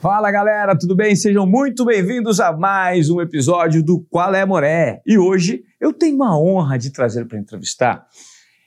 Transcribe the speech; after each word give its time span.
Fala 0.00 0.30
galera, 0.30 0.78
tudo 0.78 0.94
bem? 0.94 1.16
Sejam 1.16 1.44
muito 1.44 1.84
bem-vindos 1.84 2.38
a 2.38 2.52
mais 2.52 3.10
um 3.10 3.20
episódio 3.20 3.82
do 3.82 4.06
Qual 4.08 4.32
é 4.32 4.46
Moré. 4.46 5.02
E 5.04 5.18
hoje 5.18 5.64
eu 5.80 5.92
tenho 5.92 6.14
uma 6.14 6.38
honra 6.40 6.78
de 6.78 6.92
trazer 6.92 7.26
para 7.26 7.36
entrevistar 7.36 8.06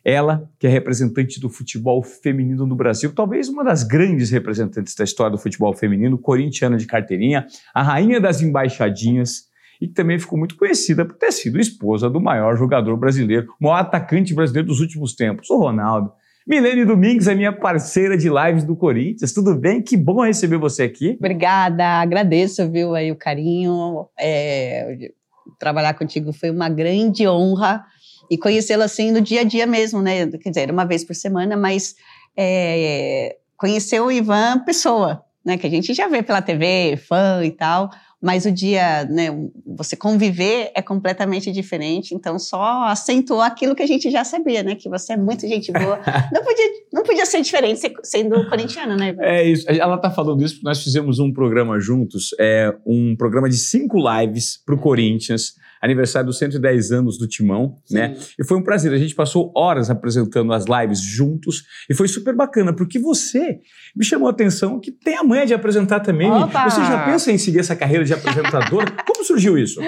ela, 0.03 0.49
que 0.59 0.67
é 0.67 0.69
representante 0.69 1.39
do 1.39 1.49
futebol 1.49 2.03
feminino 2.03 2.65
no 2.67 2.75
Brasil, 2.75 3.13
talvez 3.15 3.47
uma 3.47 3.63
das 3.63 3.81
grandes 3.81 4.29
representantes 4.29 4.93
da 4.93 5.05
história 5.05 5.31
do 5.31 5.37
futebol 5.37 5.73
feminino, 5.73 6.17
corintiana 6.17 6.75
de 6.75 6.85
carteirinha, 6.85 7.47
a 7.73 7.81
rainha 7.81 8.19
das 8.19 8.41
embaixadinhas 8.41 9.49
e 9.79 9.87
que 9.87 9.93
também 9.93 10.19
ficou 10.19 10.37
muito 10.37 10.57
conhecida 10.57 11.05
por 11.05 11.15
ter 11.15 11.31
sido 11.31 11.61
esposa 11.61 12.09
do 12.09 12.19
maior 12.19 12.57
jogador 12.57 12.97
brasileiro, 12.97 13.47
maior 13.57 13.77
atacante 13.77 14.33
brasileiro 14.33 14.67
dos 14.67 14.81
últimos 14.81 15.15
tempos, 15.15 15.49
o 15.49 15.57
Ronaldo. 15.57 16.11
Milene 16.47 16.85
Domingues 16.85 17.27
é 17.27 17.35
minha 17.35 17.53
parceira 17.53 18.17
de 18.17 18.29
lives 18.29 18.63
do 18.63 18.75
Corinthians. 18.75 19.33
Tudo 19.33 19.55
bem? 19.55 19.81
Que 19.81 19.95
bom 19.95 20.23
receber 20.25 20.57
você 20.57 20.83
aqui. 20.83 21.15
Obrigada, 21.19 21.85
agradeço, 22.01 22.69
viu, 22.69 22.95
aí 22.95 23.11
o 23.11 23.15
carinho. 23.15 24.07
É, 24.19 25.11
trabalhar 25.59 25.93
contigo 25.93 26.33
foi 26.33 26.49
uma 26.49 26.69
grande 26.69 27.27
honra 27.27 27.83
e 28.29 28.37
conhecê-la 28.37 28.85
assim 28.85 29.11
no 29.11 29.21
dia 29.21 29.41
a 29.41 29.43
dia 29.43 29.67
mesmo, 29.67 30.01
né? 30.01 30.27
Quer 30.27 30.49
dizer, 30.49 30.71
uma 30.71 30.85
vez 30.85 31.03
por 31.03 31.15
semana, 31.15 31.55
mas 31.55 31.95
é, 32.35 33.37
conhecer 33.57 33.99
o 33.99 34.11
Ivan 34.11 34.63
pessoa, 34.65 35.23
né? 35.45 35.57
Que 35.57 35.67
a 35.67 35.69
gente 35.69 35.93
já 35.93 36.07
vê 36.07 36.23
pela 36.23 36.41
TV, 36.41 36.97
fã 36.97 37.43
e 37.43 37.51
tal 37.51 37.91
mas 38.21 38.45
o 38.45 38.51
dia, 38.51 39.05
né, 39.05 39.29
você 39.65 39.95
conviver 39.95 40.71
é 40.75 40.81
completamente 40.81 41.51
diferente, 41.51 42.13
então 42.13 42.37
só 42.37 42.83
acentuou 42.83 43.41
aquilo 43.41 43.75
que 43.75 43.81
a 43.81 43.87
gente 43.87 44.11
já 44.11 44.23
sabia, 44.23 44.61
né, 44.61 44.75
que 44.75 44.87
você 44.87 45.13
é 45.13 45.17
muito 45.17 45.47
gente 45.47 45.71
boa. 45.71 45.99
Não 46.31 46.43
podia, 46.43 46.65
não 46.93 47.03
podia 47.03 47.25
ser 47.25 47.41
diferente 47.41 47.81
sendo 48.03 48.47
corintiana, 48.49 48.95
né? 48.95 49.15
É 49.19 49.43
isso. 49.43 49.65
Ela 49.67 49.97
tá 49.97 50.09
falando 50.09 50.43
isso 50.43 50.55
porque 50.55 50.67
nós 50.67 50.83
fizemos 50.83 51.19
um 51.19 51.31
programa 51.33 51.79
juntos, 51.79 52.29
é 52.39 52.73
um 52.85 53.15
programa 53.15 53.49
de 53.49 53.57
cinco 53.57 53.97
lives 53.97 54.61
pro 54.65 54.77
Corinthians 54.77 55.53
aniversário 55.81 56.27
dos 56.27 56.37
110 56.37 56.91
anos 56.91 57.17
do 57.17 57.27
Timão, 57.27 57.75
Sim. 57.85 57.95
né? 57.95 58.15
E 58.39 58.45
foi 58.45 58.57
um 58.57 58.63
prazer. 58.63 58.93
A 58.93 58.97
gente 58.97 59.15
passou 59.15 59.51
horas 59.55 59.89
apresentando 59.89 60.53
as 60.53 60.65
lives 60.65 61.01
juntos 61.01 61.63
e 61.89 61.93
foi 61.93 62.07
super 62.07 62.35
bacana, 62.35 62.73
porque 62.73 62.99
você 62.99 63.59
me 63.95 64.05
chamou 64.05 64.27
a 64.27 64.31
atenção 64.31 64.79
que 64.79 64.91
tem 64.91 65.17
a 65.17 65.23
manha 65.23 65.45
de 65.45 65.53
apresentar 65.53 65.99
também. 65.99 66.29
Opa! 66.31 66.69
Você 66.69 66.81
já 66.81 67.03
pensa 67.05 67.31
em 67.31 67.37
seguir 67.37 67.59
essa 67.59 67.75
carreira 67.75 68.05
de 68.05 68.13
apresentadora? 68.13 68.91
Como 69.05 69.25
surgiu 69.25 69.57
isso? 69.57 69.81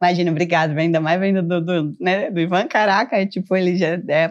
Imagina, 0.00 0.30
obrigado. 0.30 0.76
Ainda 0.76 1.00
mais 1.00 1.18
vendo 1.18 1.42
do, 1.42 1.60
do, 1.60 1.96
né, 2.00 2.30
do 2.30 2.40
Ivan 2.40 2.66
Caraca, 2.66 3.24
tipo, 3.26 3.56
ele 3.56 3.76
já 3.76 3.98
é, 4.08 4.30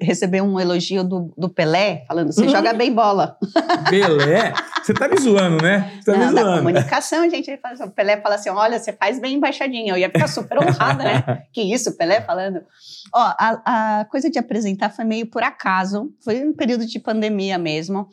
recebeu 0.00 0.44
um 0.44 0.58
elogio 0.58 1.04
do, 1.04 1.32
do 1.36 1.48
Pelé, 1.48 2.04
falando, 2.06 2.32
você 2.32 2.44
hum. 2.44 2.48
joga 2.48 2.72
bem 2.72 2.92
bola. 2.92 3.36
Pelé? 3.88 4.52
Você 4.82 4.94
tá 4.94 5.08
me 5.08 5.18
zoando, 5.18 5.62
né? 5.62 5.92
Você 6.00 6.12
tá 6.12 6.18
Não, 6.18 6.26
me 6.26 6.40
zoando. 6.40 6.58
comunicação, 6.58 7.28
gente, 7.30 7.48
ele 7.48 7.58
fala 7.58 7.74
assim, 7.74 7.84
o 7.84 7.90
Pelé 7.90 8.16
fala 8.20 8.34
assim, 8.34 8.50
olha, 8.50 8.78
você 8.78 8.92
faz 8.92 9.20
bem 9.20 9.34
embaixadinha. 9.34 9.92
Eu 9.92 9.98
ia 9.98 10.07
ficar 10.10 10.28
super 10.28 10.58
honrada, 10.58 11.04
né? 11.04 11.42
que 11.52 11.62
isso, 11.62 11.96
Pelé 11.96 12.20
falando. 12.20 12.60
Ó, 13.14 13.20
a, 13.20 14.00
a 14.00 14.04
coisa 14.06 14.30
de 14.30 14.38
apresentar 14.38 14.90
foi 14.90 15.04
meio 15.04 15.26
por 15.26 15.42
acaso, 15.42 16.12
foi 16.20 16.44
um 16.44 16.52
período 16.52 16.86
de 16.86 16.98
pandemia 16.98 17.58
mesmo. 17.58 18.08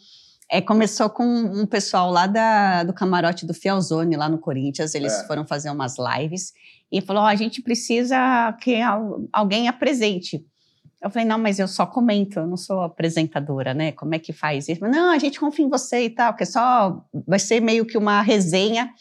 É, 0.50 0.62
começou 0.62 1.10
com 1.10 1.26
um 1.26 1.66
pessoal 1.66 2.12
lá 2.12 2.28
da, 2.28 2.84
do 2.84 2.94
camarote 2.94 3.46
do 3.46 3.54
Fielzone, 3.54 4.16
lá 4.16 4.30
no 4.30 4.38
Corinthians. 4.38 4.94
Eles 4.94 5.14
é. 5.14 5.28
foram 5.28 5.46
fazer 5.46 5.72
umas 5.72 5.96
lives 5.98 6.54
e 6.92 7.02
falou: 7.02 7.24
oh, 7.24 7.28
a 7.28 7.36
gente 7.36 7.62
precisa 7.62 8.54
que 8.62 8.80
alguém 9.34 9.68
apresente. 9.68 10.46
Eu 11.02 11.10
falei, 11.12 11.28
não, 11.28 11.38
mas 11.38 11.60
eu 11.60 11.68
só 11.68 11.86
comento, 11.86 12.40
eu 12.40 12.48
não 12.48 12.58
sou 12.58 12.82
apresentadora, 12.82 13.76
né? 13.76 13.92
Como 13.92 14.16
é 14.16 14.20
que 14.20 14.34
faz 14.34 14.68
isso? 14.68 14.82
Não, 14.82 15.12
a 15.12 15.20
gente 15.20 15.40
confia 15.40 15.64
em 15.64 15.70
você 15.70 16.06
e 16.06 16.10
tal, 16.10 16.34
que 16.36 16.42
é 16.42 16.46
só 16.48 17.06
vai 17.28 17.38
ser 17.38 17.60
meio 17.60 17.86
que 17.86 17.96
uma 17.96 18.24
resenha 18.24 18.92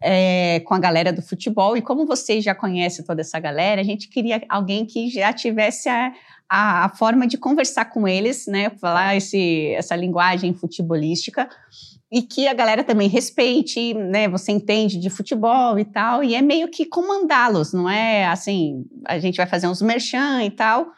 é, 0.00 0.60
com 0.60 0.74
a 0.74 0.78
galera 0.78 1.12
do 1.12 1.22
futebol. 1.22 1.76
E 1.76 1.82
como 1.82 2.06
você 2.06 2.40
já 2.40 2.54
conhece 2.54 3.04
toda 3.04 3.20
essa 3.20 3.38
galera, 3.38 3.80
a 3.80 3.84
gente 3.84 4.08
queria 4.08 4.42
alguém 4.48 4.84
que 4.84 5.08
já 5.10 5.32
tivesse 5.32 5.88
a, 5.88 6.12
a, 6.48 6.84
a 6.84 6.88
forma 6.90 7.26
de 7.26 7.36
conversar 7.36 7.86
com 7.86 8.06
eles, 8.06 8.46
né? 8.46 8.70
Falar 8.70 9.16
esse, 9.16 9.72
essa 9.74 9.96
linguagem 9.96 10.54
futebolística 10.54 11.48
e 12.10 12.22
que 12.22 12.48
a 12.48 12.54
galera 12.54 12.82
também 12.82 13.08
respeite, 13.08 13.92
né? 13.94 14.28
Você 14.28 14.52
entende 14.52 14.98
de 14.98 15.10
futebol 15.10 15.78
e 15.78 15.84
tal, 15.84 16.24
e 16.24 16.34
é 16.34 16.40
meio 16.40 16.68
que 16.68 16.86
comandá-los, 16.86 17.72
não 17.72 17.88
é 17.88 18.26
assim, 18.26 18.86
a 19.04 19.18
gente 19.18 19.36
vai 19.36 19.46
fazer 19.46 19.68
uns 19.68 19.82
merchan 19.82 20.42
e 20.42 20.50
tal, 20.50 20.88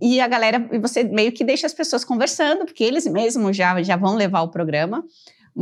e 0.00 0.18
a 0.18 0.26
galera, 0.26 0.58
você 0.80 1.04
meio 1.04 1.30
que 1.30 1.44
deixa 1.44 1.66
as 1.66 1.74
pessoas 1.74 2.04
conversando, 2.04 2.64
porque 2.64 2.82
eles 2.82 3.06
mesmos 3.06 3.54
já, 3.54 3.82
já 3.82 3.96
vão 3.96 4.14
levar 4.14 4.40
o 4.40 4.48
programa. 4.48 5.04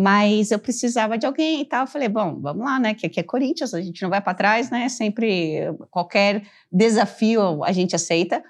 Mas 0.01 0.53
eu 0.53 0.61
precisava 0.61 1.19
de 1.19 1.27
alguém 1.27 1.61
e 1.61 1.65
tal. 1.65 1.81
Eu 1.81 1.87
falei, 1.89 2.09
bom, 2.09 2.39
vamos 2.41 2.65
lá, 2.65 2.79
né? 2.79 2.95
Que 2.95 3.07
aqui 3.07 3.19
é 3.19 3.23
Corinthians, 3.25 3.75
a 3.75 3.81
gente 3.81 4.01
não 4.01 4.09
vai 4.09 4.21
para 4.21 4.33
trás, 4.33 4.71
né? 4.71 4.89
Sempre 4.89 5.75
qualquer 5.91 6.45
desafio 6.71 7.65
a 7.65 7.73
gente 7.73 7.97
aceita. 7.97 8.41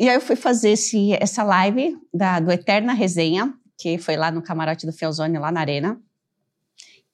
E 0.00 0.08
aí 0.08 0.16
eu 0.16 0.20
fui 0.20 0.34
fazer 0.34 0.70
esse, 0.70 1.12
essa 1.12 1.44
live 1.44 1.96
da, 2.12 2.40
do 2.40 2.50
Eterna 2.50 2.92
Resenha, 2.92 3.54
que 3.78 3.98
foi 3.98 4.16
lá 4.16 4.32
no 4.32 4.42
camarote 4.42 4.84
do 4.84 4.92
Felzone, 4.92 5.38
lá 5.38 5.52
na 5.52 5.60
Arena. 5.60 5.96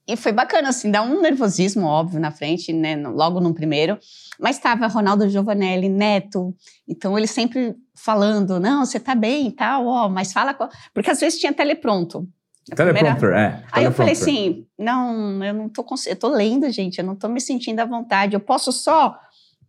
E 0.08 0.16
foi 0.16 0.32
bacana, 0.32 0.70
assim, 0.70 0.90
dá 0.90 1.02
um 1.02 1.20
nervosismo, 1.20 1.84
óbvio, 1.84 2.18
na 2.18 2.30
frente, 2.30 2.72
né? 2.72 2.96
Logo 2.96 3.42
no 3.42 3.52
primeiro. 3.52 3.98
Mas 4.40 4.56
estava 4.56 4.86
Ronaldo 4.86 5.28
Giovanelli, 5.28 5.90
Neto. 5.90 6.56
Então, 6.88 7.18
ele 7.18 7.26
sempre 7.26 7.76
falando, 7.94 8.58
não, 8.58 8.86
você 8.86 8.98
tá 8.98 9.14
bem 9.14 9.48
e 9.48 9.52
tal, 9.52 9.86
ó, 9.86 10.08
mas 10.08 10.32
fala... 10.32 10.56
Porque 10.94 11.10
às 11.10 11.20
vezes 11.20 11.38
tinha 11.38 11.52
telepronto. 11.52 12.26
Teleprompter, 12.74 13.30
é. 13.30 13.62
Aí 13.72 13.84
eu 13.84 13.92
falei 13.92 14.12
assim, 14.12 14.66
não, 14.78 15.42
eu 15.42 15.54
não 15.54 15.68
tô... 15.68 15.84
Eu 16.06 16.16
tô 16.16 16.28
lendo, 16.28 16.70
gente, 16.70 16.98
eu 16.98 17.04
não 17.04 17.16
tô 17.16 17.28
me 17.28 17.40
sentindo 17.40 17.80
à 17.80 17.84
vontade. 17.84 18.34
Eu 18.34 18.40
posso 18.40 18.72
só 18.72 19.18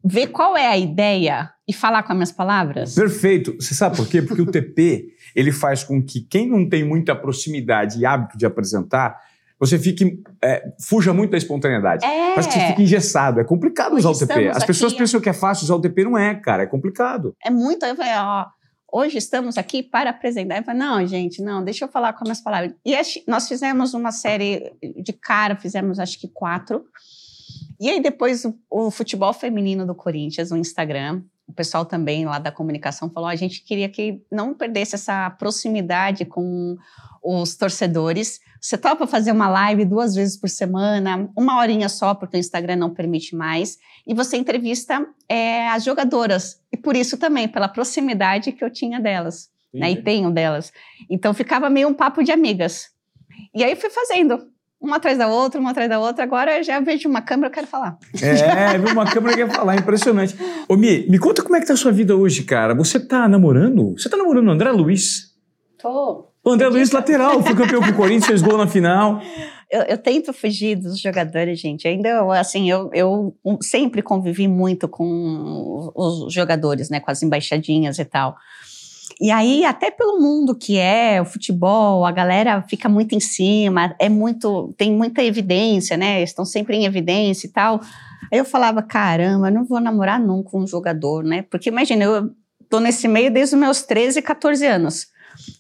ver 0.04 0.28
qual 0.28 0.58
é 0.58 0.68
a 0.68 0.78
ideia 0.78 1.52
e 1.68 1.74
falar 1.74 2.04
com 2.04 2.12
as 2.12 2.18
minhas 2.18 2.32
palavras? 2.32 2.96
Perfeito. 2.96 3.56
Você 3.60 3.74
sabe 3.74 3.96
por 3.96 4.08
quê? 4.08 4.22
Porque 4.22 4.42
o 4.42 4.52
TP, 4.52 5.08
ele 5.36 5.52
faz 5.52 5.84
com 5.84 6.02
que 6.02 6.22
quem 6.22 6.48
não 6.48 6.68
tem 6.68 6.84
muita 6.84 7.16
proximidade 7.16 8.00
e 8.00 8.06
hábito 8.06 8.38
de 8.38 8.46
apresentar 8.46 9.20
você 9.62 9.78
fique, 9.78 10.20
é, 10.44 10.74
fuja 10.80 11.14
muito 11.14 11.30
da 11.30 11.38
espontaneidade. 11.38 12.04
É. 12.04 12.34
Faz 12.34 12.48
que 12.48 12.54
você 12.54 12.66
fique 12.66 12.82
engessado. 12.82 13.40
É 13.40 13.44
complicado 13.44 13.94
hoje 13.94 14.08
usar 14.08 14.26
o 14.26 14.28
TP. 14.28 14.48
As 14.48 14.66
pessoas 14.66 14.92
aqui... 14.92 15.04
pensam 15.04 15.22
que 15.22 15.30
é 15.30 15.34
fácil 15.34 15.66
usar 15.66 15.76
o 15.76 15.80
TP, 15.80 16.04
não 16.04 16.18
é, 16.18 16.34
cara. 16.34 16.64
É 16.64 16.66
complicado. 16.66 17.36
É 17.46 17.52
muito. 17.52 17.86
Eu 17.86 17.96
falei, 17.96 18.12
ó, 18.16 18.48
hoje 18.92 19.18
estamos 19.18 19.58
aqui 19.58 19.82
para 19.82 20.10
apresentar. 20.10 20.58
Eu 20.58 20.64
falei, 20.64 20.80
não, 20.80 21.08
gente, 21.08 21.42
não, 21.42 21.64
deixa 21.64 21.86
eu 21.86 21.90
falar 21.90 22.14
com 22.14 22.20
as 22.20 22.28
minhas 22.28 22.42
palavras. 22.42 22.74
E 22.86 22.96
nós 23.28 23.48
fizemos 23.48 23.94
uma 23.94 24.12
série 24.12 24.74
de 25.02 25.14
cara, 25.14 25.56
fizemos 25.56 26.00
acho 26.00 26.20
que 26.20 26.28
quatro. 26.28 26.84
E 27.80 27.90
aí 27.90 28.02
depois 28.02 28.46
o, 28.46 28.60
o 28.70 28.92
futebol 28.92 29.34
feminino 29.34 29.86
do 29.86 29.96
Corinthians, 29.96 30.52
no 30.52 30.58
Instagram, 30.58 31.24
o 31.48 31.54
pessoal 31.54 31.86
também 31.86 32.26
lá 32.26 32.40
da 32.40 32.52
comunicação 32.52 33.10
falou: 33.10 33.30
a 33.30 33.36
gente 33.36 33.64
queria 33.64 33.90
que 33.90 34.22
não 34.32 34.54
perdesse 34.54 34.96
essa 34.96 35.30
proximidade 35.32 36.26
com 36.26 36.78
os 37.24 37.56
torcedores. 37.56 38.40
Você 38.60 38.78
topa 38.78 39.08
fazer 39.08 39.32
uma 39.32 39.48
live 39.48 39.86
duas 39.86 40.16
vezes 40.16 40.38
por 40.38 40.50
semana, 40.50 41.30
uma 41.36 41.60
horinha 41.60 41.90
só, 41.90 42.14
porque 42.14 42.38
o 42.38 42.40
Instagram 42.40 42.76
não 42.76 42.94
permite 42.94 43.36
mais, 43.36 43.78
e 44.06 44.14
você 44.14 44.38
entrevista 44.38 45.06
é, 45.28 45.68
as 45.70 45.84
jogadoras. 45.84 46.60
E 46.72 46.78
por 46.78 46.96
isso 46.96 47.18
também, 47.18 47.48
pela 47.48 47.68
proximidade 47.68 48.52
que 48.52 48.64
eu 48.64 48.70
tinha 48.70 49.00
delas, 49.00 49.50
né, 49.74 49.92
e 49.92 50.02
tenho 50.02 50.32
delas. 50.32 50.72
Então 51.10 51.34
ficava 51.34 51.70
meio 51.70 51.88
um 51.88 51.94
papo 51.94 52.24
de 52.24 52.32
amigas. 52.32 52.90
E 53.54 53.64
aí 53.64 53.76
fui 53.76 53.90
fazendo 53.90 54.48
uma 54.80 54.98
atrás 54.98 55.18
da 55.18 55.28
outra, 55.28 55.60
uma 55.60 55.72
atrás 55.72 55.90
da 55.90 56.00
outra. 56.00 56.24
Agora 56.24 56.58
eu 56.58 56.64
já 56.64 56.80
vejo 56.80 57.08
uma 57.08 57.22
câmera, 57.22 57.48
eu 57.48 57.54
quero 57.54 57.68
falar. 57.68 57.98
É, 58.22 58.78
viu 58.80 58.92
uma 58.92 59.06
câmera 59.06 59.34
e 59.34 59.38
quer 59.38 59.54
falar, 59.54 59.76
impressionante. 59.76 60.36
Ô, 60.68 60.76
Mi, 60.76 61.08
me 61.08 61.20
conta 61.20 61.44
como 61.44 61.56
é 61.56 61.62
que 61.62 61.68
tá 61.68 61.74
a 61.74 61.78
sua 61.78 61.92
vida 61.92 62.16
hoje, 62.16 62.44
cara. 62.44 62.74
Você 62.74 63.00
tá 63.00 63.28
namorando? 63.28 63.94
Você 63.94 64.10
tá 64.10 64.18
namorando 64.18 64.48
o 64.48 64.52
André 64.52 64.72
Luiz? 64.72 65.36
Tô. 65.78 66.31
André 66.46 66.68
Luiz, 66.70 66.92
lateral, 66.92 67.44
foi 67.44 67.56
campeão 67.56 67.82
com 67.82 67.90
o 67.90 67.96
Corinthians, 67.96 68.26
fez 68.26 68.42
gol 68.42 68.58
na 68.58 68.68
final. 68.68 69.22
Eu, 69.70 69.84
eu, 69.84 69.98
tento 69.98 70.34
fugir 70.34 70.76
dos 70.76 71.00
jogadores, 71.00 71.60
gente. 71.60 71.88
Ainda, 71.88 72.24
assim, 72.34 72.70
eu, 72.70 72.90
eu 72.94 73.38
sempre 73.62 74.02
convivi 74.02 74.48
muito 74.48 74.88
com 74.88 75.92
os 75.96 76.34
jogadores, 76.34 76.90
né? 76.90 77.00
Com 77.00 77.12
as 77.12 77.22
embaixadinhas 77.22 78.00
e 78.00 78.06
tal. 78.06 78.36
E 79.22 79.30
aí, 79.30 79.64
até 79.66 79.92
pelo 79.92 80.20
mundo 80.20 80.56
que 80.56 80.80
é 80.80 81.22
o 81.22 81.26
futebol, 81.26 82.04
a 82.06 82.12
galera 82.12 82.64
fica 82.68 82.90
muito 82.90 83.14
em 83.14 83.20
cima, 83.20 83.96
é 84.00 84.10
muito, 84.10 84.74
tem 84.76 84.92
muita 84.92 85.24
evidência, 85.24 85.96
né? 85.96 86.24
Estão 86.24 86.44
sempre 86.44 86.76
em 86.76 86.86
evidência 86.86 87.46
e 87.46 87.52
tal. 87.52 87.80
Aí 88.32 88.40
eu 88.40 88.46
falava, 88.46 88.82
caramba, 88.82 89.52
não 89.52 89.64
vou 89.64 89.80
namorar 89.80 90.20
nunca 90.20 90.58
um 90.58 90.66
jogador, 90.66 91.24
né? 91.24 91.44
Porque 91.44 91.70
imagina, 91.70 92.04
eu 92.04 92.32
tô 92.68 92.80
nesse 92.80 93.08
meio 93.08 93.32
desde 93.32 93.54
os 93.56 93.62
meus 93.62 93.84
13, 93.84 94.24
14 94.24 94.66
anos. 94.66 95.11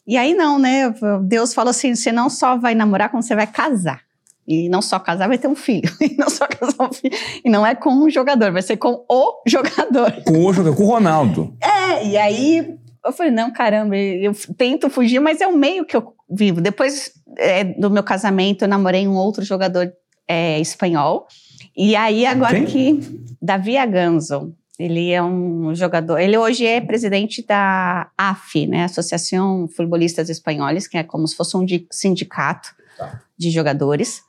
E 0.05 0.17
aí 0.17 0.33
não, 0.33 0.59
né? 0.59 0.93
Deus 1.23 1.53
falou 1.53 1.71
assim: 1.71 1.95
você 1.95 2.11
não 2.11 2.29
só 2.29 2.57
vai 2.57 2.75
namorar, 2.75 3.09
como 3.09 3.23
você 3.23 3.35
vai 3.35 3.47
casar. 3.47 4.01
E 4.47 4.67
não 4.69 4.81
só 4.81 4.99
casar, 4.99 5.27
vai 5.27 5.37
ter 5.37 5.47
um 5.47 5.55
filho. 5.55 5.89
E 6.01 6.15
não 6.17 6.29
só 6.29 6.47
casar 6.47 6.89
um 6.89 6.91
filho. 6.91 7.15
E 7.45 7.49
não 7.49 7.65
é 7.65 7.75
com 7.75 7.91
um 7.91 8.09
jogador, 8.09 8.51
vai 8.51 8.61
ser 8.61 8.77
com 8.77 9.05
o 9.07 9.41
jogador. 9.47 10.11
Com 10.25 10.45
o 10.45 10.53
jogador, 10.53 10.75
com 10.75 10.83
o 10.83 10.87
Ronaldo. 10.87 11.55
É, 11.61 12.05
e 12.07 12.17
aí 12.17 12.77
Eu 13.05 13.11
falei, 13.11 13.31
não, 13.31 13.51
caramba, 13.51 13.95
eu 13.95 14.33
tento 14.57 14.89
fugir, 14.89 15.19
mas 15.19 15.41
é 15.41 15.47
o 15.47 15.55
meio 15.55 15.85
que 15.85 15.95
eu 15.95 16.13
vivo. 16.29 16.61
Depois 16.61 17.11
é, 17.37 17.63
do 17.63 17.89
meu 17.89 18.03
casamento, 18.03 18.63
eu 18.63 18.67
namorei 18.67 19.07
um 19.07 19.15
outro 19.15 19.43
jogador 19.43 19.91
é, 20.27 20.59
espanhol. 20.59 21.27
E 21.75 21.95
aí, 21.95 22.25
agora 22.25 22.55
Quem? 22.63 22.65
que. 22.99 23.21
Davi 23.41 23.77
Aganzo. 23.77 24.53
Ele 24.81 25.11
é 25.11 25.21
um 25.21 25.73
jogador. 25.75 26.19
Ele 26.19 26.37
hoje 26.37 26.65
é 26.65 26.81
presidente 26.81 27.45
da 27.45 28.09
AF, 28.17 28.65
né, 28.67 28.85
Associação 28.85 29.67
Futebolistas 29.67 30.29
Espanhóis, 30.29 30.87
que 30.87 30.97
é 30.97 31.03
como 31.03 31.27
se 31.27 31.35
fosse 31.35 31.55
um 31.55 31.65
sindicato 31.89 32.69
tá. 32.97 33.21
de 33.37 33.51
jogadores. 33.51 34.23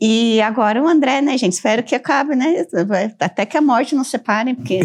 E 0.00 0.40
agora 0.42 0.82
o 0.82 0.86
André, 0.86 1.22
né, 1.22 1.38
gente? 1.38 1.54
Espero 1.54 1.82
que 1.82 1.94
acabe, 1.94 2.36
né? 2.36 2.66
Até 3.18 3.46
que 3.46 3.56
a 3.56 3.62
morte 3.62 3.94
não 3.94 4.04
separe, 4.04 4.54
porque. 4.54 4.80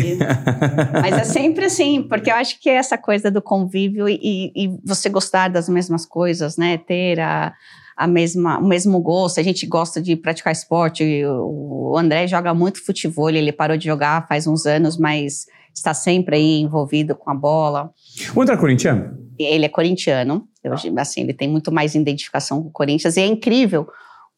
Mas 1.01 1.13
é 1.13 1.24
sempre 1.25 1.65
assim, 1.65 2.04
porque 2.04 2.31
eu 2.31 2.36
acho 2.36 2.59
que 2.59 2.69
é 2.69 2.75
essa 2.75 2.97
coisa 2.97 3.30
do 3.30 3.42
convívio 3.42 4.07
e, 4.07 4.51
e 4.56 4.80
você 4.83 5.09
gostar 5.09 5.50
das 5.50 5.68
mesmas 5.68 6.06
coisas, 6.06 6.56
né? 6.56 6.77
Ter 6.77 7.19
a, 7.19 7.54
a 7.96 8.08
mesma, 8.08 8.60
o 8.60 8.68
mesmo 8.68 9.00
gosto, 9.00 9.40
a 9.40 9.44
gente 9.44 9.66
gosta 9.66 10.02
de 10.02 10.16
praticar 10.16 10.54
esporte. 10.54 11.04
O 11.26 11.96
André 11.98 12.28
joga 12.28 12.54
muito 12.54 12.84
futebol, 12.84 13.30
ele 13.30 13.52
parou 13.52 13.78
de 13.78 13.86
jogar 13.86 14.28
faz 14.28 14.48
uns 14.48 14.66
anos, 14.66 14.98
mas 14.98 15.46
está 15.74 15.94
sempre 15.94 16.36
aí 16.36 16.62
envolvido 16.62 17.16
com 17.16 17.30
a 17.30 17.36
bola. 17.36 17.92
O 18.36 18.42
André 18.42 18.56
é 18.56 18.58
corintiano? 18.58 19.18
Ele 19.40 19.66
é 19.66 19.70
corintiano, 19.70 20.48
eu, 20.64 20.74
assim, 20.98 21.22
ele 21.22 21.34
tem 21.34 21.48
muito 21.48 21.72
mais 21.72 21.96
identificação 21.96 22.62
com 22.62 22.70
o 22.70 22.72
Corinthians, 22.72 23.18
e 23.18 23.22
é 23.22 23.26
incrível 23.26 23.88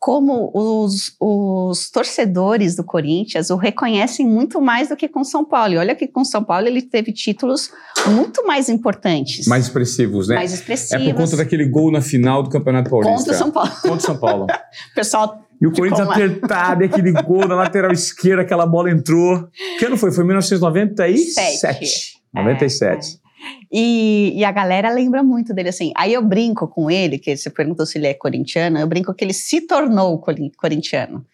como 0.03 0.51
os, 0.53 1.15
os, 1.17 1.89
torcedores 1.89 2.75
do 2.75 2.83
Corinthians 2.83 3.49
o 3.49 3.55
reconhecem 3.55 4.27
muito 4.27 4.59
mais 4.59 4.89
do 4.89 4.97
que 4.97 5.07
com 5.07 5.23
São 5.23 5.45
Paulo. 5.45 5.75
E 5.75 5.77
olha 5.77 5.95
que 5.95 6.09
com 6.09 6.25
São 6.25 6.43
Paulo 6.43 6.67
ele 6.67 6.81
teve 6.81 7.13
títulos 7.13 7.71
muito 8.07 8.45
mais 8.45 8.67
importantes. 8.67 9.47
Mais 9.47 9.63
expressivos, 9.63 10.27
né? 10.27 10.35
Mais 10.35 10.53
expressivos. 10.53 11.07
É 11.07 11.09
por 11.13 11.21
conta 11.21 11.37
daquele 11.37 11.65
gol 11.65 11.89
na 11.89 12.01
final 12.01 12.43
do 12.43 12.49
Campeonato 12.49 12.89
Paulista. 12.89 13.15
Contra 13.15 13.33
o 13.33 13.37
São 13.37 13.49
Paulo. 13.49 13.69
Contra 13.81 13.95
o 13.95 14.01
São 14.01 14.17
Paulo. 14.17 14.47
Pessoal. 14.93 15.41
E 15.61 15.67
o 15.67 15.71
Corinthians 15.71 16.09
apertado, 16.09 16.83
e 16.83 16.85
aquele 16.87 17.13
gol 17.13 17.47
na 17.47 17.55
lateral 17.55 17.93
esquerda, 17.93 18.41
aquela 18.41 18.65
bola 18.65 18.91
entrou. 18.91 19.47
Que 19.79 19.85
ano 19.85 19.95
foi? 19.95 20.11
Foi 20.11 20.25
1997. 20.25 21.17
Sete. 21.57 22.19
97. 22.33 23.07
É, 23.07 23.15
é. 23.19 23.22
E, 23.71 24.33
e, 24.35 24.45
a 24.45 24.51
galera 24.51 24.91
lembra 24.91 25.23
muito 25.23 25.53
dele 25.53 25.69
assim. 25.69 25.91
Aí 25.95 26.13
eu 26.13 26.21
brinco 26.21 26.67
com 26.67 26.89
ele, 26.89 27.17
que 27.17 27.35
você 27.35 27.49
perguntou 27.49 27.85
se 27.85 27.97
ele 27.97 28.07
é 28.07 28.13
corintiano, 28.13 28.77
eu 28.79 28.87
brinco 28.87 29.13
que 29.13 29.23
ele 29.23 29.33
se 29.33 29.61
tornou 29.61 30.21
corintiano. 30.57 31.25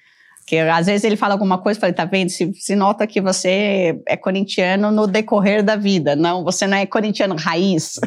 Que 0.48 0.57
às 0.57 0.88
vezes 0.88 1.04
ele 1.04 1.16
fala 1.16 1.36
alguma 1.36 1.60
coisa, 1.60 1.80
falei, 1.80 1.94
tá 1.94 2.06
vendo? 2.06 2.30
Se, 2.30 2.51
se 2.56 2.75
nota 2.75 3.06
que 3.06 3.21
você 3.21 4.01
é 4.07 4.18
corintiano 4.18 4.89
no 4.89 5.06
decorrer 5.06 5.63
da 5.63 5.75
vida. 5.75 6.16
Não, 6.16 6.44
você 6.44 6.66
não 6.66 6.75
é 6.75 6.88
corintiano 6.88 7.36
raiz. 7.36 8.00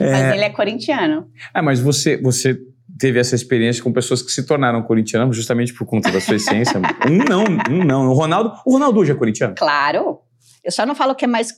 é. 0.00 0.02
Mas 0.10 0.34
ele 0.34 0.44
é 0.44 0.50
corintiano. 0.50 1.28
É, 1.54 1.62
mas 1.62 1.78
você, 1.78 2.16
você 2.16 2.58
teve 2.98 3.18
essa 3.18 3.34
experiência 3.34 3.82
com 3.82 3.92
pessoas 3.92 4.22
que 4.22 4.30
se 4.30 4.44
tornaram 4.44 4.82
corintianos 4.82 5.36
justamente 5.36 5.72
por 5.74 5.86
conta 5.86 6.10
da 6.10 6.20
sua 6.20 6.36
essência. 6.36 6.80
um 7.08 7.18
não, 7.18 7.44
um 7.70 7.84
não. 7.84 8.08
O 8.08 8.14
Ronaldo, 8.14 8.52
o 8.66 8.72
Ronaldo 8.72 9.00
hoje 9.00 9.12
é 9.12 9.14
corintiano? 9.14 9.54
Claro. 9.56 10.18
Eu 10.64 10.70
só 10.70 10.86
não 10.86 10.94
falo 10.94 11.14
que 11.14 11.24
é 11.24 11.28
mais 11.28 11.52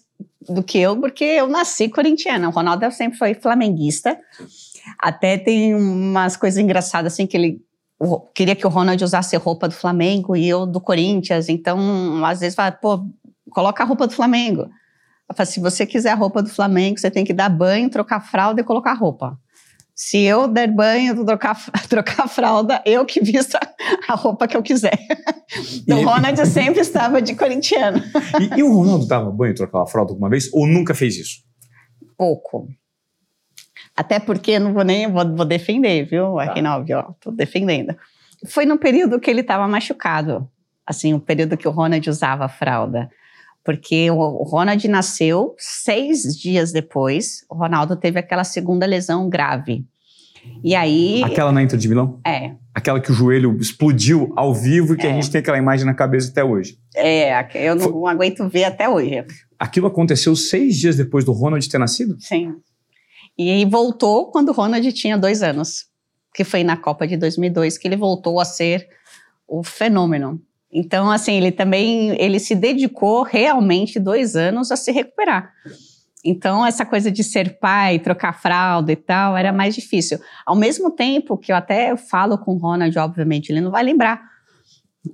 do 0.48 0.62
que 0.62 0.78
eu, 0.78 0.98
porque 0.98 1.24
eu 1.24 1.48
nasci 1.48 1.88
corintiana. 1.88 2.48
O 2.48 2.52
Ronaldo 2.52 2.90
sempre 2.92 3.18
foi 3.18 3.34
flamenguista. 3.34 4.18
Até 4.98 5.38
tem 5.38 5.74
umas 5.74 6.36
coisas 6.36 6.58
engraçadas, 6.58 7.12
assim, 7.12 7.26
que 7.26 7.36
ele 7.36 7.62
queria 8.34 8.54
que 8.54 8.66
o 8.66 8.70
Ronald 8.70 9.02
usasse 9.02 9.36
roupa 9.36 9.68
do 9.68 9.74
Flamengo 9.74 10.36
e 10.36 10.48
eu 10.48 10.66
do 10.66 10.80
Corinthians. 10.80 11.48
Então, 11.48 12.24
às 12.24 12.40
vezes, 12.40 12.54
fala, 12.54 12.72
pô, 12.72 13.06
coloca 13.50 13.82
a 13.82 13.86
roupa 13.86 14.06
do 14.06 14.12
Flamengo. 14.12 14.68
Falo, 15.34 15.46
se 15.46 15.60
você 15.60 15.86
quiser 15.86 16.10
a 16.10 16.14
roupa 16.14 16.42
do 16.42 16.50
Flamengo, 16.50 16.98
você 16.98 17.10
tem 17.10 17.24
que 17.24 17.32
dar 17.32 17.48
banho, 17.48 17.88
trocar 17.88 18.20
fralda 18.20 18.60
e 18.60 18.64
colocar 18.64 18.92
roupa. 18.92 19.38
Se 19.94 20.20
eu 20.22 20.48
der 20.48 20.72
banho, 20.72 21.24
trocar, 21.24 21.56
trocar 21.88 22.28
fralda, 22.28 22.82
eu 22.84 23.06
que 23.06 23.20
vista 23.20 23.60
a 24.08 24.14
roupa 24.14 24.48
que 24.48 24.56
eu 24.56 24.62
quiser. 24.62 24.98
Então, 25.82 26.00
o 26.00 26.04
Ronald 26.04 26.44
sempre 26.46 26.80
estava 26.80 27.22
de 27.22 27.34
corintiano. 27.34 28.02
E, 28.40 28.58
e 28.58 28.62
o 28.62 28.74
Ronaldo 28.74 29.06
dava 29.06 29.30
banho 29.30 29.52
e 29.52 29.54
trocava 29.54 29.86
fralda 29.86 30.12
alguma 30.12 30.28
vez? 30.28 30.50
Ou 30.52 30.66
nunca 30.66 30.92
fez 30.92 31.16
isso? 31.16 31.42
Pouco. 32.18 32.68
Até 33.96 34.18
porque 34.18 34.58
não 34.58 34.72
vou 34.72 34.82
nem 34.82 35.10
vou, 35.10 35.36
vou 35.36 35.46
defender, 35.46 36.04
viu, 36.04 36.34
tá. 36.34 36.50
Arnaldo? 36.50 36.86
Estou 37.12 37.32
defendendo. 37.32 37.94
Foi 38.46 38.66
no 38.66 38.76
período 38.76 39.20
que 39.20 39.30
ele 39.30 39.42
estava 39.42 39.68
machucado. 39.68 40.48
Assim, 40.84 41.14
o 41.14 41.20
período 41.20 41.56
que 41.56 41.68
o 41.68 41.70
Ronald 41.70 42.10
usava 42.10 42.44
a 42.44 42.48
fralda 42.48 43.08
porque 43.64 44.10
o 44.10 44.42
Ronald 44.42 44.86
nasceu 44.88 45.54
seis 45.58 46.36
dias 46.36 46.70
depois, 46.70 47.44
o 47.48 47.54
Ronaldo 47.54 47.96
teve 47.96 48.18
aquela 48.18 48.44
segunda 48.44 48.84
lesão 48.84 49.28
grave. 49.28 49.86
E 50.62 50.74
aí. 50.74 51.22
Aquela 51.24 51.50
na 51.50 51.62
Inter 51.62 51.78
de 51.78 51.88
Milão? 51.88 52.20
É. 52.26 52.52
Aquela 52.74 53.00
que 53.00 53.10
o 53.10 53.14
joelho 53.14 53.56
explodiu 53.58 54.32
ao 54.36 54.52
vivo 54.52 54.94
e 54.94 54.96
que 54.96 55.06
é. 55.06 55.10
a 55.10 55.14
gente 55.14 55.30
tem 55.30 55.38
aquela 55.38 55.56
imagem 55.56 55.86
na 55.86 55.94
cabeça 55.94 56.30
até 56.30 56.44
hoje. 56.44 56.78
É, 56.94 57.46
eu 57.66 57.74
não 57.74 57.90
Foi... 57.90 58.12
aguento 58.12 58.46
ver 58.48 58.64
até 58.64 58.88
hoje. 58.88 59.24
Aquilo 59.58 59.86
aconteceu 59.86 60.36
seis 60.36 60.76
dias 60.76 60.96
depois 60.96 61.24
do 61.24 61.32
Ronald 61.32 61.66
ter 61.66 61.78
nascido? 61.78 62.16
Sim. 62.18 62.54
E 63.38 63.64
voltou 63.64 64.30
quando 64.30 64.50
o 64.50 64.52
Ronald 64.52 64.92
tinha 64.92 65.16
dois 65.16 65.42
anos, 65.42 65.86
que 66.34 66.44
foi 66.44 66.62
na 66.62 66.76
Copa 66.76 67.06
de 67.06 67.16
2002 67.16 67.78
que 67.78 67.88
ele 67.88 67.96
voltou 67.96 68.38
a 68.38 68.44
ser 68.44 68.86
o 69.46 69.62
fenômeno. 69.62 70.40
Então, 70.74 71.08
assim, 71.08 71.34
ele 71.34 71.52
também 71.52 72.20
ele 72.20 72.40
se 72.40 72.54
dedicou 72.56 73.22
realmente 73.22 74.00
dois 74.00 74.34
anos 74.34 74.72
a 74.72 74.76
se 74.76 74.90
recuperar. 74.90 75.52
Então, 76.24 76.66
essa 76.66 76.84
coisa 76.84 77.10
de 77.12 77.22
ser 77.22 77.58
pai, 77.60 77.98
trocar 78.00 78.40
fralda 78.40 78.90
e 78.90 78.96
tal, 78.96 79.36
era 79.36 79.52
mais 79.52 79.74
difícil. 79.74 80.18
Ao 80.44 80.56
mesmo 80.56 80.90
tempo 80.90 81.36
que 81.36 81.52
eu 81.52 81.56
até 81.56 81.96
falo 81.96 82.36
com 82.38 82.54
o 82.54 82.58
Ronald, 82.58 82.98
obviamente, 82.98 83.50
ele 83.50 83.60
não 83.60 83.70
vai 83.70 83.84
lembrar 83.84 84.20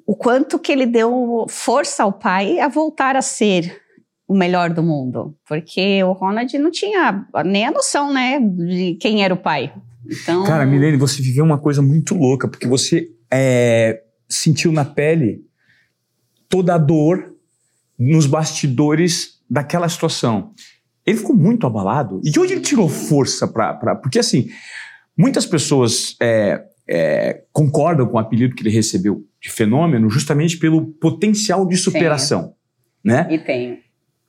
o 0.06 0.14
quanto 0.14 0.58
que 0.58 0.70
ele 0.70 0.86
deu 0.86 1.46
força 1.48 2.04
ao 2.04 2.12
pai 2.12 2.60
a 2.60 2.68
voltar 2.68 3.16
a 3.16 3.22
ser 3.22 3.82
o 4.26 4.34
melhor 4.34 4.70
do 4.70 4.82
mundo. 4.82 5.36
Porque 5.46 6.02
o 6.04 6.12
Ronald 6.12 6.56
não 6.56 6.70
tinha 6.70 7.26
nem 7.44 7.66
a 7.66 7.72
noção, 7.72 8.12
né, 8.12 8.38
de 8.40 8.94
quem 8.94 9.24
era 9.24 9.34
o 9.34 9.36
pai. 9.36 9.74
Então... 10.06 10.44
Cara, 10.44 10.64
Milene, 10.64 10.96
você 10.96 11.20
viveu 11.20 11.44
uma 11.44 11.58
coisa 11.58 11.82
muito 11.82 12.14
louca, 12.14 12.46
porque 12.46 12.68
você 12.68 13.08
é, 13.30 14.00
sentiu 14.28 14.70
na 14.70 14.84
pele 14.84 15.49
toda 16.50 16.74
a 16.74 16.78
dor 16.78 17.34
nos 17.98 18.26
bastidores 18.26 19.40
daquela 19.48 19.88
situação. 19.88 20.52
Ele 21.06 21.16
ficou 21.16 21.34
muito 21.34 21.66
abalado. 21.66 22.20
E 22.22 22.30
de 22.30 22.38
onde 22.38 22.52
ele 22.52 22.60
tirou 22.60 22.88
força 22.88 23.48
para. 23.48 23.94
Porque, 23.96 24.18
assim, 24.18 24.50
muitas 25.16 25.46
pessoas 25.46 26.16
é, 26.20 26.62
é, 26.86 27.42
concordam 27.52 28.06
com 28.06 28.16
o 28.16 28.18
apelido 28.18 28.54
que 28.54 28.62
ele 28.62 28.70
recebeu 28.70 29.24
de 29.40 29.50
fenômeno 29.50 30.10
justamente 30.10 30.58
pelo 30.58 30.86
potencial 30.86 31.66
de 31.66 31.76
superação. 31.76 32.54
Né? 33.02 33.26
E 33.30 33.38
tem. 33.38 33.78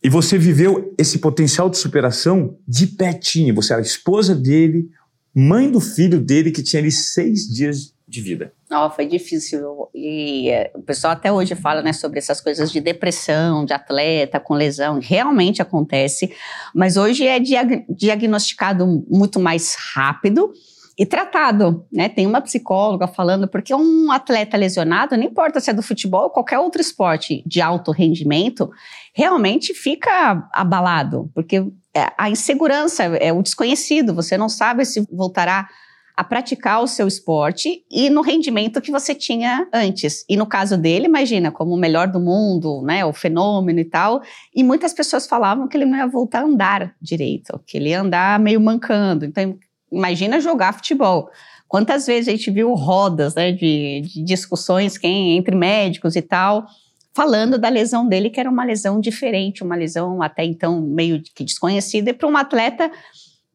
E 0.03 0.09
você 0.09 0.37
viveu 0.37 0.93
esse 0.97 1.19
potencial 1.19 1.69
de 1.69 1.77
superação 1.77 2.57
de 2.67 2.87
pertinho. 2.87 3.53
Você 3.55 3.73
era 3.73 3.81
esposa 3.81 4.33
dele, 4.33 4.89
mãe 5.33 5.69
do 5.69 5.79
filho 5.79 6.19
dele, 6.19 6.51
que 6.51 6.63
tinha 6.63 6.81
ali 6.81 6.91
seis 6.91 7.47
dias 7.47 7.93
de 8.11 8.21
vida. 8.21 8.53
Oh, 8.69 8.89
foi 8.89 9.05
difícil. 9.05 9.89
E 9.95 10.49
é, 10.49 10.71
o 10.75 10.81
pessoal 10.81 11.13
até 11.13 11.31
hoje 11.31 11.55
fala 11.55 11.81
né, 11.81 11.93
sobre 11.93 12.19
essas 12.19 12.41
coisas 12.41 12.69
de 12.69 12.81
depressão, 12.81 13.63
de 13.63 13.73
atleta 13.73 14.37
com 14.37 14.53
lesão. 14.53 14.99
Realmente 15.01 15.61
acontece. 15.61 16.35
Mas 16.75 16.97
hoje 16.97 17.25
é 17.25 17.39
diag 17.39 17.85
diagnosticado 17.89 19.05
muito 19.09 19.39
mais 19.39 19.77
rápido 19.93 20.51
e 20.97 21.05
tratado, 21.05 21.85
né? 21.91 22.09
Tem 22.09 22.27
uma 22.27 22.41
psicóloga 22.41 23.07
falando 23.07 23.47
porque 23.47 23.73
um 23.73 24.11
atleta 24.11 24.57
lesionado, 24.57 25.15
não 25.15 25.23
importa 25.23 25.61
se 25.61 25.69
é 25.71 25.73
do 25.73 25.81
futebol 25.81 26.23
ou 26.23 26.29
qualquer 26.29 26.59
outro 26.59 26.81
esporte 26.81 27.41
de 27.47 27.61
alto 27.61 27.91
rendimento, 27.91 28.69
realmente 29.13 29.73
fica 29.73 30.47
abalado, 30.53 31.31
porque 31.33 31.65
é, 31.95 32.11
a 32.17 32.29
insegurança 32.29 33.03
é 33.03 33.31
o 33.31 33.41
desconhecido, 33.41 34.13
você 34.13 34.37
não 34.37 34.49
sabe 34.49 34.83
se 34.83 35.07
voltará 35.09 35.69
a 36.15 36.23
praticar 36.23 36.81
o 36.81 36.87
seu 36.87 37.07
esporte 37.07 37.83
e 37.89 38.09
no 38.09 38.21
rendimento 38.21 38.81
que 38.81 38.91
você 38.91 39.15
tinha 39.15 39.67
antes. 39.73 40.25
E 40.27 40.35
no 40.35 40.45
caso 40.45 40.77
dele, 40.77 41.05
imagina, 41.05 41.51
como 41.51 41.73
o 41.73 41.77
melhor 41.77 42.07
do 42.07 42.19
mundo, 42.19 42.81
né, 42.81 43.05
o 43.05 43.13
fenômeno 43.13 43.79
e 43.79 43.85
tal, 43.85 44.21
e 44.55 44.63
muitas 44.63 44.93
pessoas 44.93 45.27
falavam 45.27 45.67
que 45.67 45.77
ele 45.77 45.85
não 45.85 45.97
ia 45.97 46.07
voltar 46.07 46.41
a 46.41 46.45
andar 46.45 46.95
direito, 47.01 47.59
que 47.65 47.77
ele 47.77 47.89
ia 47.89 48.01
andar 48.01 48.39
meio 48.39 48.59
mancando. 48.59 49.25
Então, 49.25 49.57
imagina 49.91 50.39
jogar 50.39 50.73
futebol. 50.73 51.29
Quantas 51.67 52.05
vezes 52.05 52.27
a 52.27 52.31
gente 52.31 52.51
viu 52.51 52.73
rodas 52.73 53.35
né, 53.35 53.51
de, 53.51 54.01
de 54.01 54.23
discussões 54.23 54.97
quem, 54.97 55.37
entre 55.37 55.55
médicos 55.55 56.15
e 56.15 56.21
tal, 56.21 56.65
falando 57.13 57.57
da 57.57 57.69
lesão 57.69 58.07
dele, 58.07 58.29
que 58.29 58.39
era 58.39 58.49
uma 58.49 58.63
lesão 58.63 58.99
diferente, 58.99 59.63
uma 59.63 59.75
lesão 59.75 60.21
até 60.21 60.43
então 60.43 60.81
meio 60.81 61.21
que 61.35 61.43
desconhecida, 61.43 62.09
e 62.09 62.13
para 62.13 62.27
um 62.27 62.37
atleta 62.37 62.91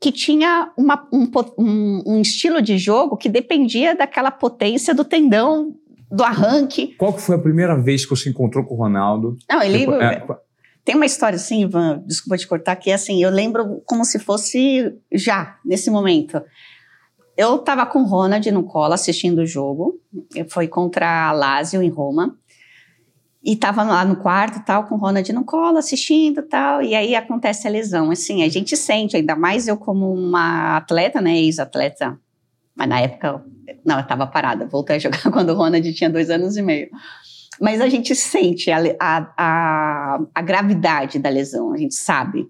que 0.00 0.12
tinha 0.12 0.73
uma, 0.76 1.09
um, 1.12 1.31
um, 1.59 2.03
um, 2.07 2.21
estilo 2.21 2.61
de 2.61 2.76
jogo 2.79 3.17
que 3.17 3.29
dependia 3.29 3.95
daquela 3.95 4.31
potência 4.31 4.95
do 4.95 5.05
tendão, 5.05 5.75
do 6.11 6.23
arranque. 6.23 6.95
Qual 6.99 7.12
que 7.12 7.23
foi 7.23 7.37
a 7.37 7.41
primeira 7.41 7.81
vez 7.81 8.05
que 8.05 8.11
você 8.11 8.29
encontrou 8.29 8.65
com 8.65 8.75
o 8.75 8.79
Ronaldo? 8.79 9.37
Não, 9.50 9.62
ele... 9.62 9.85
É, 9.95 10.26
Tem 10.85 10.95
uma 10.95 11.07
história 11.07 11.37
assim, 11.37 11.62
Ivan, 11.62 12.03
desculpa 12.07 12.37
te 12.37 12.47
cortar, 12.47 12.76
que 12.76 12.91
é 12.91 12.95
assim, 12.95 13.23
eu 13.23 13.31
lembro 13.31 13.83
como 13.87 14.05
se 14.05 14.19
fosse 14.19 14.95
já, 15.12 15.57
nesse 15.65 15.91
momento. 15.91 16.43
Eu 17.37 17.57
estava 17.57 17.85
com 17.87 18.00
o 18.00 18.07
Ronald 18.07 18.50
no 18.50 18.65
colo 18.65 18.95
assistindo 18.95 19.41
o 19.41 19.47
jogo, 19.47 20.00
foi 20.49 20.69
contra 20.69 21.29
a 21.29 21.33
Lazio 21.33 21.83
em 21.83 21.91
Roma, 21.91 22.37
e 23.47 23.53
estava 23.53 23.85
lá 23.85 24.05
no 24.05 24.17
quarto, 24.17 24.65
tal, 24.67 24.88
com 24.88 24.97
o 24.97 24.99
Ronald 24.99 25.33
no 25.33 25.45
colo, 25.45 25.79
assistindo, 25.79 26.43
tal, 26.43 26.83
e 26.83 26.97
aí 26.97 27.15
acontece 27.15 27.69
a 27.69 27.71
lesão. 27.71 28.11
Assim, 28.11 28.43
a 28.43 28.49
gente 28.49 28.76
sente, 28.76 29.17
ainda 29.17 29.37
mais 29.37 29.69
eu 29.69 29.76
como 29.76 30.12
uma 30.12 30.79
atleta, 30.79 31.21
né, 31.21 31.38
ex-atleta, 31.38 32.19
mas 32.75 32.88
na 32.88 33.00
época, 33.00 33.45
não, 33.85 33.99
eu 33.99 34.03
estava 34.03 34.26
parada, 34.26 34.67
voltei 34.67 34.97
a 34.97 34.99
jogar 34.99 35.23
quando 35.31 35.50
o 35.50 35.55
Ronald 35.55 35.95
tinha 35.95 36.11
dois 36.11 36.29
anos 36.29 36.57
e 36.57 36.62
meio. 36.62 36.91
Mas 37.61 37.81
a 37.81 37.88
gente 37.88 38.17
sente 38.17 38.69
a, 38.73 38.79
a, 38.99 39.33
a, 39.38 40.21
a 40.35 40.43
gravidade 40.43 41.21
da 41.21 41.31
lesão, 41.31 41.73
a 41.73 41.76
gente 41.76 41.95
sabe. 41.95 42.49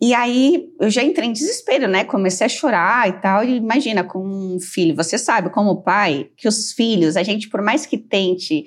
E 0.00 0.14
aí 0.14 0.70
eu 0.80 0.88
já 0.88 1.02
entrei 1.02 1.28
em 1.28 1.32
desespero, 1.32 1.86
né? 1.86 2.04
Comecei 2.04 2.46
a 2.46 2.48
chorar 2.48 3.08
e 3.08 3.12
tal. 3.20 3.44
E 3.44 3.56
imagina, 3.56 4.02
com 4.02 4.18
um 4.26 4.58
filho, 4.58 4.96
você 4.96 5.16
sabe, 5.16 5.50
como 5.50 5.82
pai, 5.82 6.28
que 6.36 6.48
os 6.48 6.72
filhos, 6.72 7.16
a 7.16 7.22
gente, 7.22 7.48
por 7.48 7.62
mais 7.62 7.86
que 7.86 7.96
tente 7.96 8.64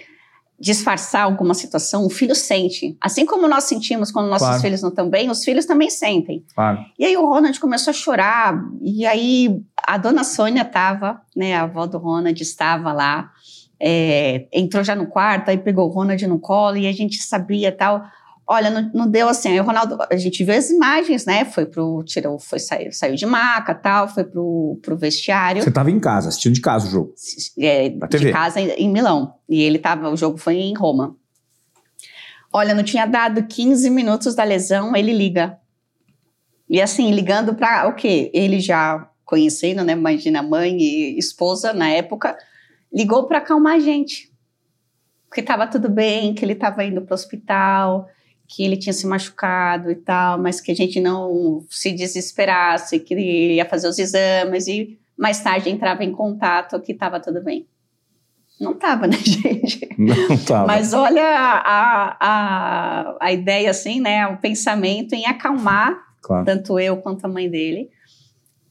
disfarçar 0.59 1.23
alguma 1.23 1.53
situação, 1.53 2.05
o 2.05 2.09
filho 2.09 2.35
sente. 2.35 2.97
Assim 2.99 3.25
como 3.25 3.47
nós 3.47 3.63
sentimos 3.63 4.11
quando 4.11 4.27
nossos 4.27 4.47
claro. 4.47 4.61
filhos 4.61 4.81
não 4.81 4.89
estão 4.89 5.09
bem, 5.09 5.29
os 5.29 5.43
filhos 5.43 5.65
também 5.65 5.89
sentem. 5.89 6.43
Claro. 6.53 6.83
E 6.97 7.05
aí 7.05 7.15
o 7.15 7.25
Ronald 7.25 7.57
começou 7.59 7.91
a 7.91 7.93
chorar, 7.93 8.61
e 8.81 9.05
aí 9.05 9.61
a 9.87 9.97
dona 9.97 10.23
Sônia 10.23 10.63
estava, 10.63 11.21
né, 11.35 11.55
a 11.55 11.63
avó 11.63 11.85
do 11.85 11.97
Ronald 11.97 12.41
estava 12.41 12.91
lá, 12.91 13.31
é, 13.79 14.47
entrou 14.51 14.83
já 14.83 14.95
no 14.95 15.07
quarto, 15.07 15.49
aí 15.49 15.57
pegou 15.57 15.87
o 15.87 15.91
Ronald 15.91 16.27
no 16.27 16.39
colo, 16.39 16.77
e 16.77 16.87
a 16.87 16.91
gente 16.91 17.17
sabia 17.17 17.71
tal 17.71 18.03
Olha, 18.51 18.71
não, 18.71 18.91
não, 18.91 19.07
deu 19.07 19.29
assim. 19.29 19.49
Aí 19.49 19.59
o 19.59 19.63
Ronaldo, 19.63 19.95
a 20.11 20.17
gente 20.17 20.43
viu 20.43 20.55
as 20.55 20.71
imagens, 20.71 21.23
né? 21.23 21.45
Foi 21.45 21.67
pro. 21.67 22.03
Tirou, 22.03 22.39
foi, 22.39 22.57
saiu, 22.57 22.91
saiu 22.91 23.13
de 23.13 23.23
maca 23.27 23.75
tal, 23.75 24.07
foi 24.07 24.23
pro, 24.23 24.79
pro 24.81 24.97
vestiário. 24.97 25.61
Você 25.61 25.69
estava 25.69 25.91
em 25.91 25.99
casa, 25.99 26.29
assistindo 26.29 26.55
de 26.55 26.61
casa 26.61 26.87
o 26.87 26.89
jogo. 26.89 27.13
É, 27.59 27.89
de 27.89 28.31
casa 28.31 28.59
em, 28.59 28.69
em 28.69 28.89
Milão. 28.89 29.35
E 29.47 29.61
ele 29.61 29.77
tava, 29.77 30.09
o 30.09 30.17
jogo 30.17 30.39
foi 30.39 30.55
em 30.55 30.75
Roma. 30.75 31.15
Olha, 32.51 32.73
não 32.73 32.81
tinha 32.81 33.05
dado 33.05 33.43
15 33.43 33.87
minutos 33.91 34.33
da 34.33 34.43
lesão, 34.43 34.95
ele 34.95 35.13
liga. 35.13 35.55
E 36.67 36.81
assim, 36.81 37.11
ligando 37.11 37.53
para 37.53 37.87
o 37.87 37.93
quê? 37.93 38.31
Ele 38.33 38.59
já 38.59 39.07
conhecendo, 39.23 39.83
né? 39.83 39.93
Imagina, 39.93 40.41
mãe 40.41 40.75
e 40.75 41.19
esposa 41.19 41.71
na 41.71 41.87
época, 41.87 42.35
ligou 42.91 43.27
para 43.27 43.37
acalmar 43.37 43.75
a 43.75 43.79
gente. 43.79 44.33
Que 45.31 45.41
estava 45.41 45.67
tudo 45.67 45.87
bem, 45.87 46.33
que 46.33 46.43
ele 46.43 46.53
estava 46.53 46.83
indo 46.83 47.03
para 47.03 47.13
o 47.13 47.15
hospital, 47.15 48.09
que 48.49 48.65
ele 48.65 48.75
tinha 48.75 48.91
se 48.91 49.05
machucado 49.05 49.91
e 49.91 49.95
tal, 49.95 50.39
mas 50.39 50.59
que 50.59 50.71
a 50.71 50.75
gente 50.75 50.99
não 50.99 51.63
se 51.69 51.91
desesperasse, 51.91 52.99
que 52.99 53.13
ele 53.13 53.53
ia 53.53 53.65
fazer 53.65 53.87
os 53.87 53.99
exames 53.99 54.67
e 54.67 54.97
mais 55.15 55.39
tarde 55.39 55.69
entrava 55.69 56.03
em 56.03 56.11
contato 56.11 56.81
que 56.81 56.91
estava 56.91 57.19
tudo 57.19 57.43
bem. 57.43 57.67
Não 58.59 58.71
estava, 58.71 59.05
né, 59.05 59.17
gente? 59.23 59.87
Não 59.99 60.33
estava. 60.33 60.65
Mas 60.65 60.93
olha 60.93 61.23
a, 61.23 62.17
a, 62.19 63.17
a 63.21 63.31
ideia, 63.31 63.69
assim, 63.69 64.01
né, 64.01 64.25
o 64.27 64.37
pensamento 64.37 65.13
em 65.13 65.27
acalmar 65.27 65.95
claro. 66.19 66.43
tanto 66.43 66.79
eu 66.79 66.97
quanto 66.97 67.25
a 67.25 67.29
mãe 67.29 67.47
dele, 67.47 67.91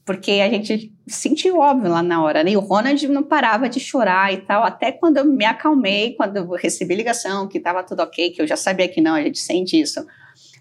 porque 0.08 0.30
a 0.40 0.48
gente 0.48 0.90
sentiu 1.06 1.58
óbvio 1.58 1.90
lá 1.90 2.02
na 2.02 2.22
hora, 2.24 2.42
né? 2.42 2.52
E 2.52 2.56
o 2.56 2.60
Ronald 2.60 3.06
não 3.08 3.22
parava 3.22 3.68
de 3.68 3.78
chorar 3.78 4.32
e 4.32 4.38
tal, 4.38 4.64
até 4.64 4.90
quando 4.90 5.18
eu 5.18 5.24
me 5.26 5.44
acalmei, 5.44 6.14
quando 6.14 6.38
eu 6.38 6.48
recebi 6.52 6.94
ligação 6.94 7.46
que 7.46 7.58
estava 7.58 7.84
tudo 7.84 8.00
ok, 8.00 8.30
que 8.30 8.40
eu 8.40 8.46
já 8.46 8.56
sabia 8.56 8.88
que 8.88 9.02
não, 9.02 9.14
a 9.14 9.20
gente 9.20 9.38
sente 9.38 9.78
isso. 9.78 10.02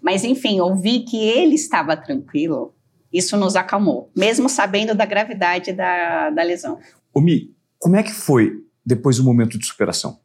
Mas 0.02 0.22
enfim, 0.22 0.60
ouvi 0.60 1.00
que 1.00 1.16
ele 1.16 1.54
estava 1.54 1.96
tranquilo, 1.96 2.74
isso 3.10 3.38
nos 3.38 3.56
acalmou, 3.56 4.10
mesmo 4.14 4.50
sabendo 4.50 4.94
da 4.94 5.06
gravidade 5.06 5.72
da, 5.72 6.28
da 6.28 6.42
lesão. 6.42 6.78
O 7.14 7.18
Mi, 7.18 7.50
como 7.78 7.96
é 7.96 8.02
que 8.02 8.12
foi 8.12 8.52
depois 8.84 9.16
do 9.16 9.24
momento 9.24 9.58
de 9.58 9.64
superação? 9.64 10.18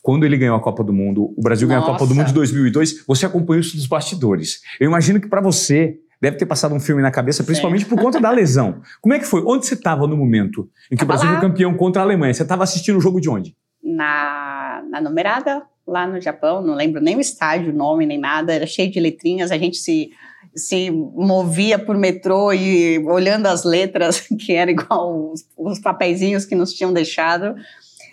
Quando 0.00 0.24
ele 0.24 0.38
ganhou 0.38 0.56
a 0.56 0.62
Copa 0.62 0.82
do 0.82 0.94
Mundo, 0.94 1.34
o 1.36 1.42
Brasil 1.42 1.68
Nossa. 1.68 1.80
ganhou 1.80 1.94
a 1.94 1.98
Copa 1.98 2.08
do 2.08 2.14
Mundo 2.14 2.28
de 2.28 2.32
2002, 2.32 3.04
você 3.06 3.26
acompanhou 3.26 3.60
isso 3.60 3.76
dos 3.76 3.86
bastidores. 3.86 4.62
Eu 4.80 4.86
imagino 4.86 5.20
que 5.20 5.28
para 5.28 5.42
você 5.42 6.00
Deve 6.20 6.38
ter 6.38 6.46
passado 6.46 6.74
um 6.74 6.80
filme 6.80 7.02
na 7.02 7.10
cabeça, 7.10 7.44
principalmente 7.44 7.84
por 7.84 8.00
conta 8.00 8.18
da 8.18 8.30
lesão. 8.30 8.80
Como 9.02 9.14
é 9.14 9.18
que 9.18 9.26
foi? 9.26 9.42
Onde 9.46 9.66
você 9.66 9.74
estava 9.74 10.06
no 10.06 10.16
momento 10.16 10.68
em 10.90 10.96
que 10.96 11.04
tava 11.04 11.04
o 11.04 11.06
Brasil 11.08 11.30
lá. 11.30 11.40
foi 11.40 11.48
campeão 11.48 11.74
contra 11.74 12.00
a 12.00 12.04
Alemanha? 12.04 12.32
Você 12.32 12.42
estava 12.42 12.64
assistindo 12.64 12.96
o 12.96 13.00
jogo 13.00 13.20
de 13.20 13.28
onde? 13.28 13.54
Na, 13.84 14.82
na 14.90 15.00
numerada, 15.00 15.62
lá 15.86 16.06
no 16.06 16.20
Japão. 16.20 16.62
Não 16.62 16.74
lembro 16.74 17.02
nem 17.02 17.16
o 17.16 17.20
estádio, 17.20 17.70
o 17.70 17.76
nome, 17.76 18.06
nem 18.06 18.18
nada. 18.18 18.54
Era 18.54 18.66
cheio 18.66 18.90
de 18.90 18.98
letrinhas. 18.98 19.50
A 19.50 19.58
gente 19.58 19.76
se, 19.76 20.08
se 20.54 20.90
movia 20.90 21.78
por 21.78 21.98
metrô 21.98 22.50
e 22.50 22.98
olhando 23.06 23.46
as 23.46 23.64
letras, 23.64 24.20
que 24.40 24.54
era 24.54 24.70
igual 24.70 25.32
os, 25.32 25.46
os 25.56 25.78
papeizinhos 25.78 26.46
que 26.46 26.54
nos 26.54 26.72
tinham 26.72 26.94
deixado. 26.94 27.54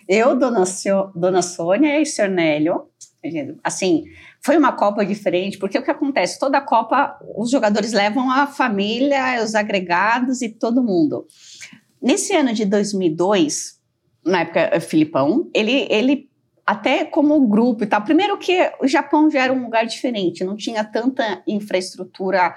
Eu, 0.09 0.35
Dona, 0.35 0.63
Dona 1.15 1.41
Sônia 1.41 2.01
e 2.01 2.05
Sr. 2.05 2.27
Nélio, 2.29 2.83
assim, 3.63 4.03
foi 4.45 4.57
uma 4.57 4.73
Copa 4.73 5.05
diferente, 5.05 5.57
porque 5.57 5.77
o 5.77 5.83
que 5.83 5.91
acontece? 5.91 6.37
Toda 6.37 6.59
Copa, 6.59 7.17
os 7.37 7.49
jogadores 7.49 7.93
levam 7.93 8.29
a 8.29 8.45
família, 8.45 9.41
os 9.41 9.55
agregados 9.55 10.41
e 10.41 10.49
todo 10.49 10.83
mundo. 10.83 11.25
Nesse 12.01 12.35
ano 12.35 12.53
de 12.53 12.65
2002, 12.65 13.79
na 14.25 14.41
época, 14.41 14.59
eh, 14.73 14.79
Filipão, 14.81 15.49
ele, 15.53 15.87
ele 15.89 16.29
até 16.65 17.05
como 17.05 17.47
grupo 17.47 17.83
e 17.83 17.87
tal. 17.87 18.01
Primeiro 18.01 18.37
que 18.37 18.69
o 18.81 18.87
Japão 18.87 19.31
já 19.31 19.43
era 19.43 19.53
um 19.53 19.63
lugar 19.63 19.85
diferente, 19.85 20.43
não 20.43 20.57
tinha 20.57 20.83
tanta 20.83 21.41
infraestrutura 21.47 22.53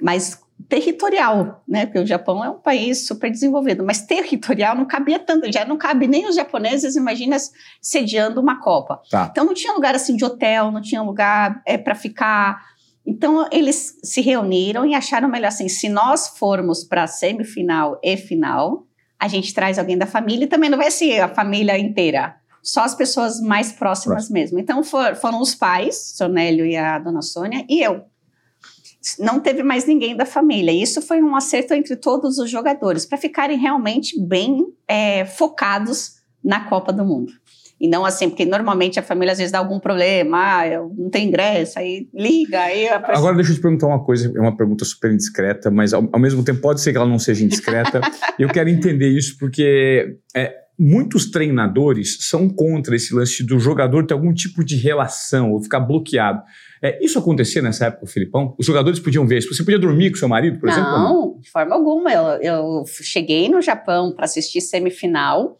mais 0.00 0.40
territorial, 0.68 1.62
né? 1.68 1.86
Porque 1.86 1.98
o 1.98 2.06
Japão 2.06 2.42
é 2.44 2.48
um 2.48 2.58
país 2.58 3.06
super 3.06 3.30
desenvolvido, 3.30 3.84
mas 3.84 4.02
territorial 4.02 4.76
não 4.76 4.86
cabia 4.86 5.18
tanto, 5.18 5.50
já 5.52 5.64
não 5.64 5.76
cabe 5.76 6.06
nem 6.06 6.26
os 6.26 6.34
japoneses, 6.34 6.96
imagina 6.96 7.36
sediando 7.80 8.40
uma 8.40 8.60
Copa. 8.60 9.00
Tá. 9.10 9.28
Então 9.30 9.44
não 9.44 9.54
tinha 9.54 9.72
lugar 9.72 9.94
assim 9.94 10.16
de 10.16 10.24
hotel, 10.24 10.70
não 10.70 10.80
tinha 10.80 11.02
lugar 11.02 11.60
é, 11.66 11.76
para 11.76 11.94
ficar. 11.94 12.62
Então 13.06 13.46
eles 13.52 13.98
se 14.02 14.20
reuniram 14.20 14.86
e 14.86 14.94
acharam 14.94 15.28
melhor 15.28 15.48
assim, 15.48 15.68
se 15.68 15.88
nós 15.88 16.28
formos 16.38 16.84
para 16.84 17.06
semifinal 17.06 18.00
e 18.02 18.16
final, 18.16 18.86
a 19.18 19.28
gente 19.28 19.52
traz 19.52 19.78
alguém 19.78 19.98
da 19.98 20.06
família 20.06 20.44
e 20.44 20.48
também 20.48 20.70
não 20.70 20.78
vai 20.78 20.90
ser 20.90 21.20
a 21.20 21.28
família 21.28 21.78
inteira. 21.78 22.36
Só 22.62 22.82
as 22.82 22.94
pessoas 22.94 23.40
mais 23.40 23.72
próximas 23.72 24.28
Próximo. 24.28 24.34
mesmo. 24.34 24.58
Então 24.58 24.82
for, 24.82 25.14
foram 25.16 25.40
os 25.40 25.54
pais, 25.54 26.14
Sonélio 26.16 26.64
e 26.64 26.74
a 26.74 26.98
dona 26.98 27.20
Sônia, 27.20 27.66
e 27.68 27.82
eu 27.82 28.06
não 29.18 29.40
teve 29.40 29.62
mais 29.62 29.86
ninguém 29.86 30.16
da 30.16 30.26
família. 30.26 30.72
Isso 30.72 31.02
foi 31.02 31.22
um 31.22 31.36
acerto 31.36 31.74
entre 31.74 31.96
todos 31.96 32.38
os 32.38 32.50
jogadores, 32.50 33.04
para 33.04 33.18
ficarem 33.18 33.58
realmente 33.58 34.20
bem 34.20 34.66
é, 34.88 35.24
focados 35.24 36.16
na 36.42 36.60
Copa 36.68 36.92
do 36.92 37.04
Mundo. 37.04 37.32
E 37.80 37.88
não 37.88 38.04
assim, 38.04 38.28
porque 38.28 38.44
normalmente 38.44 38.98
a 39.00 39.02
família 39.02 39.32
às 39.32 39.38
vezes 39.38 39.52
dá 39.52 39.58
algum 39.58 39.80
problema, 39.80 40.38
ah, 40.38 40.88
não 40.96 41.10
tem 41.10 41.28
ingresso, 41.28 41.78
aí 41.78 42.08
liga, 42.14 42.60
aí... 42.60 42.86
Pessoa... 42.86 43.18
Agora 43.18 43.34
deixa 43.34 43.50
eu 43.50 43.56
te 43.56 43.60
perguntar 43.60 43.88
uma 43.88 44.02
coisa, 44.02 44.32
é 44.34 44.40
uma 44.40 44.56
pergunta 44.56 44.84
super 44.84 45.10
indiscreta, 45.12 45.70
mas 45.70 45.92
ao, 45.92 46.08
ao 46.12 46.20
mesmo 46.20 46.44
tempo 46.44 46.60
pode 46.60 46.80
ser 46.80 46.92
que 46.92 46.96
ela 46.96 47.08
não 47.08 47.18
seja 47.18 47.44
indiscreta. 47.44 48.00
eu 48.38 48.48
quero 48.48 48.70
entender 48.70 49.08
isso 49.08 49.36
porque 49.38 50.16
é, 50.34 50.54
muitos 50.78 51.30
treinadores 51.30 52.18
são 52.28 52.48
contra 52.48 52.94
esse 52.96 53.14
lance 53.14 53.44
do 53.44 53.58
jogador 53.58 54.06
ter 54.06 54.14
algum 54.14 54.32
tipo 54.32 54.64
de 54.64 54.76
relação 54.76 55.52
ou 55.52 55.62
ficar 55.62 55.80
bloqueado. 55.80 56.42
É, 56.84 57.02
isso 57.02 57.18
acontecia 57.18 57.62
nessa 57.62 57.86
época, 57.86 58.06
Filipão? 58.06 58.54
Os 58.58 58.66
jogadores 58.66 59.00
podiam 59.00 59.26
ver 59.26 59.38
isso? 59.38 59.54
Você 59.54 59.64
podia 59.64 59.78
dormir 59.78 60.10
com 60.10 60.18
seu 60.18 60.28
marido, 60.28 60.60
por 60.60 60.66
não, 60.66 60.72
exemplo? 60.74 60.92
Não, 60.92 61.38
de 61.40 61.50
forma 61.50 61.74
alguma. 61.74 62.12
Eu, 62.12 62.42
eu 62.42 62.84
cheguei 62.86 63.48
no 63.48 63.62
Japão 63.62 64.12
para 64.14 64.26
assistir 64.26 64.60
semifinal, 64.60 65.58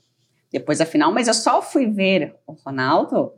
depois 0.53 0.81
da 0.81 0.85
final, 0.85 1.11
mas 1.15 1.27
eu 1.27 1.33
só 1.33 1.63
fui 1.63 1.87
ver 1.87 2.35
o 2.47 2.53
Ronaldo 2.53 3.33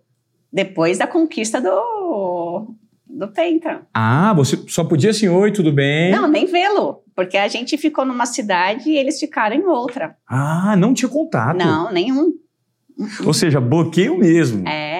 depois 0.52 0.98
da 0.98 1.06
conquista 1.06 1.60
do, 1.60 2.74
do 3.06 3.28
Penta. 3.28 3.82
Ah, 3.94 4.34
você 4.34 4.58
só 4.66 4.82
podia 4.82 5.10
assim, 5.10 5.28
oi, 5.28 5.52
tudo 5.52 5.70
bem? 5.70 6.10
Não, 6.10 6.26
nem 6.26 6.44
vê-lo, 6.44 7.04
porque 7.14 7.36
a 7.36 7.46
gente 7.46 7.78
ficou 7.78 8.04
numa 8.04 8.26
cidade 8.26 8.90
e 8.90 8.98
eles 8.98 9.20
ficaram 9.20 9.54
em 9.54 9.64
outra. 9.64 10.16
Ah, 10.26 10.74
não 10.76 10.92
tinha 10.92 11.08
contato? 11.08 11.56
Não, 11.56 11.92
nenhum. 11.92 12.32
Ou 13.24 13.32
seja, 13.32 13.60
bloqueio 13.60 14.18
mesmo. 14.18 14.66
É. 14.66 14.95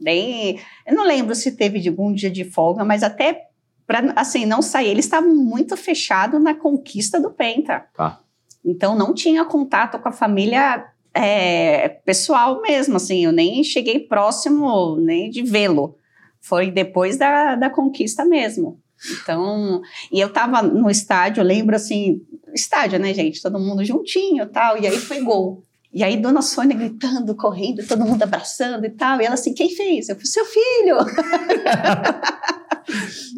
Bem, 0.00 0.60
eu 0.86 0.94
não 0.94 1.06
lembro 1.06 1.34
se 1.34 1.52
teve 1.52 1.80
de 1.80 1.88
algum 1.88 2.12
dia 2.12 2.30
de 2.30 2.44
folga, 2.44 2.84
mas 2.84 3.02
até 3.02 3.48
para 3.86 4.12
assim 4.16 4.46
não 4.46 4.62
sair, 4.62 4.88
eles 4.88 5.04
estavam 5.04 5.34
muito 5.34 5.76
fechados 5.76 6.42
na 6.42 6.54
conquista 6.54 7.20
do 7.20 7.30
Penta. 7.30 7.86
Tá. 7.94 8.20
Então 8.64 8.94
não 8.94 9.14
tinha 9.14 9.44
contato 9.44 9.98
com 9.98 10.08
a 10.08 10.12
família 10.12 10.86
é, 11.12 11.88
pessoal 11.88 12.60
mesmo, 12.60 12.96
assim, 12.96 13.24
eu 13.24 13.32
nem 13.32 13.62
cheguei 13.62 14.00
próximo 14.00 14.96
nem 14.96 15.30
de 15.30 15.42
vê-lo. 15.42 15.96
Foi 16.40 16.70
depois 16.70 17.16
da, 17.16 17.54
da 17.54 17.70
conquista 17.70 18.24
mesmo. 18.24 18.80
Então, 19.12 19.80
e 20.10 20.20
eu 20.20 20.32
tava 20.32 20.62
no 20.62 20.90
estádio, 20.90 21.42
lembro 21.42 21.76
assim, 21.76 22.20
estádio, 22.54 22.98
né, 22.98 23.12
gente? 23.14 23.40
Todo 23.40 23.60
mundo 23.60 23.84
juntinho 23.84 24.46
tal, 24.46 24.78
e 24.78 24.86
aí 24.86 24.98
foi 24.98 25.20
gol. 25.20 25.62
E 25.94 26.02
aí, 26.02 26.16
Dona 26.16 26.42
Sônia 26.42 26.76
gritando, 26.76 27.36
correndo, 27.36 27.86
todo 27.86 28.04
mundo 28.04 28.20
abraçando 28.22 28.84
e 28.84 28.90
tal. 28.90 29.20
E 29.20 29.24
ela 29.26 29.34
assim, 29.34 29.54
quem 29.54 29.70
fez? 29.70 30.08
Eu 30.08 30.16
falei, 30.16 30.26
seu 30.26 30.44
filho! 30.44 30.96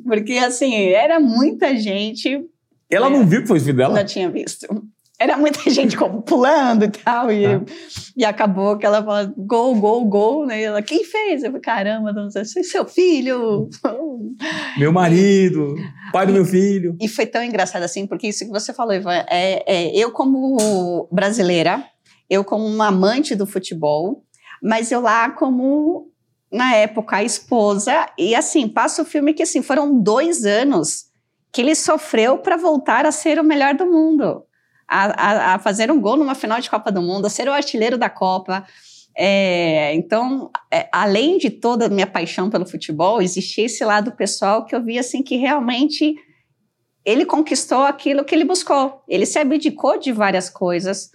Porque, 0.05 0.35
assim, 0.39 0.75
era 0.89 1.21
muita 1.21 1.77
gente. 1.77 2.45
Ela 2.91 3.09
É. 3.09 3.11
não 3.11 3.27
viu 3.27 3.43
que 3.43 3.49
foi 3.49 3.59
o 3.59 3.61
filho 3.61 3.77
dela? 3.77 3.95
Não 3.95 4.05
tinha 4.07 4.31
visto. 4.31 4.67
Era 5.19 5.37
muita 5.37 5.59
gente 5.71 5.97
como 5.97 6.23
pulando 6.23 6.85
e 6.85 6.89
tal. 6.91 7.33
E, 7.33 7.43
Tá. 7.59 7.65
e 8.17 8.25
acabou 8.25 8.77
que 8.77 8.85
ela 8.87 9.03
falou 9.03 9.33
gol, 9.37 9.75
gol, 9.75 10.05
gol. 10.05 10.47
Né? 10.47 10.61
E 10.61 10.65
ela, 10.65 10.83
quem 10.83 11.05
fez? 11.05 11.43
Eu 11.43 11.51
falei, 11.51 11.63
caramba, 11.63 12.13
sei, 12.31 12.43
"Esse 12.43 12.61
é 12.61 12.63
seu 12.63 12.87
filho. 12.87 13.69
Meu 14.79 14.93
marido, 14.93 15.75
pai 16.13 16.27
do 16.27 16.33
meu 16.33 16.45
filho. 16.45 16.97
E 17.01 17.09
foi 17.09 17.25
tão 17.27 17.43
engraçado 17.43 17.83
assim, 17.83 18.07
porque 18.07 18.29
isso 18.29 18.45
que 18.45 18.51
você 18.51 18.73
falou, 18.75 18.93
Ivan, 18.95 19.25
é, 19.31 19.63
é, 19.67 19.97
eu 19.97 20.11
como 20.13 21.09
brasileira, 21.11 21.83
eu 22.29 22.45
como 22.45 22.67
uma 22.67 22.89
amante 22.89 23.35
do 23.35 23.47
futebol, 23.47 24.25
mas 24.63 24.91
eu 24.91 25.01
lá 25.01 25.31
como, 25.31 26.11
na 26.51 26.75
época, 26.75 27.17
a 27.17 27.25
esposa, 27.25 28.07
e 28.19 28.35
assim, 28.35 28.69
passa 28.69 29.03
o 29.03 29.05
filme 29.05 29.35
que 29.35 29.43
assim, 29.43 29.63
foram 29.63 30.01
dois 30.01 30.45
anos 30.45 31.07
que 31.53 31.61
ele 31.63 31.75
sofreu 31.75 32.39
para 32.39 32.57
voltar 32.57 33.07
a 33.07 33.13
ser 33.13 33.39
o 33.39 33.45
melhor 33.45 33.75
do 33.75 33.87
mundo, 33.87 34.43
a, 34.89 35.05
a- 35.53 35.55
a 35.55 35.59
fazer 35.59 35.91
um 35.91 36.01
gol 36.01 36.17
numa 36.17 36.35
final 36.35 36.61
de 36.61 36.69
Copa 36.69 36.91
do 36.93 37.01
Mundo, 37.01 37.27
a 37.27 37.31
ser 37.31 37.49
o 37.49 37.53
artilheiro 37.53 37.97
da 37.97 38.11
Copa. 38.11 38.67
É, 39.17 39.95
então, 39.95 40.51
é, 40.71 40.89
além 40.93 41.39
de 41.39 41.49
toda 41.49 41.87
a 41.87 41.89
minha 41.89 42.07
paixão 42.07 42.51
pelo 42.51 42.67
futebol, 42.67 43.23
existia 43.23 43.65
esse 43.65 43.83
lado 43.85 44.13
pessoal 44.13 44.67
que 44.67 44.75
eu 44.77 44.83
via 44.83 45.01
assim 45.01 45.23
que 45.23 45.37
realmente 45.37 46.15
ele 47.05 47.25
conquistou 47.25 47.85
aquilo 47.85 48.25
que 48.25 48.35
ele 48.35 48.45
buscou. 48.45 49.01
Ele 49.09 49.25
se 49.25 49.39
abdicou 49.39 49.99
de 49.99 50.13
várias 50.13 50.51
coisas. 50.51 51.11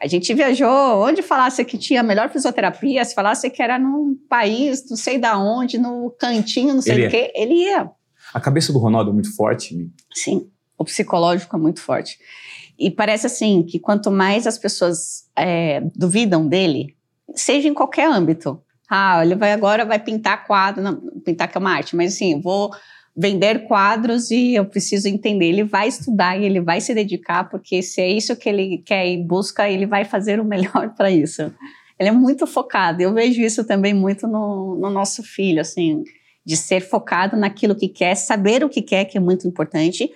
A 0.00 0.06
gente 0.06 0.34
viajou 0.34 0.68
onde 1.06 1.22
falasse 1.22 1.64
que 1.64 1.78
tinha 1.78 2.00
a 2.00 2.02
melhor 2.02 2.28
fisioterapia, 2.28 3.04
se 3.04 3.14
falasse 3.14 3.48
que 3.48 3.62
era 3.62 3.78
num 3.78 4.16
país, 4.28 4.88
não 4.90 4.96
sei 4.96 5.18
da 5.18 5.38
onde, 5.38 5.78
no 5.78 6.10
cantinho, 6.18 6.74
não 6.74 6.82
sei 6.82 7.06
o 7.06 7.10
quê, 7.10 7.32
ele 7.34 7.54
ia. 7.54 7.90
A 8.32 8.40
cabeça 8.40 8.72
do 8.72 8.78
Ronaldo 8.78 9.10
é 9.10 9.12
muito 9.12 9.34
forte. 9.34 9.88
Sim, 10.12 10.48
o 10.76 10.84
psicológico 10.84 11.54
é 11.54 11.58
muito 11.58 11.80
forte. 11.80 12.18
E 12.78 12.90
parece 12.90 13.26
assim 13.26 13.62
que 13.62 13.78
quanto 13.78 14.10
mais 14.10 14.46
as 14.46 14.58
pessoas 14.58 15.24
é, 15.36 15.80
duvidam 15.94 16.46
dele, 16.46 16.96
seja 17.34 17.68
em 17.68 17.74
qualquer 17.74 18.10
âmbito. 18.10 18.60
Ah, 18.90 19.24
ele 19.24 19.36
vai 19.36 19.52
agora 19.52 19.84
vai 19.84 19.98
pintar 19.98 20.44
quadro, 20.46 20.82
não, 20.82 21.00
pintar 21.24 21.48
que 21.48 21.56
é 21.56 21.60
uma 21.60 21.72
arte, 21.72 21.96
mas 21.96 22.14
assim, 22.14 22.40
vou 22.40 22.70
vender 23.16 23.66
quadros 23.66 24.30
e 24.30 24.54
eu 24.54 24.64
preciso 24.64 25.08
entender. 25.08 25.46
Ele 25.46 25.64
vai 25.64 25.88
estudar 25.88 26.38
e 26.38 26.44
ele 26.44 26.60
vai 26.60 26.80
se 26.80 26.92
dedicar, 26.92 27.48
porque 27.48 27.82
se 27.82 28.00
é 28.00 28.08
isso 28.08 28.36
que 28.36 28.48
ele 28.48 28.82
quer 28.84 29.06
e 29.06 29.22
busca, 29.22 29.68
ele 29.68 29.86
vai 29.86 30.04
fazer 30.04 30.40
o 30.40 30.44
melhor 30.44 30.94
para 30.96 31.10
isso. 31.10 31.52
Ele 31.98 32.08
é 32.08 32.12
muito 32.12 32.46
focado. 32.46 33.00
Eu 33.00 33.14
vejo 33.14 33.40
isso 33.40 33.64
também 33.64 33.94
muito 33.94 34.26
no, 34.26 34.76
no 34.76 34.90
nosso 34.90 35.22
filho, 35.22 35.60
assim, 35.60 36.02
de 36.44 36.56
ser 36.56 36.80
focado 36.80 37.36
naquilo 37.36 37.76
que 37.76 37.88
quer, 37.88 38.16
saber 38.16 38.64
o 38.64 38.68
que 38.68 38.82
quer, 38.82 39.04
que 39.04 39.16
é 39.16 39.20
muito 39.20 39.46
importante, 39.46 40.10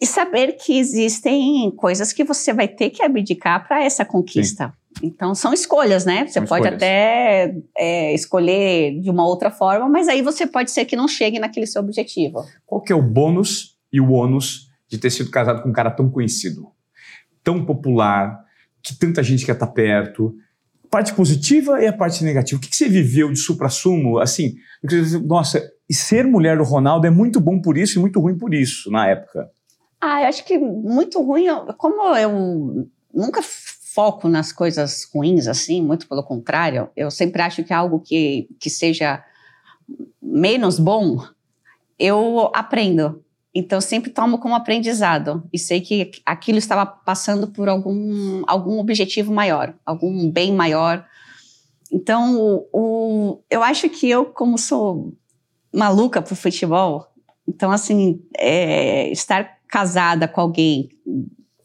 e 0.00 0.06
saber 0.06 0.52
que 0.52 0.78
existem 0.78 1.70
coisas 1.70 2.12
que 2.12 2.24
você 2.24 2.52
vai 2.52 2.68
ter 2.68 2.90
que 2.90 3.02
abdicar 3.02 3.66
para 3.66 3.82
essa 3.82 4.04
conquista. 4.04 4.74
Então, 5.02 5.34
são 5.34 5.52
escolhas, 5.52 6.04
né? 6.04 6.26
Você 6.26 6.34
São 6.34 6.44
pode 6.46 6.64
escolhas. 6.64 6.82
até 6.82 7.54
é, 7.76 8.14
escolher 8.14 9.00
de 9.00 9.10
uma 9.10 9.26
outra 9.26 9.50
forma, 9.50 9.88
mas 9.88 10.08
aí 10.08 10.22
você 10.22 10.46
pode 10.46 10.70
ser 10.70 10.84
que 10.84 10.96
não 10.96 11.06
chegue 11.06 11.38
naquele 11.38 11.66
seu 11.66 11.82
objetivo. 11.82 12.44
Qual 12.66 12.80
que 12.80 12.92
é 12.92 12.96
o 12.96 13.02
bônus 13.02 13.76
e 13.92 14.00
o 14.00 14.10
ônus 14.10 14.68
de 14.88 14.98
ter 14.98 15.10
sido 15.10 15.30
casado 15.30 15.62
com 15.62 15.68
um 15.68 15.72
cara 15.72 15.90
tão 15.90 16.10
conhecido, 16.10 16.68
tão 17.42 17.64
popular, 17.64 18.44
que 18.82 18.94
tanta 18.98 19.22
gente 19.22 19.46
quer 19.46 19.52
estar 19.52 19.68
perto? 19.68 20.34
Parte 20.90 21.14
positiva 21.14 21.82
e 21.82 21.86
a 21.86 21.92
parte 21.92 22.22
negativa. 22.22 22.58
O 22.58 22.62
que, 22.62 22.68
que 22.68 22.76
você 22.76 22.88
viveu 22.88 23.32
de 23.32 23.38
supra-sumo? 23.38 24.18
Assim, 24.18 24.54
nossa, 25.24 25.62
e 25.88 25.94
ser 25.94 26.26
mulher 26.26 26.58
do 26.58 26.64
Ronaldo 26.64 27.06
é 27.06 27.10
muito 27.10 27.40
bom 27.40 27.60
por 27.60 27.78
isso 27.78 27.98
e 27.98 28.00
muito 28.00 28.20
ruim 28.20 28.36
por 28.36 28.52
isso, 28.52 28.90
na 28.90 29.08
época. 29.08 29.48
Ah, 30.00 30.22
eu 30.22 30.28
acho 30.28 30.44
que 30.44 30.58
muito 30.58 31.22
ruim, 31.22 31.46
como 31.78 32.16
eu 32.16 32.88
nunca 33.14 33.40
foco 33.94 34.28
nas 34.28 34.52
coisas 34.52 35.08
ruins 35.12 35.46
assim, 35.46 35.82
muito 35.82 36.08
pelo 36.08 36.22
contrário, 36.22 36.88
eu 36.96 37.10
sempre 37.10 37.42
acho 37.42 37.62
que 37.64 37.72
algo 37.72 38.00
que, 38.00 38.48
que 38.58 38.70
seja 38.70 39.22
menos 40.20 40.78
bom, 40.78 41.22
eu 41.98 42.50
aprendo. 42.54 43.22
Então, 43.54 43.80
sempre 43.82 44.10
tomo 44.10 44.38
como 44.38 44.54
aprendizado 44.54 45.46
e 45.52 45.58
sei 45.58 45.80
que 45.82 46.10
aquilo 46.24 46.56
estava 46.56 46.86
passando 46.86 47.48
por 47.48 47.68
algum, 47.68 48.42
algum 48.46 48.78
objetivo 48.78 49.30
maior, 49.32 49.74
algum 49.84 50.30
bem 50.30 50.52
maior. 50.52 51.04
Então, 51.92 52.38
o, 52.40 52.68
o- 52.72 53.42
eu 53.50 53.62
acho 53.62 53.90
que 53.90 54.08
eu, 54.08 54.24
como 54.24 54.56
sou 54.56 55.12
maluca 55.70 56.22
por 56.22 56.34
futebol, 56.34 57.06
então, 57.46 57.70
assim, 57.70 58.22
é, 58.38 59.10
estar 59.10 59.58
casada 59.68 60.26
com 60.26 60.40
alguém 60.40 60.88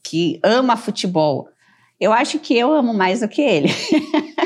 que 0.03 0.39
ama 0.43 0.75
futebol, 0.75 1.47
eu 1.99 2.13
acho 2.13 2.39
que 2.39 2.57
eu 2.57 2.71
amo 2.73 2.93
mais 2.93 3.19
do 3.21 3.27
que 3.27 3.41
ele. 3.41 3.69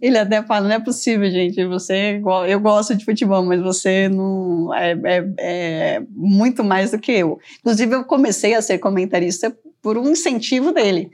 ele 0.00 0.18
até 0.18 0.42
fala, 0.42 0.68
não 0.68 0.74
é 0.74 0.80
possível, 0.80 1.30
gente, 1.30 1.64
você, 1.66 2.18
go- 2.18 2.44
eu 2.44 2.60
gosto 2.60 2.94
de 2.94 3.04
futebol, 3.04 3.44
mas 3.44 3.60
você 3.62 4.08
não, 4.08 4.72
é, 4.74 4.92
é- 5.04 5.34
é 5.38 6.02
muito 6.10 6.64
mais 6.64 6.90
do 6.90 6.98
que 6.98 7.12
eu. 7.12 7.38
Inclusive, 7.60 7.94
eu 7.94 8.04
comecei 8.04 8.54
a 8.54 8.62
ser 8.62 8.78
comentarista 8.78 9.56
por 9.82 9.96
um 9.96 10.10
incentivo 10.10 10.72
dele. 10.72 11.10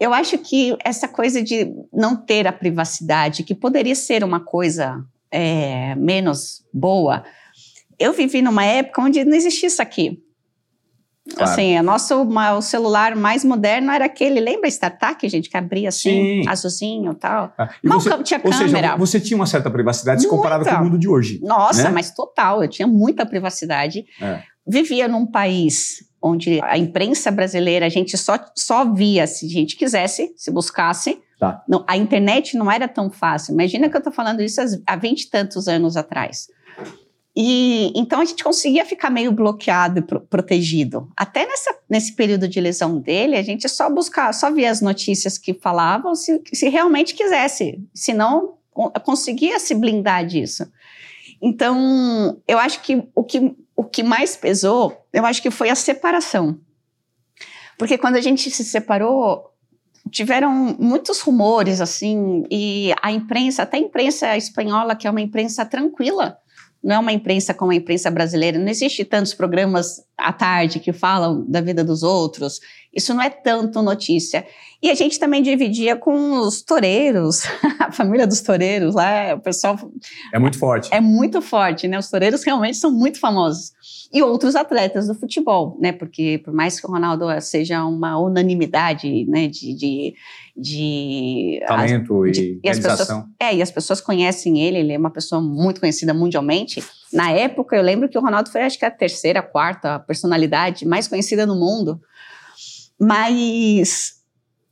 Eu 0.00 0.12
acho 0.12 0.36
que 0.38 0.76
essa 0.84 1.06
coisa 1.06 1.42
de 1.42 1.72
não 1.92 2.16
ter 2.16 2.46
a 2.46 2.52
privacidade, 2.52 3.44
que 3.44 3.54
poderia 3.54 3.94
ser 3.94 4.24
uma 4.24 4.40
coisa 4.40 5.04
é, 5.30 5.94
menos 5.94 6.64
boa, 6.72 7.24
eu 7.98 8.12
vivi 8.12 8.42
numa 8.42 8.64
época 8.64 9.02
onde 9.02 9.24
não 9.24 9.36
existia 9.36 9.68
isso 9.68 9.80
aqui. 9.80 10.20
Claro. 11.36 11.52
Assim, 11.52 11.78
o 11.78 11.82
nosso 11.84 12.14
o 12.22 12.60
celular 12.62 13.14
mais 13.14 13.44
moderno 13.44 13.92
era 13.92 14.06
aquele, 14.06 14.40
lembra 14.40 14.68
StarTAC, 14.68 15.28
gente, 15.28 15.48
que 15.48 15.56
abria 15.56 15.88
assim, 15.88 16.42
Sim. 16.42 16.48
azulzinho 16.48 17.12
e 17.12 17.14
tal? 17.14 17.52
Ah, 17.56 17.70
E 17.82 17.88
Mal 17.88 18.00
você, 18.00 18.22
tinha 18.24 18.40
ou 18.42 18.52
seja, 18.52 18.64
câmera. 18.66 18.96
você 18.96 19.20
tinha 19.20 19.36
uma 19.36 19.46
certa 19.46 19.70
privacidade 19.70 20.22
se 20.22 20.28
comparada 20.28 20.64
com 20.64 20.74
o 20.74 20.84
mundo 20.84 20.98
de 20.98 21.08
hoje. 21.08 21.38
Nossa, 21.40 21.84
né? 21.84 21.90
mas 21.90 22.10
total, 22.12 22.62
eu 22.62 22.68
tinha 22.68 22.88
muita 22.88 23.24
privacidade. 23.24 24.04
É. 24.20 24.42
Vivia 24.66 25.06
num 25.06 25.24
país 25.24 26.04
onde 26.20 26.60
a 26.62 26.76
imprensa 26.76 27.30
brasileira, 27.30 27.86
a 27.86 27.88
gente 27.88 28.16
só, 28.18 28.38
só 28.56 28.84
via 28.92 29.26
se 29.26 29.46
a 29.46 29.48
gente 29.48 29.76
quisesse, 29.76 30.32
se 30.36 30.50
buscasse. 30.50 31.20
Tá. 31.38 31.62
Não, 31.68 31.84
a 31.88 31.96
internet 31.96 32.56
não 32.56 32.70
era 32.70 32.86
tão 32.88 33.10
fácil. 33.10 33.52
Imagina 33.54 33.88
que 33.88 33.96
eu 33.96 33.98
estou 33.98 34.12
falando 34.12 34.40
isso 34.42 34.60
há- 34.60 34.66
há 34.86 34.96
vinte 34.96 35.22
e 35.22 35.30
tantos 35.30 35.66
anos 35.68 35.96
atrás. 35.96 36.46
E 37.34 37.90
então 37.98 38.20
a 38.20 38.24
gente 38.26 38.44
conseguia 38.44 38.84
ficar 38.84 39.08
meio 39.08 39.32
bloqueado 39.32 40.00
e 40.00 40.02
pro- 40.02 40.20
protegido. 40.20 41.10
Até 41.16 41.46
nessa, 41.46 41.74
nesse 41.88 42.14
período 42.14 42.46
de 42.46 42.60
lesão 42.60 42.98
dele, 42.98 43.36
a 43.36 43.42
gente 43.42 43.66
só 43.68 43.88
buscava, 43.88 44.32
só 44.34 44.50
via 44.50 44.70
as 44.70 44.82
notícias 44.82 45.38
que 45.38 45.54
falavam 45.54 46.14
se, 46.14 46.42
se 46.52 46.68
realmente 46.68 47.14
quisesse. 47.14 47.82
Senão, 47.94 48.58
con- 48.70 48.90
conseguia 49.02 49.58
se 49.58 49.74
blindar 49.74 50.26
disso. 50.26 50.70
Então, 51.40 52.40
eu 52.46 52.58
acho 52.58 52.82
que 52.82 53.02
o 53.14 53.24
que, 53.24 53.56
o 53.74 53.82
que 53.82 54.02
mais 54.02 54.36
pesou, 54.36 55.06
eu 55.12 55.24
acho 55.24 55.40
que 55.40 55.50
foi 55.50 55.70
a 55.70 55.74
separação. 55.74 56.60
Porque 57.78 57.96
quando 57.96 58.16
a 58.16 58.20
gente 58.20 58.50
se 58.50 58.62
separou, 58.62 59.50
tiveram 60.10 60.76
muitos 60.78 61.20
rumores, 61.20 61.80
assim, 61.80 62.44
e 62.50 62.92
a 63.02 63.10
imprensa, 63.10 63.62
até 63.62 63.78
a 63.78 63.80
imprensa 63.80 64.36
espanhola, 64.36 64.94
que 64.94 65.06
é 65.06 65.10
uma 65.10 65.20
imprensa 65.20 65.64
tranquila, 65.64 66.36
não 66.82 66.96
é 66.96 66.98
uma 66.98 67.12
imprensa 67.12 67.54
como 67.54 67.70
a 67.70 67.74
imprensa 67.74 68.10
brasileira, 68.10 68.58
não 68.58 68.68
existe 68.68 69.04
tantos 69.04 69.34
programas 69.34 70.02
à 70.18 70.32
tarde 70.32 70.80
que 70.80 70.92
falam 70.92 71.44
da 71.48 71.60
vida 71.60 71.84
dos 71.84 72.02
outros, 72.02 72.60
isso 72.92 73.14
não 73.14 73.22
é 73.22 73.30
tanto 73.30 73.80
notícia. 73.82 74.44
E 74.82 74.90
a 74.90 74.94
gente 74.94 75.18
também 75.18 75.42
dividia 75.42 75.96
com 75.96 76.32
os 76.40 76.60
toureiros, 76.62 77.42
a 77.80 77.92
família 77.92 78.26
dos 78.26 78.40
toureiros 78.40 78.94
lá, 78.94 79.34
o 79.34 79.40
pessoal 79.40 79.78
É 80.32 80.38
muito 80.38 80.58
forte. 80.58 80.88
é 80.92 81.00
muito 81.00 81.40
forte, 81.40 81.86
né? 81.86 81.98
Os 81.98 82.10
toureiros 82.10 82.42
realmente 82.44 82.76
são 82.76 82.90
muito 82.90 83.18
famosos. 83.20 83.72
E 84.12 84.22
outros 84.22 84.54
atletas 84.54 85.06
do 85.06 85.14
futebol, 85.14 85.78
né? 85.80 85.92
Porque 85.92 86.38
por 86.44 86.52
mais 86.52 86.78
que 86.78 86.86
o 86.86 86.90
Ronaldo 86.90 87.24
seja 87.40 87.82
uma 87.84 88.18
unanimidade, 88.18 89.24
né? 89.26 89.46
De, 89.46 89.72
de, 89.74 90.14
de 90.56 91.60
Talento 91.66 92.24
as- 92.24 92.36
e 92.36 92.60
e 92.62 92.68
as 92.68 92.76
pessoas, 92.76 92.98
realização. 93.08 93.28
é, 93.40 93.54
e 93.54 93.62
as 93.62 93.70
pessoas 93.70 94.00
conhecem 94.00 94.60
ele, 94.62 94.78
ele 94.78 94.92
é 94.92 94.98
uma 94.98 95.10
pessoa 95.10 95.40
muito 95.40 95.80
conhecida 95.80 96.12
mundialmente. 96.12 96.82
Na 97.12 97.30
época, 97.30 97.74
eu 97.76 97.82
lembro 97.82 98.08
que 98.08 98.18
o 98.18 98.20
Ronaldo 98.20 98.50
foi, 98.50 98.62
acho 98.62 98.78
que 98.78 98.84
a 98.84 98.90
terceira, 98.90 99.42
quarta 99.42 99.98
personalidade 100.00 100.86
mais 100.86 101.08
conhecida 101.08 101.46
no 101.46 101.54
mundo. 101.58 102.00
Mas 102.98 104.12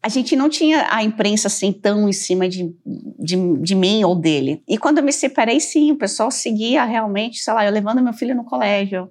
a 0.03 0.09
gente 0.09 0.35
não 0.37 0.49
tinha 0.49 0.87
a 0.91 1.03
imprensa 1.03 1.49
assim 1.49 1.73
tão 1.73 2.09
em 2.09 2.13
cima 2.13 2.49
de, 2.49 2.75
de, 3.19 3.37
de 3.59 3.75
mim 3.75 4.03
ou 4.05 4.15
dele. 4.15 4.63
E 4.69 4.79
quando 4.79 4.99
eu 4.99 5.05
me 5.05 5.13
separei, 5.13 5.61
sim, 5.61 5.93
o 5.93 5.97
pessoal 5.97 6.31
seguia 6.31 6.85
realmente, 6.85 7.39
sei 7.39 7.53
lá, 7.53 7.65
eu 7.67 7.73
levando 7.73 8.03
meu 8.03 8.13
filho 8.13 8.35
no 8.35 8.45
colégio, 8.45 9.11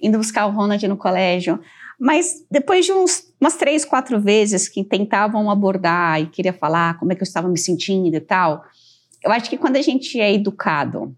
indo 0.00 0.18
buscar 0.18 0.46
o 0.46 0.50
Ronald 0.50 0.86
no 0.86 0.96
colégio. 0.96 1.58
Mas 1.98 2.44
depois 2.50 2.86
de 2.86 2.92
uns, 2.92 3.24
umas 3.40 3.56
três, 3.56 3.84
quatro 3.84 4.20
vezes 4.20 4.68
que 4.68 4.84
tentavam 4.84 5.50
abordar 5.50 6.20
e 6.20 6.26
queria 6.26 6.52
falar 6.52 6.98
como 6.98 7.12
é 7.12 7.14
que 7.14 7.22
eu 7.22 7.26
estava 7.26 7.48
me 7.48 7.58
sentindo 7.58 8.14
e 8.14 8.20
tal, 8.20 8.64
eu 9.24 9.32
acho 9.32 9.50
que 9.50 9.58
quando 9.58 9.76
a 9.76 9.82
gente 9.82 10.20
é 10.20 10.32
educado 10.32 11.16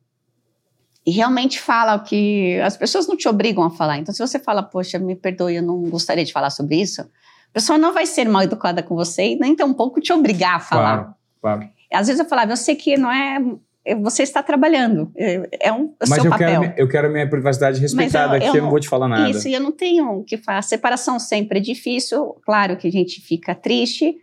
e 1.05 1.11
realmente 1.11 1.61
fala 1.61 1.97
o 1.97 2.03
que 2.03 2.59
as 2.61 2.77
pessoas 2.77 3.07
não 3.07 3.16
te 3.16 3.29
obrigam 3.29 3.64
a 3.64 3.71
falar. 3.71 3.99
Então, 3.99 4.14
se 4.14 4.21
você 4.21 4.38
fala, 4.38 4.62
poxa, 4.62 4.99
me 4.99 5.14
perdoe, 5.14 5.57
eu 5.57 5.62
não 5.62 5.83
gostaria 5.83 6.25
de 6.25 6.33
falar 6.33 6.51
sobre 6.51 6.81
isso, 6.81 7.03
a 7.03 7.53
pessoa 7.53 7.79
não 7.79 7.93
vai 7.93 8.07
ser 8.07 8.29
mal 8.29 8.43
educada 8.43 8.83
com 8.83 8.95
você 8.95 9.33
e 9.33 9.37
nem 9.37 9.57
tampouco 9.57 10.01
te 10.01 10.12
obrigar 10.12 10.57
a 10.57 10.61
falar. 10.61 10.97
Claro, 10.97 11.14
claro. 11.40 11.71
Às 11.93 12.07
vezes 12.07 12.21
eu 12.21 12.29
falava, 12.29 12.53
eu 12.53 12.57
sei 12.57 12.77
que 12.77 12.97
não 12.97 13.11
é. 13.11 13.38
Você 14.03 14.23
está 14.23 14.43
trabalhando, 14.43 15.11
é 15.16 15.73
um 15.73 15.95
é 16.01 16.07
Mas 16.07 16.11
seu 16.21 16.25
eu 16.25 16.31
papel. 16.31 16.61
quero, 16.61 16.75
eu 16.77 16.88
quero 16.88 17.07
a 17.07 17.11
minha 17.11 17.29
privacidade 17.29 17.81
respeitada 17.81 18.35
eu- 18.35 18.37
aqui, 18.37 18.47
eu, 18.49 18.55
eu 18.57 18.62
não 18.62 18.71
vou 18.71 18.79
te 18.79 18.88
falar 18.88 19.09
nada. 19.09 19.29
Isso, 19.31 19.49
e 19.49 19.55
eu 19.55 19.61
não 19.61 19.73
tenho 19.73 20.19
o 20.19 20.25
que 20.25 20.37
falar. 20.37 20.61
Separação 20.62 21.19
sempre 21.19 21.59
é 21.59 21.62
difícil, 21.62 22.37
claro 22.45 22.77
que 22.77 22.87
a 22.87 22.90
gente 22.93 23.23
fica 23.23 23.55
triste, 23.55 24.14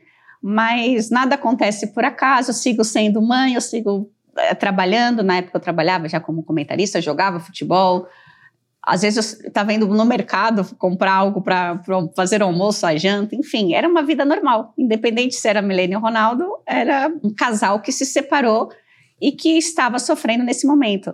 mas 0.41 1.09
nada 1.09 1.35
acontece 1.35 1.87
por 1.87 2.05
acaso. 2.05 2.51
Eu 2.51 2.53
sigo 2.53 2.83
sendo 2.83 3.19
mãe, 3.19 3.55
eu 3.55 3.61
sigo 3.61 4.11
eh, 4.37 4.53
trabalhando. 4.53 5.23
Na 5.23 5.37
época 5.37 5.57
eu 5.57 5.61
trabalhava 5.61 6.07
já 6.07 6.19
como 6.19 6.43
comentarista, 6.43 7.01
jogava 7.01 7.39
futebol. 7.39 8.07
Às 8.83 9.01
vezes 9.01 9.41
eu 9.41 9.47
estava 9.47 9.73
indo 9.73 9.87
no 9.87 10.05
mercado 10.05 10.63
comprar 10.77 11.13
algo 11.13 11.41
para 11.41 11.81
fazer 12.15 12.43
almoço, 12.43 12.85
a 12.85 12.95
janta, 12.95 13.35
enfim, 13.35 13.73
era 13.73 13.89
uma 13.89 14.03
vida 14.03 14.23
normal. 14.23 14.71
Independente 14.77 15.35
se 15.35 15.47
era 15.49 15.63
Milênio 15.63 15.97
ou 15.97 16.03
Ronaldo, 16.03 16.45
era 16.65 17.11
um 17.23 17.33
casal 17.33 17.81
que 17.81 17.91
se 17.91 18.05
separou 18.05 18.69
e 19.21 19.31
que 19.31 19.57
estava 19.57 19.99
sofrendo 19.99 20.43
nesse 20.43 20.65
momento. 20.67 21.13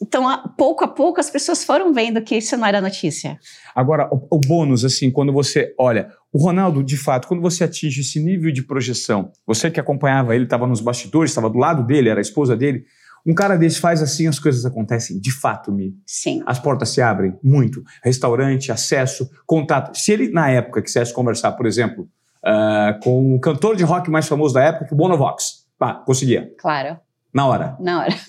Então, 0.00 0.28
a- 0.28 0.48
pouco 0.48 0.84
a 0.84 0.88
pouco, 0.88 1.20
as 1.20 1.30
pessoas 1.30 1.64
foram 1.64 1.92
vendo 1.92 2.20
que 2.22 2.36
isso 2.36 2.56
não 2.56 2.66
era 2.66 2.80
notícia. 2.80 3.38
Agora, 3.74 4.08
o, 4.12 4.36
o 4.36 4.40
bônus, 4.40 4.84
assim, 4.84 5.10
quando 5.10 5.32
você 5.32 5.72
olha, 5.78 6.10
o 6.32 6.42
Ronaldo, 6.42 6.82
de 6.82 6.96
fato, 6.96 7.28
quando 7.28 7.40
você 7.40 7.62
atinge 7.64 8.00
esse 8.00 8.18
nível 8.18 8.50
de 8.52 8.62
projeção, 8.62 9.30
você 9.46 9.70
que 9.70 9.78
acompanhava 9.78 10.34
ele, 10.34 10.44
estava 10.44 10.66
nos 10.66 10.80
bastidores, 10.80 11.30
estava 11.30 11.48
do 11.48 11.58
lado 11.58 11.86
dele, 11.86 12.08
era 12.08 12.18
a 12.18 12.22
esposa 12.22 12.56
dele, 12.56 12.84
um 13.24 13.32
cara 13.32 13.56
desse 13.56 13.78
faz 13.78 14.02
assim, 14.02 14.26
as 14.26 14.40
coisas 14.40 14.66
acontecem, 14.66 15.20
de 15.20 15.30
fato, 15.30 15.70
Mi. 15.70 15.94
Sim. 16.04 16.42
As 16.44 16.58
portas 16.58 16.88
se 16.88 17.00
abrem 17.00 17.38
muito. 17.40 17.80
Restaurante, 18.02 18.72
acesso, 18.72 19.30
contato. 19.46 19.96
Se 19.96 20.10
ele, 20.10 20.28
na 20.32 20.50
época, 20.50 20.82
quisesse 20.82 21.14
conversar, 21.14 21.52
por 21.52 21.64
exemplo, 21.64 22.08
ah, 22.44 22.98
com 23.00 23.36
o 23.36 23.38
cantor 23.38 23.76
de 23.76 23.84
rock 23.84 24.10
mais 24.10 24.26
famoso 24.26 24.54
da 24.54 24.64
época, 24.64 24.86
que 24.86 24.92
é 24.92 24.94
o 24.94 24.98
Bonovox, 24.98 25.61
pá, 25.82 25.94
conseguia. 25.94 26.54
Claro, 26.58 26.96
Na 27.34 27.44
hora. 27.48 27.76
na 27.80 27.98
hora. 28.02 28.14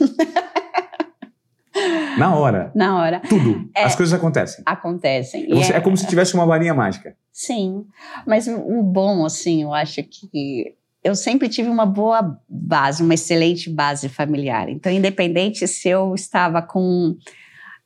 Na 2.17 2.35
hora. 2.35 2.71
Na 2.75 2.97
hora. 2.99 3.19
Tudo. 3.27 3.67
É. 3.75 3.83
As 3.83 3.95
coisas 3.95 4.13
acontecem. 4.13 4.63
Acontecem. 4.65 5.51
E 5.51 5.55
Você- 5.55 5.73
é 5.73 5.81
como 5.81 5.97
se 5.97 6.05
tivesse 6.07 6.33
uma 6.35 6.45
varinha 6.45 6.73
mágica. 6.73 7.15
Sim, 7.31 7.85
mas 8.27 8.47
o, 8.47 8.79
o 8.79 8.83
bom, 8.83 9.25
assim, 9.25 9.63
eu 9.63 9.73
acho 9.73 10.01
que 10.03 10.75
eu 11.03 11.15
sempre 11.15 11.49
tive 11.49 11.69
uma 11.69 11.85
boa 11.85 12.37
base, 12.47 13.01
uma 13.03 13.15
excelente 13.15 13.69
base 13.69 14.07
familiar. 14.07 14.69
Então, 14.69 14.91
independente 14.91 15.67
se 15.67 15.89
eu 15.89 16.13
estava 16.15 16.61
com, 16.61 17.15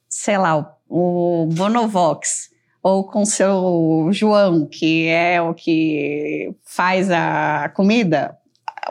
sei 0.09 0.37
lá, 0.37 0.69
o, 0.87 1.47
Bonovox 1.53 2.49
ou 2.83 3.05
com 3.05 3.25
seu 3.25 4.09
João, 4.11 4.65
que 4.67 5.07
é 5.07 5.41
o 5.41 5.53
que 5.53 6.53
faz 6.65 7.09
a 7.09 7.69
comida, 7.73 8.37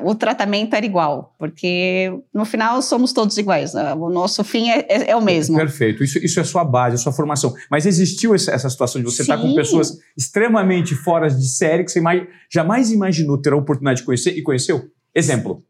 o 0.03 0.15
tratamento 0.15 0.75
era 0.75 0.85
igual, 0.87 1.35
porque 1.39 2.13
no 2.33 2.45
final 2.45 2.81
somos 2.83 3.13
todos 3.13 3.37
iguais. 3.39 3.75
né? 3.75 3.95
O 3.95 4.09
nosso 4.11 4.43
fim 4.45 4.69
é, 4.71 4.87
é- 4.89 5.11
é 5.11 5.17
o 5.17 5.23
mesmo. 5.23 5.57
Perfeito. 5.57 6.03
Isso, 6.05 6.19
isso 6.19 6.39
é 6.41 6.45
sua 6.45 6.65
base, 6.65 6.97
a 6.97 6.99
sua 6.99 7.13
formação. 7.13 7.55
Mas 7.71 7.87
existiu 7.87 8.35
essa, 8.35 8.57
situação 8.69 9.01
de 9.01 9.05
você 9.07 9.23
estar 9.23 9.37
com 9.39 9.49
Sim. 9.49 9.55
pessoas 9.55 9.97
extremamente 10.17 10.95
fora 10.95 11.29
de 11.29 11.49
série 11.49 11.85
que 11.85 11.91
você 11.91 12.01
mai- 12.01 12.27
jamais 12.51 12.91
imaginou 12.91 13.39
ter 13.41 13.53
a 13.53 13.57
oportunidade 13.57 14.01
de 14.01 14.07
conhecer 14.07 14.37
e 14.37 14.43
conheceu? 14.43 14.91
Exemplo. 15.15 15.63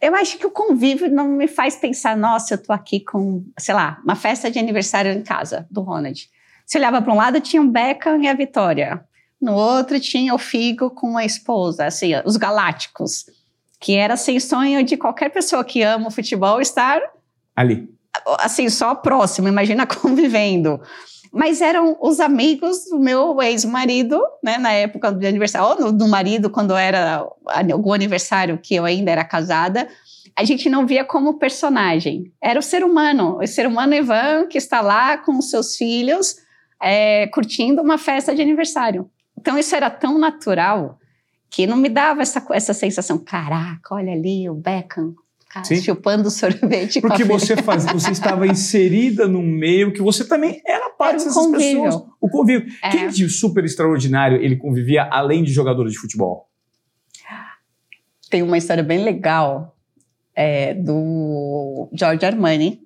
Eu 0.00 0.14
acho 0.14 0.38
que 0.38 0.46
o 0.46 0.50
convívio 0.50 1.10
não 1.10 1.28
me 1.28 1.46
faz 1.48 1.76
pensar, 1.76 2.16
nossa, 2.16 2.54
eu 2.54 2.58
tô 2.62 2.72
aqui 2.72 3.00
com, 3.00 3.44
sei 3.58 3.74
lá, 3.74 4.00
uma 4.04 4.14
festa 4.14 4.50
de 4.50 4.58
aniversário 4.58 5.12
em 5.12 5.22
casa 5.22 5.66
do 5.70 5.80
Ronald. 5.82 6.28
Você 6.64 6.78
olhava 6.78 7.00
para 7.00 7.12
um 7.12 7.16
lado, 7.16 7.40
tinha 7.40 7.62
o 7.62 7.68
Beckham 7.70 8.20
e 8.22 8.28
a 8.28 8.34
Vitória. 8.34 9.00
No 9.40 9.54
outro, 9.54 10.00
tinha 10.00 10.34
o 10.34 10.38
Figo 10.38 10.90
com 10.90 11.16
a 11.16 11.24
esposa, 11.24 11.86
assim, 11.86 12.12
os 12.24 12.36
Galácticos. 12.36 13.26
Que 13.78 13.94
era, 13.94 14.14
assim, 14.14 14.40
sonho 14.40 14.82
de 14.82 14.96
qualquer 14.96 15.30
pessoa 15.30 15.62
que 15.62 15.82
ama 15.82 16.08
o 16.08 16.10
futebol 16.10 16.60
estar, 16.60 17.00
Ali. 17.54 17.88
assim, 18.38 18.68
só 18.68 18.94
próximo, 18.94 19.48
imagina 19.48 19.84
convivendo. 19.86 20.80
Mas 21.32 21.60
eram 21.60 21.98
os 22.00 22.18
amigos 22.18 22.86
do 22.88 22.98
meu 22.98 23.42
ex-marido, 23.42 24.22
né, 24.42 24.56
na 24.56 24.72
época 24.72 25.12
do 25.12 25.26
aniversário, 25.26 25.84
ou 25.84 25.92
do 25.92 26.08
marido, 26.08 26.48
quando 26.48 26.74
era 26.74 27.26
algum 27.70 27.92
aniversário 27.92 28.58
que 28.58 28.74
eu 28.74 28.86
ainda 28.86 29.10
era 29.10 29.24
casada, 29.24 29.86
a 30.34 30.44
gente 30.44 30.68
não 30.68 30.86
via 30.86 31.04
como 31.04 31.38
personagem. 31.38 32.32
Era 32.42 32.58
o 32.58 32.62
ser 32.62 32.84
humano, 32.84 33.38
o 33.38 33.46
ser 33.46 33.66
humano 33.66 33.94
Ivan, 33.94 34.46
que 34.46 34.58
está 34.58 34.80
lá 34.80 35.16
com 35.18 35.38
os 35.38 35.50
seus 35.50 35.76
filhos, 35.76 36.36
é, 36.82 37.26
curtindo 37.28 37.82
uma 37.82 37.96
festa 37.96 38.34
de 38.34 38.42
aniversário. 38.42 39.10
Então 39.46 39.56
isso 39.56 39.76
era 39.76 39.88
tão 39.88 40.18
natural 40.18 40.98
que 41.48 41.68
não 41.68 41.76
me 41.76 41.88
dava 41.88 42.20
essa, 42.20 42.44
essa 42.50 42.74
sensação, 42.74 43.16
caraca, 43.16 43.94
olha 43.94 44.12
ali 44.12 44.50
o 44.50 44.54
Beckham, 44.54 45.14
Sim. 45.62 45.80
chupando 45.80 46.28
sorvete 46.34 47.00
Porque 47.00 47.22
filha." 47.22 47.38
você, 47.38 47.56
faz, 47.56 47.84
você 47.86 48.10
estava 48.10 48.44
inserida 48.48 49.28
num 49.28 49.46
meio 49.46 49.92
que 49.92 50.02
você 50.02 50.26
também 50.26 50.60
era 50.66 50.90
parte 50.90 51.20
Era 51.20 51.24
dessas 51.26 51.34
convívio. 51.34 51.84
pessoas. 51.84 52.04
O 52.20 52.28
convívio. 52.28 52.66
É. 52.82 52.90
Quem 52.90 53.08
de 53.08 53.28
super 53.28 53.64
extraordinário 53.64 54.42
ele 54.42 54.56
convivia 54.56 55.08
além 55.12 55.44
de 55.44 55.52
jogador 55.52 55.88
de 55.88 55.96
futebol? 55.96 56.50
tem 58.28 58.42
uma 58.42 58.58
história 58.58 58.82
bem 58.82 59.04
legal 59.04 59.76
é, 60.34 60.74
do 60.74 61.88
George 61.92 62.26
Armani. 62.26 62.82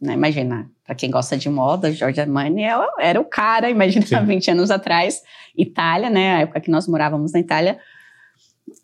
Né? 0.00 0.12
Imagina, 0.14 0.70
para 0.84 0.94
quem 0.94 1.10
gosta 1.10 1.36
de 1.36 1.48
moda, 1.48 1.90
George 1.90 2.20
Armani 2.20 2.62
era 2.98 3.20
o 3.20 3.24
cara, 3.24 3.70
imagina, 3.70 4.04
Sim. 4.06 4.14
há 4.16 4.20
20 4.20 4.50
anos 4.50 4.70
atrás, 4.70 5.22
Itália, 5.56 6.10
né? 6.10 6.34
A 6.36 6.40
época 6.40 6.60
que 6.60 6.70
nós 6.70 6.86
morávamos 6.86 7.32
na 7.32 7.40
Itália. 7.40 7.78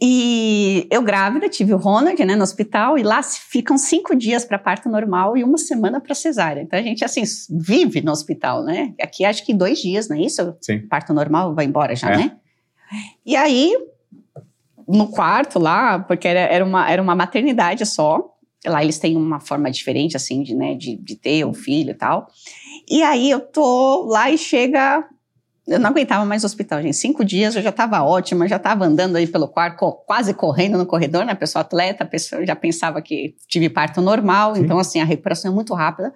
E 0.01 0.87
eu 0.91 1.03
grávida, 1.03 1.49
tive 1.49 1.75
o 1.75 1.77
Ronald 1.77 2.25
né, 2.25 2.37
no 2.37 2.43
hospital, 2.43 2.97
e 2.97 3.03
lá 3.03 3.23
ficam 3.23 3.77
cinco 3.77 4.15
dias 4.15 4.45
para 4.45 4.59
parto 4.59 4.89
normal 4.89 5.37
e 5.37 5.45
uma 5.45 5.59
semana 5.59 6.01
para 6.01 6.15
cesárea. 6.15 6.61
Então 6.63 6.79
a 6.79 6.83
gente, 6.83 7.05
assim, 7.05 7.23
vive 7.51 8.01
no 8.01 8.13
hospital, 8.13 8.63
né? 8.65 8.95
Aqui 9.01 9.25
acho 9.25 9.45
que 9.45 9.53
dois 9.53 9.81
dias, 9.81 10.09
não 10.09 10.17
é 10.17 10.21
isso? 10.23 10.57
Sim. 10.61 10.87
parto 10.87 11.13
normal 11.13 11.55
vai 11.55 11.65
embora 11.65 11.95
já, 11.97 12.11
É. 12.13 12.17
né? 12.17 12.37
E 13.25 13.35
aí, 13.37 13.77
no 14.89 15.09
quarto 15.09 15.59
lá, 15.59 15.99
porque 15.99 16.29
era, 16.29 16.41
era, 16.41 16.65
uma, 16.65 16.91
era 16.91 17.03
uma 17.03 17.15
maternidade 17.15 17.85
só, 17.87 18.23
lá 18.67 18.83
eles 18.83 18.99
têm 18.99 19.17
uma 19.17 19.41
forma 19.41 19.71
diferente, 19.71 20.17
assim, 20.17 20.43
de, 20.43 20.55
né, 20.55 20.75
de, 20.75 20.97
de 20.97 21.17
ter 21.17 21.45
o 21.45 21.53
filho 21.53 21.91
e 21.91 21.95
tal. 21.95 22.29
E 22.89 23.03
aí 23.03 23.31
eu 23.31 23.41
tô 23.41 24.07
lá 24.07 24.31
e 24.31 24.39
chega. 24.39 25.05
Eu 25.67 25.79
não 25.79 25.91
aguentava 25.91 26.25
mais 26.25 26.43
o 26.43 26.47
hospital, 26.47 26.83
gente. 26.83 26.97
Cinco 26.97 27.25
dias 27.25 27.55
eu 27.55 27.63
já 27.63 27.71
estava 27.71 28.03
ótima, 28.03 28.49
já 28.49 28.57
estava 28.57 28.85
andando 28.85 29.17
aí 29.17 29.27
pelo 29.27 29.47
quarto, 29.47 29.93
quase 30.07 30.35
correndo 30.35 30.77
no 30.77 30.87
corredor, 30.87 31.25
né? 31.25 31.35
Pessoa 31.35 31.61
atleta, 31.63 32.03
a 32.03 32.07
pessoa 32.07 32.45
já 32.45 32.57
pensava 32.57 33.01
que 33.01 33.37
tive 33.47 33.69
parto 33.69 34.01
normal, 34.01 34.57
Sim. 34.57 34.63
então, 34.63 34.79
assim, 34.79 35.01
a 35.01 35.05
recuperação 35.05 35.53
é 35.53 35.55
muito 35.55 35.73
rápida. 35.73 36.13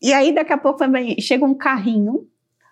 E 0.00 0.12
aí, 0.12 0.32
daqui 0.32 0.52
a 0.52 0.58
pouco, 0.58 0.78
também 0.78 1.20
chega 1.20 1.44
um 1.44 1.54
carrinho 1.54 2.26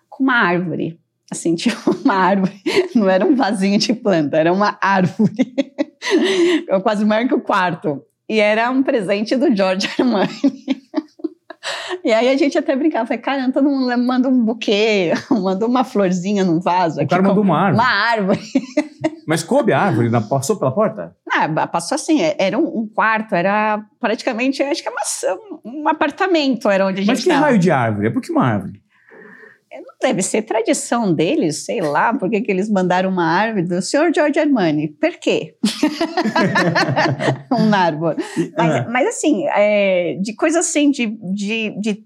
com 0.09 0.23
uma 0.23 0.35
árvore. 0.35 0.99
Assim, 1.29 1.55
tipo 1.55 1.91
uma 2.03 2.13
árvore. 2.13 2.61
Não 2.95 3.09
era 3.09 3.25
um 3.25 3.35
vasinho 3.35 3.77
de 3.77 3.93
planta, 3.93 4.37
era 4.37 4.51
uma 4.51 4.77
árvore. 4.81 5.53
Eu 6.67 6.81
quase 6.81 7.05
que 7.27 7.33
o 7.33 7.41
quarto. 7.41 8.01
E 8.31 8.39
era 8.39 8.71
um 8.71 8.81
presente 8.81 9.35
do 9.35 9.53
George 9.53 9.89
Armani. 9.99 10.29
E 12.03 12.11
aí 12.11 12.29
a 12.29 12.35
gente 12.37 12.57
até 12.57 12.75
brincava, 12.75 13.05
falei, 13.05 13.21
caramba, 13.21 13.53
todo 13.53 13.69
mundo 13.69 13.95
manda 13.95 14.27
um 14.27 14.43
buquê, 14.43 15.11
manda 15.29 15.67
uma 15.67 15.83
florzinha 15.83 16.43
num 16.43 16.59
vaso. 16.59 16.97
O 16.97 17.01
aqui 17.01 17.09
cara 17.11 17.21
mandou 17.21 17.43
uma 17.43 17.55
árvore. 17.59 17.83
Uma 17.83 17.93
árvore. 17.93 18.39
Mas 19.27 19.43
coube 19.43 19.71
a 19.71 19.79
árvore, 19.79 20.09
passou 20.27 20.55
pela 20.57 20.71
porta? 20.73 21.15
Ah, 21.31 21.67
passou 21.67 21.93
assim, 21.95 22.19
é- 22.19 22.35
era 22.39 22.57
um, 22.57 22.79
um 22.79 22.87
quarto, 22.87 23.35
era 23.35 23.85
praticamente, 23.99 24.63
acho 24.63 24.81
que 24.81 24.89
é 24.89 24.91
uma- 24.91 25.39
um 25.63 25.87
apartamento, 25.87 26.67
era 26.67 26.87
onde 26.87 27.01
a 27.01 27.03
gente 27.03 27.09
Mas 27.09 27.23
que 27.23 27.29
tava. 27.29 27.41
raio 27.41 27.59
de 27.59 27.69
árvore? 27.69 28.07
É 28.07 28.09
por 28.09 28.21
que 28.23 28.31
uma 28.31 28.43
árvore? 28.43 28.81
Deve 30.01 30.21
ser 30.21 30.41
tradição 30.41 31.13
deles, 31.13 31.63
sei 31.65 31.79
lá, 31.81 32.13
por 32.13 32.29
que 32.29 32.43
eles 32.47 32.69
mandaram 32.69 33.09
uma 33.09 33.25
árvore 33.25 33.63
do 33.63 33.81
senhor 33.81 34.11
George 34.13 34.37
Armani. 34.39 34.89
Por 34.89 35.11
quê? 35.17 35.55
um 37.51 37.73
árvore. 37.73 38.17
Mas, 38.57 38.71
Ah. 38.75 38.87
mas 38.89 39.07
assim, 39.07 39.45
é, 39.47 40.17
de 40.21 40.33
coisa 40.35 40.59
assim, 40.59 40.91
de, 40.91 41.07
de, 41.33 41.69
de 41.79 42.03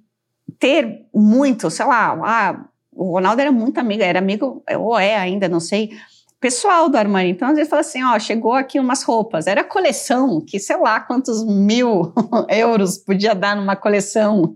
ter 0.60 1.06
muito, 1.14 1.70
sei 1.70 1.86
lá, 1.86 2.20
ah, 2.24 2.66
o 2.94 3.12
Ronaldo 3.14 3.42
era 3.42 3.52
muito 3.52 3.78
amigo, 3.80 4.04
era 4.04 4.20
amigo, 4.20 4.64
ou 4.78 4.98
é 4.98 5.16
ainda, 5.16 5.50
não 5.50 5.60
sei, 5.60 5.92
pessoal 6.40 6.90
do 6.90 6.98
Armani. 6.98 7.32
Então, 7.32 7.50
às 7.50 7.56
vezes 7.56 7.70
fala 7.70 7.82
assim, 7.82 8.04
ó, 8.04 8.18
chegou 8.20 8.54
aqui 8.54 8.80
umas 8.80 9.04
roupas. 9.04 9.48
Era 9.48 9.64
coleção, 9.64 10.44
que 10.46 10.60
sei 10.60 10.78
lá 10.78 11.00
quantos 11.00 11.46
mil 11.46 12.14
euros 12.50 12.98
podia 12.98 13.34
dar 13.34 13.56
numa 13.56 13.76
coleção. 13.76 14.54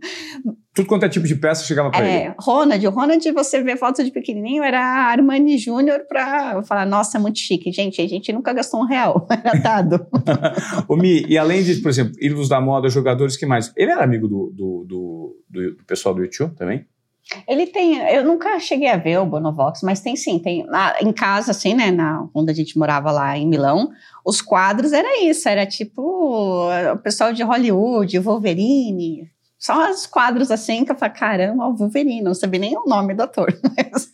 Tudo 0.74 0.88
quanto 0.88 1.06
é 1.06 1.10
tipo 1.10 1.28
de 1.28 1.36
peça 1.36 1.66
chegava 1.66 1.90
para 1.90 2.08
é, 2.08 2.26
ele. 2.26 2.36
Ronald. 2.40 2.86
Ronald, 2.88 3.32
você 3.32 3.62
vê 3.62 3.76
fotos 3.76 4.06
de 4.06 4.12
pequenininho, 4.12 4.64
era 4.64 4.80
Armani 4.80 5.58
Júnior 5.58 6.06
para 6.08 6.62
falar, 6.64 6.86
nossa, 6.86 7.18
é 7.18 7.22
muito 7.22 7.40
chique. 7.40 7.72
Gente, 7.72 8.02
a 8.02 8.08
gente 8.08 8.32
nunca 8.32 8.54
gastou 8.54 8.82
um 8.82 8.86
real. 8.86 9.28
Era 9.44 9.60
dado. 9.60 10.08
o 10.88 10.96
Mi, 10.96 11.26
e 11.28 11.38
além 11.38 11.64
de, 11.64 11.76
por 11.82 11.90
exemplo, 11.90 12.14
ídolos 12.22 12.48
da 12.48 12.62
moda, 12.62 12.88
jogadores, 12.88 13.36
que 13.36 13.46
mais? 13.46 13.74
Ele 13.76 13.92
era 13.92 14.04
amigo 14.04 14.28
do, 14.28 14.54
do, 14.56 14.86
do, 14.88 15.36
do 15.50 15.86
pessoal 15.86 16.14
do 16.14 16.22
YouTube 16.22 16.56
também? 16.56 16.86
Ele 17.48 17.68
tem, 17.68 17.98
eu 18.10 18.24
nunca 18.24 18.60
cheguei 18.60 18.90
a 18.90 18.98
ver 18.98 19.20
o 19.20 19.26
Bonovox, 19.26 19.82
mas 19.84 20.00
tem 20.00 20.16
sim, 20.16 20.40
tem 20.40 20.66
na, 20.66 20.96
em 21.02 21.12
casa, 21.12 21.52
assim, 21.52 21.74
né, 21.74 21.92
na, 21.92 22.28
onde 22.34 22.52
a 22.52 22.56
gente 22.56 22.78
morava 22.78 23.12
lá 23.12 23.38
em 23.38 23.48
Milão, 23.48 23.92
os 24.26 24.42
quadros 24.42 24.94
era 24.94 25.24
isso, 25.24 25.48
era 25.48 25.66
tipo 25.66 26.02
o 26.02 26.98
pessoal 26.98 27.32
de 27.32 27.44
Hollywood, 27.44 28.18
Wolverine, 28.20 29.30
só 29.60 29.92
os 29.92 30.06
quadros 30.06 30.50
assim 30.50 30.86
que 30.86 30.92
eu 30.92 30.96
falei, 30.96 31.16
caramba, 31.16 31.68
o 31.68 31.76
Wolverine, 31.76 32.22
não 32.22 32.34
sabia 32.34 32.62
nem 32.62 32.78
o 32.78 32.86
nome 32.86 33.14
do 33.14 33.24
ator, 33.24 33.54
mas 33.62 34.10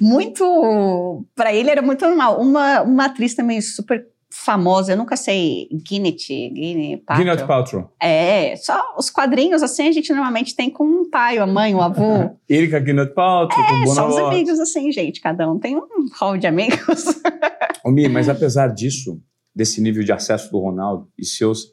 muito, 0.00 1.24
para 1.34 1.52
ele 1.52 1.70
era 1.70 1.82
muito 1.82 2.04
normal. 2.06 2.40
Uma, 2.40 2.80
uma 2.80 3.04
atriz 3.04 3.34
também 3.34 3.60
super 3.60 4.06
famosa, 4.46 4.92
eu 4.92 4.96
nunca 4.96 5.16
sei, 5.16 5.68
Gwyneth, 5.72 6.28
Gwyneth 6.28 7.02
Paltrow. 7.04 7.24
Gwyneth 7.24 7.46
Paltrow. 7.46 7.90
É, 8.00 8.54
só 8.54 8.94
os 8.96 9.10
quadrinhos 9.10 9.60
assim 9.60 9.88
a 9.88 9.92
gente 9.92 10.12
normalmente 10.12 10.54
tem 10.54 10.70
com 10.70 11.02
o 11.02 11.10
pai, 11.10 11.36
a 11.38 11.46
mãe, 11.46 11.74
o 11.74 11.82
avô. 11.82 12.30
Erika 12.48 12.78
Gwyneth 12.78 13.12
Paltrow, 13.12 13.60
é, 13.60 13.84
com 13.84 13.86
só 13.88 14.08
os 14.08 14.16
amigos 14.16 14.60
assim, 14.60 14.92
gente, 14.92 15.20
cada 15.20 15.50
um 15.50 15.58
tem 15.58 15.76
um 15.76 15.82
hall 16.20 16.38
de 16.38 16.46
amigos. 16.46 17.06
Ô, 17.84 17.90
Mi, 17.90 18.08
mas 18.08 18.28
apesar 18.28 18.68
disso, 18.68 19.20
desse 19.54 19.80
nível 19.80 20.04
de 20.04 20.12
acesso 20.12 20.50
do 20.52 20.60
Ronaldo 20.60 21.08
e 21.18 21.26
seus, 21.26 21.66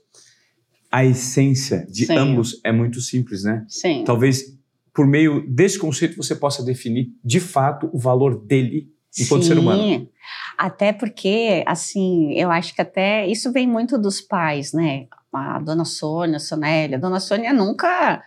a 0.91 1.05
essência 1.05 1.85
de 1.87 2.07
Sim. 2.07 2.17
ambos 2.17 2.59
é 2.63 2.71
muito 2.71 2.99
simples, 3.01 3.43
né? 3.43 3.63
Sim. 3.67 4.03
Talvez 4.03 4.57
por 4.91 5.05
meio 5.05 5.45
desse 5.47 5.77
conceito 5.77 6.17
você 6.17 6.35
possa 6.35 6.63
definir 6.63 7.09
de 7.23 7.39
fato 7.39 7.87
o 7.93 7.99
valor 7.99 8.43
dele 8.45 8.91
enquanto 9.19 9.43
Sim. 9.43 9.49
ser 9.49 9.59
humano. 9.59 10.07
Até 10.57 10.93
porque, 10.93 11.63
assim, 11.65 12.33
eu 12.33 12.51
acho 12.51 12.73
que 12.75 12.81
até 12.81 13.27
isso 13.27 13.51
vem 13.51 13.67
muito 13.67 13.97
dos 13.97 14.21
pais, 14.21 14.73
né? 14.73 15.07
A 15.31 15.59
dona 15.59 15.85
Sônia, 15.85 16.37
a 16.37 16.39
Sonélia. 16.39 16.97
A 16.97 17.01
dona 17.01 17.19
Sônia 17.19 17.51
nunca 17.51 18.21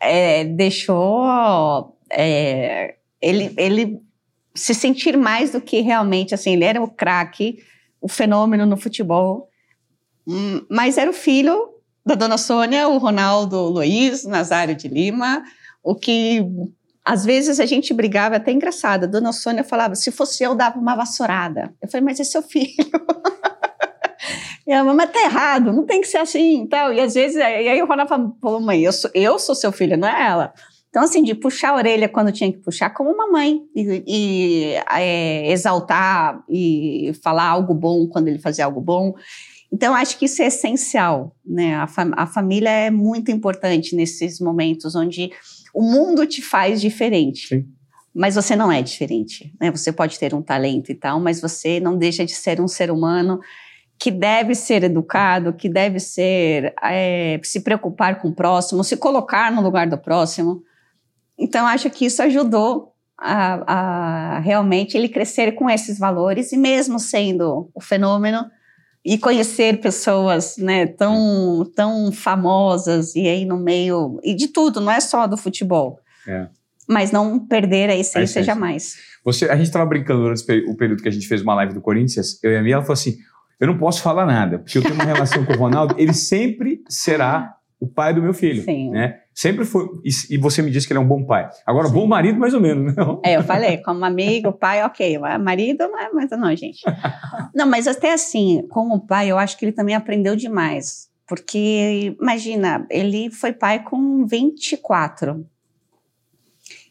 é, 0.00 0.44
deixou 0.44 1.96
é, 2.10 2.96
ele, 3.20 3.52
ele 3.56 4.00
se 4.54 4.74
sentir 4.74 5.16
mais 5.16 5.50
do 5.50 5.60
que 5.60 5.80
realmente, 5.80 6.34
assim, 6.34 6.52
ele 6.52 6.64
era 6.64 6.82
o 6.82 6.88
craque, 6.88 7.58
o 8.00 8.08
fenômeno 8.08 8.66
no 8.66 8.76
futebol, 8.76 9.48
hum, 10.26 10.64
mas 10.70 10.98
era 10.98 11.10
o 11.10 11.14
filho 11.14 11.74
da 12.04 12.14
dona 12.14 12.38
Sônia, 12.38 12.88
o 12.88 12.98
Ronaldo 12.98 13.60
Luiz, 13.68 14.24
Nazário 14.24 14.74
de 14.74 14.88
Lima, 14.88 15.42
o 15.82 15.94
que 15.94 16.40
às 17.08 17.24
vezes 17.24 17.58
a 17.58 17.64
gente 17.64 17.94
brigava, 17.94 18.36
até 18.36 18.52
engraçado. 18.52 19.04
A 19.04 19.06
dona 19.06 19.32
Sônia 19.32 19.64
falava: 19.64 19.94
se 19.94 20.10
fosse 20.10 20.44
eu, 20.44 20.54
dava 20.54 20.78
uma 20.78 20.94
vassourada. 20.94 21.74
Eu 21.80 21.88
falei, 21.88 22.04
mas 22.04 22.20
é 22.20 22.24
seu 22.24 22.42
filho. 22.42 22.74
e 24.66 24.72
a 24.72 24.84
mamãe 24.84 25.06
tá 25.06 25.22
errado, 25.22 25.72
não 25.72 25.86
tem 25.86 26.02
que 26.02 26.06
ser 26.06 26.18
assim 26.18 26.64
e 26.64 26.68
tal. 26.68 26.92
E 26.92 27.00
às 27.00 27.14
vezes, 27.14 27.36
e 27.36 27.42
aí 27.42 27.82
o 27.82 27.86
Ronaldo 27.86 28.36
falou: 28.38 28.60
mãe, 28.60 28.82
eu 28.82 28.92
sou, 28.92 29.10
eu 29.14 29.38
sou 29.38 29.54
seu 29.54 29.72
filho, 29.72 29.96
não 29.96 30.06
é 30.06 30.28
ela. 30.28 30.52
Então, 30.90 31.02
assim, 31.02 31.22
de 31.22 31.34
puxar 31.34 31.70
a 31.70 31.76
orelha 31.76 32.10
quando 32.10 32.30
tinha 32.30 32.52
que 32.52 32.58
puxar, 32.58 32.90
como 32.90 33.10
uma 33.10 33.30
mãe, 33.30 33.62
e, 33.74 34.04
e 34.06 34.74
é, 34.90 35.50
exaltar 35.50 36.42
e 36.46 37.12
falar 37.22 37.46
algo 37.46 37.72
bom 37.72 38.06
quando 38.06 38.28
ele 38.28 38.38
fazia 38.38 38.66
algo 38.66 38.82
bom. 38.82 39.14
Então, 39.72 39.94
acho 39.94 40.18
que 40.18 40.24
isso 40.24 40.42
é 40.42 40.46
essencial, 40.46 41.34
né? 41.44 41.76
A, 41.76 41.86
fam 41.86 42.12
a 42.16 42.26
família 42.26 42.70
é 42.70 42.90
muito 42.90 43.30
importante 43.30 43.94
nesses 43.94 44.40
momentos 44.40 44.94
onde 44.94 45.30
o 45.78 45.82
mundo 45.82 46.26
te 46.26 46.42
faz 46.42 46.80
diferente. 46.80 47.46
Sim. 47.46 47.68
Mas 48.12 48.34
você 48.34 48.56
não 48.56 48.72
é 48.72 48.82
diferente. 48.82 49.54
Né? 49.60 49.70
Você 49.70 49.92
pode 49.92 50.18
ter 50.18 50.34
um 50.34 50.42
talento 50.42 50.90
e 50.90 50.94
tal, 50.94 51.20
mas 51.20 51.40
você 51.40 51.78
não 51.78 51.96
deixa 51.96 52.26
de 52.26 52.34
ser 52.34 52.60
um 52.60 52.66
ser 52.66 52.90
humano 52.90 53.38
que 53.96 54.10
deve 54.10 54.56
ser 54.56 54.82
educado, 54.82 55.52
que 55.52 55.68
deve 55.68 56.00
ser 56.00 56.74
é, 56.82 57.38
se 57.44 57.60
preocupar 57.60 58.20
com 58.20 58.26
o 58.26 58.34
próximo, 58.34 58.82
se 58.82 58.96
colocar 58.96 59.52
no 59.52 59.62
lugar 59.62 59.88
do 59.88 59.96
próximo. 59.96 60.64
Então, 61.38 61.64
acho 61.64 61.88
que 61.90 62.06
isso 62.06 62.20
ajudou 62.22 62.92
a, 63.16 64.34
a 64.36 64.38
realmente 64.40 64.96
ele 64.96 65.08
crescer 65.08 65.52
com 65.52 65.70
esses 65.70 65.96
valores 65.96 66.50
e 66.50 66.56
mesmo 66.56 66.98
sendo 66.98 67.70
o 67.72 67.80
fenômeno, 67.80 68.50
e 69.08 69.16
conhecer 69.16 69.80
pessoas 69.80 70.58
né, 70.58 70.86
tão, 70.86 71.64
tão 71.74 72.12
famosas 72.12 73.14
e 73.14 73.26
aí 73.26 73.46
no 73.46 73.56
meio 73.56 74.20
e 74.22 74.34
de 74.34 74.48
tudo, 74.48 74.82
não 74.82 74.92
é 74.92 75.00
só 75.00 75.26
do 75.26 75.38
futebol. 75.38 75.98
É. 76.26 76.46
Mas 76.86 77.10
não 77.10 77.38
perder 77.38 77.88
a 77.88 77.96
essência, 77.96 78.20
a 78.20 78.22
essência. 78.24 78.42
jamais. 78.42 78.96
Você, 79.24 79.46
a 79.46 79.56
gente 79.56 79.66
estava 79.66 79.86
brincando 79.86 80.20
durante 80.20 80.42
o 80.68 80.76
período 80.76 81.02
que 81.02 81.08
a 81.08 81.12
gente 81.12 81.26
fez 81.26 81.40
uma 81.40 81.54
live 81.54 81.72
do 81.72 81.80
Corinthians, 81.80 82.38
eu 82.42 82.52
e 82.52 82.56
a 82.58 82.62
Mia, 82.62 82.74
ela 82.74 82.82
falou 82.82 82.92
assim: 82.92 83.16
eu 83.58 83.66
não 83.66 83.78
posso 83.78 84.02
falar 84.02 84.26
nada, 84.26 84.58
porque 84.58 84.76
eu 84.76 84.82
tenho 84.82 84.94
uma 84.94 85.04
relação 85.04 85.42
com 85.42 85.54
o 85.54 85.56
Ronaldo, 85.56 85.94
ele 85.96 86.12
sempre 86.12 86.82
será 86.86 87.54
o 87.80 87.88
pai 87.88 88.12
do 88.12 88.22
meu 88.22 88.34
filho. 88.34 88.62
Sim. 88.62 88.90
Né? 88.90 89.20
Sempre 89.38 89.64
foi. 89.64 89.86
E, 90.04 90.34
e, 90.34 90.36
você 90.36 90.60
me 90.60 90.68
disse 90.68 90.84
que 90.84 90.92
ele 90.92 90.98
é 90.98 91.00
um 91.00 91.06
bom 91.06 91.22
pai. 91.22 91.48
Agora, 91.64 91.86
Sim. 91.86 91.94
bom 91.94 92.08
marido, 92.08 92.40
mais 92.40 92.54
ou 92.54 92.60
menos, 92.60 92.92
não? 92.96 93.22
É, 93.24 93.36
eu 93.36 93.44
falei, 93.44 93.78
como 93.78 94.04
amigo, 94.04 94.52
pai, 94.52 94.82
ok. 94.82 95.16
Marido, 95.38 95.88
mas 96.12 96.28
não, 96.32 96.56
gente. 96.56 96.80
Não, 97.54 97.64
mas 97.64 97.86
até 97.86 98.12
assim, 98.12 98.66
como 98.68 99.06
pai, 99.06 99.30
eu 99.30 99.38
acho 99.38 99.56
que 99.56 99.64
ele 99.64 99.70
também 99.70 99.94
aprendeu 99.94 100.34
demais. 100.34 101.08
Porque, 101.24 102.16
imagina, 102.20 102.84
ele 102.90 103.30
foi 103.30 103.52
pai 103.52 103.84
com 103.84 104.26
24. 104.26 105.46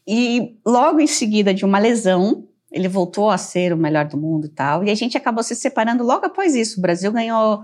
E 0.07 0.57
logo 0.65 1.01
em 1.01 1.07
seguida 1.07 1.53
de 1.53 1.65
uma 1.65 1.79
lesão, 1.79 2.47
ele 2.71 2.87
voltou 2.87 3.29
a 3.29 3.37
ser 3.37 3.73
o 3.73 3.77
melhor 3.77 4.05
do 4.05 4.15
mundo 4.15 4.47
e 4.47 4.51
tal. 4.51 4.85
E 4.85 4.89
a 4.89 4.95
gente 4.95 5.17
acabou 5.17 5.43
se 5.43 5.53
separando 5.53 6.01
logo 6.01 6.25
após 6.25 6.55
isso. 6.55 6.79
O 6.79 6.81
Brasil 6.81 7.11
ganhou 7.11 7.61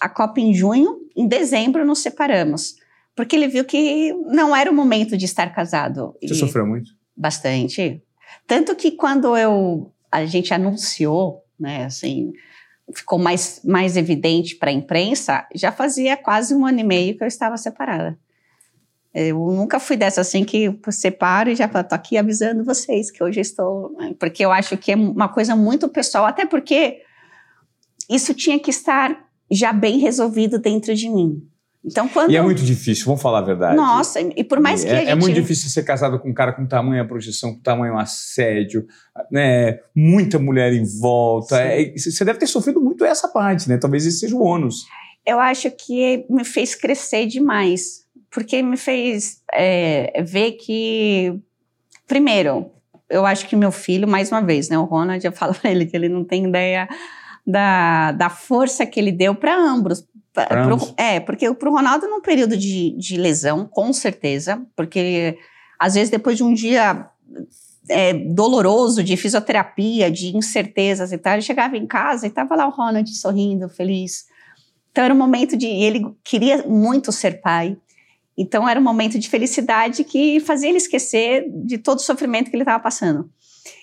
a 0.00 0.08
Copa 0.08 0.38
em 0.38 0.54
junho, 0.54 1.00
em 1.16 1.26
dezembro 1.26 1.84
nos 1.84 1.98
separamos. 1.98 2.79
Porque 3.14 3.36
ele 3.36 3.48
viu 3.48 3.64
que 3.64 4.12
não 4.26 4.54
era 4.54 4.70
o 4.70 4.74
momento 4.74 5.16
de 5.16 5.24
estar 5.24 5.54
casado. 5.54 6.16
Você 6.22 6.34
sofreu 6.34 6.66
muito? 6.66 6.90
Bastante. 7.16 8.02
Tanto 8.46 8.74
que 8.74 8.92
quando 8.92 9.36
eu 9.36 9.92
a 10.10 10.24
gente 10.26 10.52
anunciou, 10.52 11.44
né, 11.58 11.84
assim, 11.84 12.32
ficou 12.92 13.18
mais, 13.18 13.60
mais 13.64 13.96
evidente 13.96 14.56
para 14.56 14.70
a 14.70 14.72
imprensa, 14.72 15.46
já 15.54 15.70
fazia 15.70 16.16
quase 16.16 16.54
um 16.54 16.66
ano 16.66 16.80
e 16.80 16.84
meio 16.84 17.16
que 17.16 17.22
eu 17.22 17.28
estava 17.28 17.56
separada. 17.56 18.18
Eu 19.12 19.38
nunca 19.38 19.80
fui 19.80 19.96
dessa 19.96 20.20
assim 20.20 20.44
que 20.44 20.72
separo 20.90 21.50
e 21.50 21.56
já 21.56 21.64
estou 21.66 21.82
aqui 21.90 22.16
avisando 22.16 22.64
vocês 22.64 23.10
que 23.10 23.22
hoje 23.22 23.40
estou. 23.40 23.92
Né, 23.92 24.14
porque 24.18 24.44
eu 24.44 24.52
acho 24.52 24.76
que 24.76 24.92
é 24.92 24.96
uma 24.96 25.28
coisa 25.28 25.54
muito 25.56 25.88
pessoal, 25.88 26.26
até 26.26 26.46
porque 26.46 27.02
isso 28.08 28.34
tinha 28.34 28.58
que 28.58 28.70
estar 28.70 29.28
já 29.50 29.72
bem 29.72 29.98
resolvido 29.98 30.58
dentro 30.58 30.94
de 30.94 31.08
mim. 31.08 31.42
Então, 31.84 32.08
quando... 32.08 32.30
E 32.30 32.36
é 32.36 32.42
muito 32.42 32.62
difícil, 32.62 33.06
vamos 33.06 33.22
falar 33.22 33.38
a 33.38 33.42
verdade. 33.42 33.74
Nossa, 33.74 34.20
e 34.20 34.44
por 34.44 34.60
mais 34.60 34.84
que 34.84 34.90
é, 34.90 34.96
a 34.96 34.98
gente... 35.00 35.08
É 35.10 35.14
muito 35.14 35.34
difícil 35.34 35.70
ser 35.70 35.82
casado 35.82 36.18
com 36.18 36.28
um 36.28 36.34
cara 36.34 36.52
com 36.52 36.66
tamanho 36.66 37.06
projeção, 37.08 37.54
com 37.54 37.60
tamanho 37.60 37.98
assédio, 37.98 38.86
né? 39.30 39.78
muita 39.94 40.38
mulher 40.38 40.72
em 40.72 40.84
volta. 41.00 41.58
É, 41.58 41.92
você 41.96 42.24
deve 42.24 42.38
ter 42.38 42.46
sofrido 42.46 42.80
muito 42.80 43.04
essa 43.04 43.28
parte, 43.28 43.68
né? 43.68 43.78
Talvez 43.78 44.04
esse 44.04 44.18
seja 44.18 44.36
o 44.36 44.42
ônus. 44.42 44.84
Eu 45.24 45.40
acho 45.40 45.70
que 45.70 46.26
me 46.28 46.44
fez 46.44 46.74
crescer 46.74 47.26
demais, 47.26 48.04
porque 48.30 48.62
me 48.62 48.76
fez 48.76 49.42
é, 49.52 50.22
ver 50.22 50.52
que, 50.52 51.38
primeiro, 52.06 52.70
eu 53.08 53.26
acho 53.26 53.48
que 53.48 53.56
meu 53.56 53.72
filho, 53.72 54.06
mais 54.06 54.30
uma 54.30 54.40
vez, 54.40 54.68
né? 54.68 54.78
O 54.78 54.84
Ronald, 54.84 55.24
eu 55.24 55.32
falo 55.32 55.54
para 55.54 55.70
ele 55.70 55.86
que 55.86 55.96
ele 55.96 56.08
não 56.08 56.24
tem 56.24 56.46
ideia 56.46 56.88
da, 57.46 58.12
da 58.12 58.30
força 58.30 58.86
que 58.86 59.00
ele 59.00 59.12
deu 59.12 59.34
para 59.34 59.56
ambos. 59.56 60.06
Pro, 60.32 60.94
é, 60.96 61.18
porque 61.20 61.52
para 61.54 61.68
o 61.68 61.72
Ronaldo, 61.72 62.06
num 62.06 62.20
período 62.20 62.56
de, 62.56 62.96
de 62.96 63.16
lesão, 63.16 63.66
com 63.66 63.92
certeza, 63.92 64.64
porque 64.76 65.36
às 65.78 65.94
vezes 65.94 66.10
depois 66.10 66.36
de 66.36 66.44
um 66.44 66.54
dia 66.54 67.08
é, 67.88 68.12
doloroso 68.12 69.02
de 69.02 69.16
fisioterapia, 69.16 70.10
de 70.10 70.36
incertezas 70.36 71.12
e 71.12 71.18
tal, 71.18 71.34
ele 71.34 71.42
chegava 71.42 71.76
em 71.76 71.86
casa 71.86 72.26
e 72.26 72.28
estava 72.28 72.54
lá 72.54 72.66
o 72.66 72.70
Ronald 72.70 73.08
sorrindo, 73.10 73.68
feliz. 73.68 74.26
Então 74.90 75.04
era 75.04 75.14
um 75.14 75.18
momento 75.18 75.56
de. 75.56 75.66
Ele 75.66 76.14
queria 76.22 76.64
muito 76.66 77.12
ser 77.12 77.40
pai. 77.40 77.76
Então 78.36 78.68
era 78.68 78.80
um 78.80 78.82
momento 78.82 79.18
de 79.18 79.28
felicidade 79.28 80.04
que 80.04 80.40
fazia 80.40 80.68
ele 80.68 80.78
esquecer 80.78 81.44
de 81.64 81.78
todo 81.78 81.98
o 81.98 82.02
sofrimento 82.02 82.50
que 82.50 82.56
ele 82.56 82.62
estava 82.62 82.82
passando. 82.82 83.30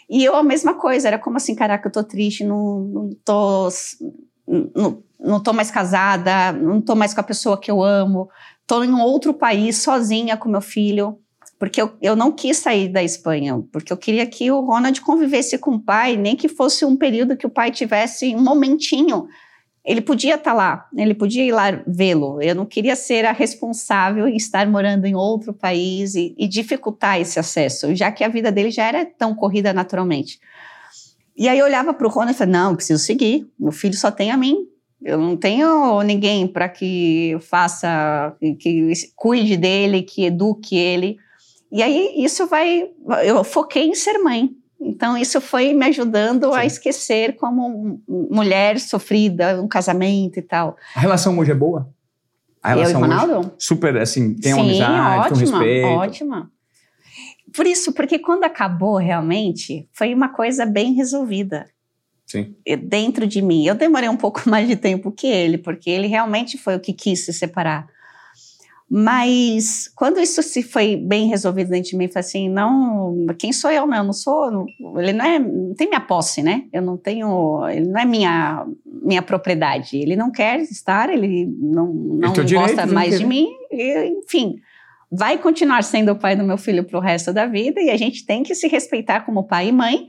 E 0.09 0.23
eu 0.23 0.35
a 0.35 0.43
mesma 0.43 0.73
coisa, 0.73 1.07
era 1.07 1.19
como 1.19 1.37
assim, 1.37 1.53
caraca, 1.53 1.87
eu 1.87 1.91
tô 1.91 2.03
triste, 2.03 2.43
não, 2.43 2.79
não 2.79 3.09
tô. 3.23 3.69
Não, 4.47 5.03
não 5.19 5.41
tô 5.41 5.53
mais 5.53 5.71
casada, 5.71 6.51
não 6.51 6.81
tô 6.81 6.95
mais 6.95 7.13
com 7.13 7.21
a 7.21 7.23
pessoa 7.23 7.59
que 7.59 7.71
eu 7.71 7.83
amo, 7.83 8.29
tô 8.65 8.83
em 8.83 8.91
um 8.91 9.01
outro 9.01 9.33
país 9.33 9.77
sozinha 9.77 10.37
com 10.37 10.49
meu 10.49 10.61
filho. 10.61 11.19
porque 11.59 11.81
eu, 11.81 11.97
eu 12.01 12.15
não 12.15 12.31
quis 12.31 12.57
sair 12.57 12.87
da 12.87 13.01
Espanha, 13.01 13.63
porque 13.71 13.91
eu 13.91 13.97
queria 13.97 14.27
que 14.27 14.51
o 14.51 14.61
Ronald 14.61 15.01
convivesse 15.01 15.57
com 15.57 15.71
o 15.71 15.79
pai, 15.79 16.15
nem 16.15 16.35
que 16.35 16.47
fosse 16.47 16.85
um 16.85 16.95
período 16.95 17.37
que 17.37 17.47
o 17.47 17.49
pai 17.49 17.71
tivesse 17.71 18.35
um 18.35 18.43
momentinho. 18.43 19.27
Ele 19.83 20.01
podia 20.01 20.35
estar 20.35 20.51
tá 20.51 20.53
lá, 20.53 20.87
ele 20.95 21.15
podia 21.15 21.43
ir 21.43 21.53
lá 21.53 21.81
vê-lo. 21.87 22.41
Eu 22.41 22.53
não 22.53 22.65
queria 22.65 22.95
ser 22.95 23.25
a 23.25 23.31
responsável 23.31 24.27
em 24.27 24.35
estar 24.35 24.67
morando 24.67 25.05
em 25.05 25.15
outro 25.15 25.53
país 25.53 26.13
e, 26.13 26.35
e 26.37 26.45
dificultar 26.47 27.19
esse 27.19 27.39
acesso, 27.39 27.95
já 27.95 28.11
que 28.11 28.23
a 28.23 28.27
vida 28.27 28.51
dele 28.51 28.69
já 28.69 28.83
era 28.83 29.05
tão 29.05 29.33
corrida 29.33 29.73
naturalmente. 29.73 30.39
E 31.37 31.47
aí 31.47 31.57
eu 31.57 31.65
olhava 31.65 31.93
para 31.93 32.05
o 32.05 32.09
Ronald 32.09 32.35
e 32.35 32.37
falei: 32.37 32.53
não, 32.53 32.75
preciso 32.75 33.01
seguir, 33.01 33.47
meu 33.57 33.71
filho 33.71 33.95
só 33.95 34.11
tem 34.11 34.29
a 34.29 34.37
mim, 34.37 34.67
eu 35.07 35.17
não 35.17 35.37
tenho 35.37 36.03
ninguém 36.03 36.45
para 36.45 36.67
que 36.67 37.37
faça, 37.39 38.35
que 38.59 38.91
cuide 39.15 39.55
dele, 39.55 40.01
que 40.01 40.25
eduque 40.25 40.75
ele. 40.75 41.17
E 41.71 41.81
aí 41.81 42.13
isso 42.17 42.45
vai. 42.45 42.89
Eu 43.23 43.41
foquei 43.45 43.87
em 43.87 43.95
ser 43.95 44.17
mãe. 44.17 44.49
Então 44.79 45.17
isso 45.17 45.39
foi 45.39 45.73
me 45.73 45.85
ajudando 45.85 46.51
Sim. 46.51 46.57
a 46.57 46.65
esquecer 46.65 47.37
como 47.37 48.01
mulher 48.05 48.81
sofrida, 48.81 49.61
um 49.61 49.67
casamento 49.67 50.39
e 50.39 50.41
tal. 50.41 50.75
A 50.93 50.99
relação 50.99 51.39
hoje 51.39 51.51
é 51.51 51.55
boa? 51.55 51.89
A 52.61 52.69
relação 52.69 52.99
eu 52.99 53.07
e 53.07 53.09
Ronaldo? 53.09 53.53
super, 53.57 53.95
assim, 53.97 54.35
tem 54.35 54.51
Sim, 54.51 54.59
uma 54.59 54.63
amizade, 54.65 55.19
ótima, 55.19 55.29
tem 55.29 55.37
um 55.37 55.39
respeito. 55.39 55.87
Ótima. 55.87 56.51
Por 57.55 57.65
isso, 57.65 57.93
porque 57.93 58.19
quando 58.19 58.43
acabou 58.43 58.97
realmente, 58.97 59.87
foi 59.93 60.13
uma 60.13 60.27
coisa 60.29 60.65
bem 60.65 60.93
resolvida. 60.93 61.65
Sim. 62.27 62.53
Dentro 62.83 63.25
de 63.25 63.41
mim. 63.41 63.65
Eu 63.65 63.73
demorei 63.73 64.09
um 64.09 64.17
pouco 64.17 64.43
mais 64.49 64.67
de 64.67 64.75
tempo 64.75 65.11
que 65.11 65.27
ele, 65.27 65.57
porque 65.57 65.89
ele 65.89 66.07
realmente 66.07 66.57
foi 66.57 66.75
o 66.75 66.79
que 66.79 66.93
quis 66.93 67.25
se 67.25 67.33
separar. 67.33 67.87
Mas 68.89 69.91
quando 69.95 70.17
isso 70.17 70.41
se 70.41 70.63
foi 70.63 70.95
bem 70.95 71.27
resolvido 71.27 71.69
dentro 71.69 71.89
de 71.89 71.97
mim, 71.97 72.07
foi 72.07 72.21
assim, 72.21 72.47
não, 72.47 73.25
quem 73.37 73.51
sou 73.51 73.69
eu, 73.69 73.85
né? 73.85 73.99
Eu 73.99 74.03
não 74.05 74.13
sou, 74.13 74.49
não, 74.49 74.65
ele 74.97 75.11
não 75.11 75.25
é, 75.25 75.39
não 75.39 75.73
tem 75.73 75.89
minha 75.89 75.99
posse, 75.99 76.41
né? 76.41 76.63
Eu 76.71 76.81
não 76.81 76.95
tenho, 76.95 77.67
ele 77.67 77.85
não 77.85 77.99
é 77.99 78.05
minha 78.05 78.65
minha 78.85 79.21
propriedade. 79.21 79.97
Ele 79.97 80.15
não 80.15 80.31
quer 80.31 80.59
estar, 80.61 81.09
ele 81.09 81.45
não, 81.59 81.87
não 81.87 82.29
gosta 82.29 82.43
direito, 82.43 82.93
mais 82.93 83.17
de 83.19 83.25
mim, 83.25 83.47
e, 83.71 84.19
enfim. 84.23 84.55
Vai 85.09 85.37
continuar 85.37 85.83
sendo 85.83 86.11
o 86.11 86.15
pai 86.15 86.35
do 86.35 86.43
meu 86.43 86.57
filho 86.57 86.83
para 86.83 86.97
o 86.97 87.01
resto 87.01 87.31
da 87.31 87.45
vida 87.45 87.81
e 87.81 87.89
a 87.89 87.95
gente 87.95 88.25
tem 88.25 88.43
que 88.43 88.53
se 88.53 88.67
respeitar 88.67 89.21
como 89.21 89.43
pai 89.47 89.69
e 89.69 89.71
mãe. 89.71 90.07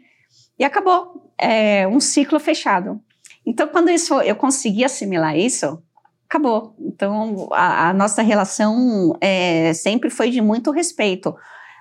E 0.58 0.64
acabou, 0.64 1.27
é 1.40 1.86
um 1.86 2.00
ciclo 2.00 2.38
fechado. 2.40 3.00
Então, 3.46 3.68
quando 3.68 3.90
isso, 3.90 4.20
eu 4.20 4.36
consegui 4.36 4.84
assimilar 4.84 5.36
isso, 5.36 5.82
acabou. 6.28 6.74
Então, 6.78 7.48
a, 7.52 7.88
a 7.88 7.94
nossa 7.94 8.20
relação 8.20 9.16
é, 9.20 9.72
sempre 9.72 10.10
foi 10.10 10.30
de 10.30 10.40
muito 10.40 10.70
respeito. 10.70 11.34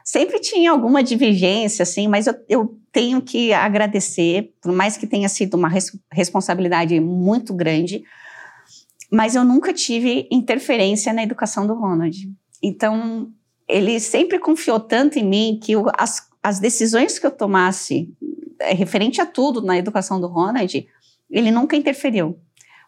Sempre 0.05 0.39
tinha 0.39 0.71
alguma 0.71 1.03
divergência, 1.03 1.83
assim, 1.83 2.07
mas 2.07 2.27
eu, 2.27 2.33
eu 2.47 2.79
tenho 2.93 3.21
que 3.21 3.51
agradecer, 3.51 4.53
por 4.61 4.71
mais 4.71 4.95
que 4.95 5.05
tenha 5.05 5.27
sido 5.27 5.55
uma 5.55 5.67
res, 5.67 5.91
responsabilidade 6.11 6.97
muito 7.01 7.53
grande, 7.53 8.03
mas 9.11 9.35
eu 9.35 9.43
nunca 9.43 9.73
tive 9.73 10.27
interferência 10.31 11.11
na 11.11 11.23
educação 11.23 11.67
do 11.67 11.73
Ronald. 11.73 12.17
Então, 12.63 13.29
ele 13.67 13.99
sempre 13.99 14.39
confiou 14.39 14.79
tanto 14.79 15.19
em 15.19 15.25
mim 15.25 15.59
que 15.61 15.73
eu, 15.73 15.85
as, 15.97 16.25
as 16.41 16.59
decisões 16.59 17.19
que 17.19 17.25
eu 17.25 17.31
tomasse 17.31 18.09
referente 18.61 19.21
a 19.21 19.25
tudo 19.25 19.61
na 19.61 19.77
educação 19.77 20.19
do 20.19 20.27
Ronald, 20.27 20.87
ele 21.29 21.51
nunca 21.51 21.75
interferiu. 21.75 22.37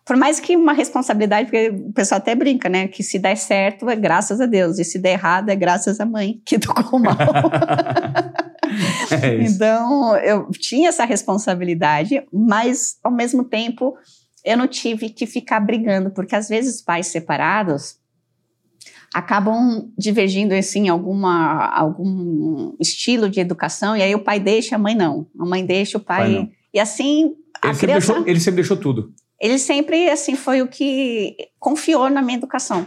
Por 0.05 0.17
mais 0.17 0.39
que 0.39 0.55
uma 0.55 0.73
responsabilidade, 0.73 1.51
porque 1.51 1.69
o 1.69 1.93
pessoal 1.93 2.17
até 2.17 2.33
brinca, 2.33 2.67
né? 2.67 2.87
Que 2.87 3.03
se 3.03 3.19
der 3.19 3.35
certo 3.35 3.89
é 3.89 3.95
graças 3.95 4.41
a 4.41 4.45
Deus, 4.45 4.79
e 4.79 4.83
se 4.83 4.97
der 4.97 5.11
errado 5.11 5.49
é 5.49 5.55
graças 5.55 5.99
à 5.99 6.05
mãe 6.05 6.41
que 6.45 6.57
tocou 6.57 6.99
mal. 6.99 7.15
é 9.21 9.43
então, 9.43 10.15
eu 10.17 10.49
tinha 10.51 10.89
essa 10.89 11.05
responsabilidade, 11.05 12.23
mas 12.33 12.97
ao 13.03 13.11
mesmo 13.11 13.43
tempo 13.43 13.95
eu 14.43 14.57
não 14.57 14.67
tive 14.67 15.09
que 15.09 15.27
ficar 15.27 15.59
brigando, 15.59 16.11
porque 16.11 16.35
às 16.35 16.49
vezes 16.49 16.81
pais 16.81 17.07
separados 17.07 17.99
acabam 19.13 19.91
divergindo 19.97 20.53
assim 20.53 20.87
alguma 20.87 21.67
algum 21.67 22.75
estilo 22.79 23.29
de 23.29 23.39
educação 23.39 23.97
e 23.97 24.01
aí 24.01 24.13
o 24.13 24.23
pai 24.23 24.39
deixa 24.39 24.75
a 24.75 24.79
mãe 24.79 24.95
não. 24.95 25.27
A 25.39 25.45
mãe 25.45 25.65
deixa 25.65 25.97
o 25.97 26.01
pai, 26.01 26.35
pai 26.35 26.51
e 26.73 26.79
assim 26.79 27.35
ele 27.63 27.73
sempre, 27.73 27.79
criança, 27.79 28.13
deixou, 28.13 28.27
ele 28.27 28.39
sempre 28.39 28.55
deixou 28.55 28.77
tudo. 28.77 29.13
Ele 29.41 29.57
sempre 29.57 30.09
assim 30.09 30.35
foi 30.35 30.61
o 30.61 30.67
que 30.67 31.35
confiou 31.59 32.09
na 32.09 32.21
minha 32.21 32.37
educação. 32.37 32.85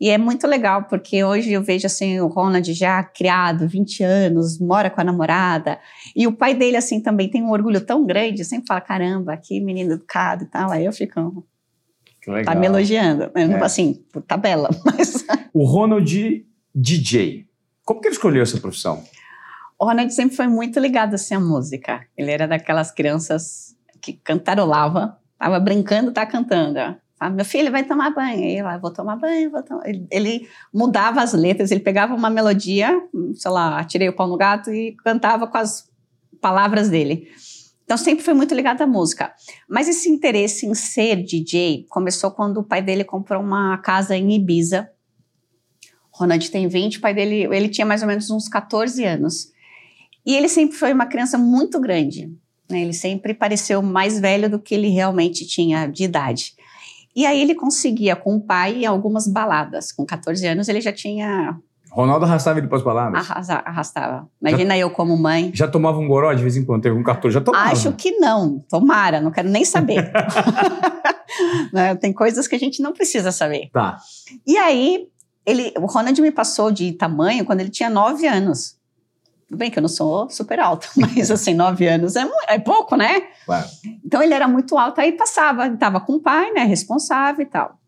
E 0.00 0.10
é 0.10 0.16
muito 0.16 0.46
legal, 0.46 0.84
porque 0.84 1.24
hoje 1.24 1.52
eu 1.52 1.60
vejo 1.60 1.86
assim 1.86 2.20
o 2.20 2.28
Ronald 2.28 2.72
já 2.72 3.02
criado, 3.02 3.66
20 3.66 4.04
anos, 4.04 4.60
mora 4.60 4.88
com 4.88 5.00
a 5.00 5.04
namorada, 5.04 5.80
e 6.14 6.24
o 6.24 6.32
pai 6.32 6.54
dele 6.54 6.76
assim 6.76 7.00
também 7.00 7.28
tem 7.28 7.42
um 7.42 7.50
orgulho 7.50 7.80
tão 7.80 8.06
grande, 8.06 8.44
sempre 8.44 8.68
fala, 8.68 8.80
caramba, 8.80 9.36
que 9.36 9.60
menino 9.60 9.94
educado 9.94 10.44
e 10.44 10.46
tal, 10.46 10.70
aí 10.70 10.84
eu 10.84 10.92
fico 10.92 11.44
tá 12.44 12.54
me 12.54 12.66
elogiando, 12.66 13.30
é. 13.34 13.64
assim, 13.64 14.04
por 14.12 14.22
tabela, 14.22 14.68
mas... 14.84 15.24
O 15.52 15.64
Ronald 15.64 16.46
DJ, 16.74 17.46
como 17.84 18.00
que 18.00 18.08
ele 18.08 18.14
escolheu 18.14 18.42
essa 18.42 18.58
profissão? 18.58 19.02
O 19.78 19.84
Ronald 19.84 20.12
sempre 20.12 20.36
foi 20.36 20.48
muito 20.48 20.78
ligado 20.78 21.14
assim 21.14 21.34
à 21.34 21.40
música, 21.40 22.04
ele 22.16 22.30
era 22.30 22.46
daquelas 22.46 22.90
crianças 22.90 23.76
que 24.00 24.12
cantarolava, 24.12 25.18
Tava 25.38 25.60
brincando, 25.60 26.10
tá 26.10 26.26
cantando. 26.26 26.78
Ah, 27.20 27.30
meu 27.30 27.44
filho 27.44 27.70
vai 27.70 27.84
tomar 27.84 28.10
banho. 28.10 28.44
E 28.44 28.60
lá, 28.60 28.76
vou 28.76 28.92
tomar 28.92 29.16
banho, 29.16 29.50
vou 29.50 29.62
tomar. 29.62 29.88
Ele, 29.88 30.06
ele, 30.10 30.48
mudava 30.74 31.22
as 31.22 31.32
letras, 31.32 31.70
ele 31.70 31.80
pegava 31.80 32.14
uma 32.14 32.28
melodia, 32.28 33.00
sei 33.34 33.50
lá, 33.50 33.82
tirei 33.84 34.08
o 34.08 34.12
pau 34.12 34.26
no 34.26 34.36
gato 34.36 34.72
e 34.72 34.96
cantava 35.04 35.46
com 35.46 35.56
as 35.56 35.88
palavras 36.40 36.88
dele. 36.88 37.28
Então 37.88 37.96
sempre 37.96 38.22
foi 38.22 38.34
muito 38.34 38.54
ligado 38.54 38.82
à 38.82 38.86
música. 38.86 39.32
Mas 39.66 39.88
esse 39.88 40.10
interesse 40.10 40.66
em 40.66 40.74
ser 40.74 41.24
DJ 41.24 41.86
começou 41.88 42.30
quando 42.30 42.58
o 42.58 42.62
pai 42.62 42.82
dele 42.82 43.02
comprou 43.02 43.42
uma 43.42 43.78
casa 43.78 44.14
em 44.14 44.30
Ibiza. 44.34 44.90
Ronald 46.12 46.50
tem 46.50 46.68
20, 46.68 46.98
o 46.98 47.00
pai 47.00 47.14
dele, 47.14 47.48
ele 47.50 47.70
tinha 47.70 47.86
mais 47.86 48.02
ou 48.02 48.08
menos 48.08 48.28
uns 48.28 48.46
14 48.46 49.02
anos. 49.06 49.50
E 50.26 50.36
ele 50.36 50.50
sempre 50.50 50.76
foi 50.76 50.92
uma 50.92 51.06
criança 51.06 51.38
muito 51.38 51.80
grande. 51.80 52.30
Né? 52.70 52.82
Ele 52.82 52.92
sempre 52.92 53.32
pareceu 53.32 53.80
mais 53.80 54.20
velho 54.20 54.50
do 54.50 54.58
que 54.58 54.74
ele 54.74 54.88
realmente 54.88 55.46
tinha 55.46 55.86
de 55.86 56.04
idade. 56.04 56.52
E 57.16 57.24
aí 57.24 57.40
ele 57.40 57.54
conseguia 57.54 58.14
com 58.14 58.36
o 58.36 58.40
pai 58.42 58.84
algumas 58.84 59.26
baladas. 59.26 59.92
Com 59.92 60.04
14 60.04 60.46
anos 60.46 60.68
ele 60.68 60.82
já 60.82 60.92
tinha. 60.92 61.58
Ronaldo 61.90 62.24
arrastava 62.24 62.58
ele 62.58 62.68
para 62.68 62.78
as 62.78 62.84
baladas? 62.84 63.30
Arrasa, 63.30 63.54
arrastava. 63.64 64.28
Imagina 64.40 64.74
já, 64.74 64.80
eu 64.80 64.90
como 64.90 65.16
mãe. 65.16 65.50
Já 65.54 65.66
tomava 65.66 65.98
um 65.98 66.06
goró 66.06 66.32
de 66.32 66.42
vez 66.42 66.56
em 66.56 66.64
quando? 66.64 66.82
Teve 66.82 66.96
um 66.96 67.02
14? 67.02 67.34
Já 67.34 67.40
tomava? 67.40 67.70
Acho 67.70 67.92
que 67.92 68.12
não. 68.18 68.64
Tomara, 68.68 69.20
não 69.20 69.30
quero 69.30 69.48
nem 69.48 69.64
saber. 69.64 70.10
né? 71.72 71.94
Tem 71.94 72.12
coisas 72.12 72.46
que 72.46 72.54
a 72.54 72.58
gente 72.58 72.82
não 72.82 72.92
precisa 72.92 73.32
saber. 73.32 73.70
Tá. 73.72 73.98
E 74.46 74.56
aí, 74.56 75.08
ele, 75.44 75.72
o 75.78 75.86
Ronald 75.86 76.20
me 76.20 76.30
passou 76.30 76.70
de 76.70 76.92
tamanho 76.92 77.44
quando 77.44 77.60
ele 77.60 77.70
tinha 77.70 77.90
9 77.90 78.26
anos. 78.26 78.76
Tudo 79.48 79.58
bem 79.58 79.70
que 79.70 79.78
eu 79.78 79.82
não 79.82 79.88
sou 79.88 80.28
super 80.28 80.60
alta, 80.60 80.86
mas 80.94 81.30
assim, 81.30 81.54
nove 81.54 81.88
anos 81.88 82.16
é, 82.16 82.28
é 82.48 82.58
pouco, 82.58 82.96
né? 82.96 83.22
Claro. 83.46 83.66
Então 84.04 84.22
ele 84.22 84.34
era 84.34 84.46
muito 84.46 84.76
alto, 84.76 85.00
aí 85.00 85.12
passava, 85.12 85.66
estava 85.68 86.00
com 86.00 86.16
o 86.16 86.20
pai, 86.20 86.52
né, 86.52 86.64
responsável 86.64 87.42
e 87.42 87.46
tal. 87.46 87.78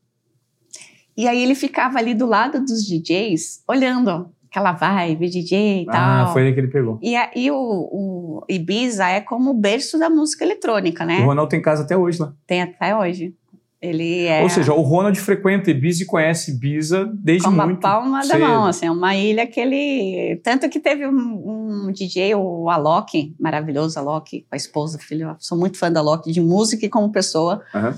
E 1.16 1.29
aí 1.29 1.42
ele 1.42 1.55
ficava 1.55 1.99
ali 1.99 2.14
do 2.14 2.27
lado 2.27 2.61
dos 2.61 2.87
DJs, 2.87 3.62
olhando 3.68 4.31
aquela 4.51 4.73
vibe, 4.73 5.29
DJ 5.29 5.83
e 5.83 5.87
ah, 5.88 5.92
tal. 5.92 6.27
Ah, 6.27 6.27
foi 6.33 6.46
aí 6.46 6.53
que 6.53 6.61
ele 6.61 6.68
pegou. 6.68 6.99
E 7.01 7.14
aí 7.14 7.51
o, 7.51 7.57
o 7.57 8.44
Ibiza 8.49 9.07
é 9.07 9.20
como 9.20 9.51
o 9.51 9.55
berço 9.55 9.99
da 9.99 10.11
música 10.11 10.44
eletrônica, 10.44 11.05
né? 11.05 11.20
O 11.20 11.27
Ronaldo 11.27 11.51
tem 11.51 11.62
casa 11.62 11.85
até 11.85 11.96
hoje 11.96 12.20
lá. 12.20 12.33
Tem 12.46 12.62
até 12.62 12.94
hoje. 12.94 13.35
Ele 13.81 14.27
é... 14.27 14.42
Ou 14.42 14.51
seja, 14.51 14.75
o 14.75 14.83
Ronald 14.83 15.18
frequenta 15.18 15.70
Ibiza 15.70 16.03
e 16.03 16.07
conhece 16.07 16.51
Ibiza 16.51 17.11
desde 17.14 17.46
Com 17.46 17.53
muito 17.53 17.81
Com 17.81 17.87
a 17.87 17.90
palma 17.90 18.23
cedo. 18.23 18.38
da 18.38 18.46
mão, 18.46 18.66
assim, 18.66 18.87
é 18.87 18.90
uma 18.90 19.16
ilha 19.16 19.46
que 19.46 19.59
ele... 19.59 20.38
Tanto 20.44 20.68
que 20.68 20.79
teve 20.79 21.07
um, 21.07 21.87
um 21.87 21.92
DJ, 21.92 22.35
o 22.35 22.68
Alok, 22.68 23.35
maravilhoso 23.40 23.99
Alok, 23.99 24.42
com 24.42 24.55
a 24.55 24.57
esposa, 24.57 24.99
filho, 24.99 25.35
sou 25.38 25.57
muito 25.57 25.79
fã 25.79 25.90
da 25.90 26.01
Alok, 26.01 26.31
de 26.31 26.42
música 26.42 26.85
e 26.85 26.90
como 26.90 27.11
pessoa. 27.11 27.62
Uhum. 27.75 27.94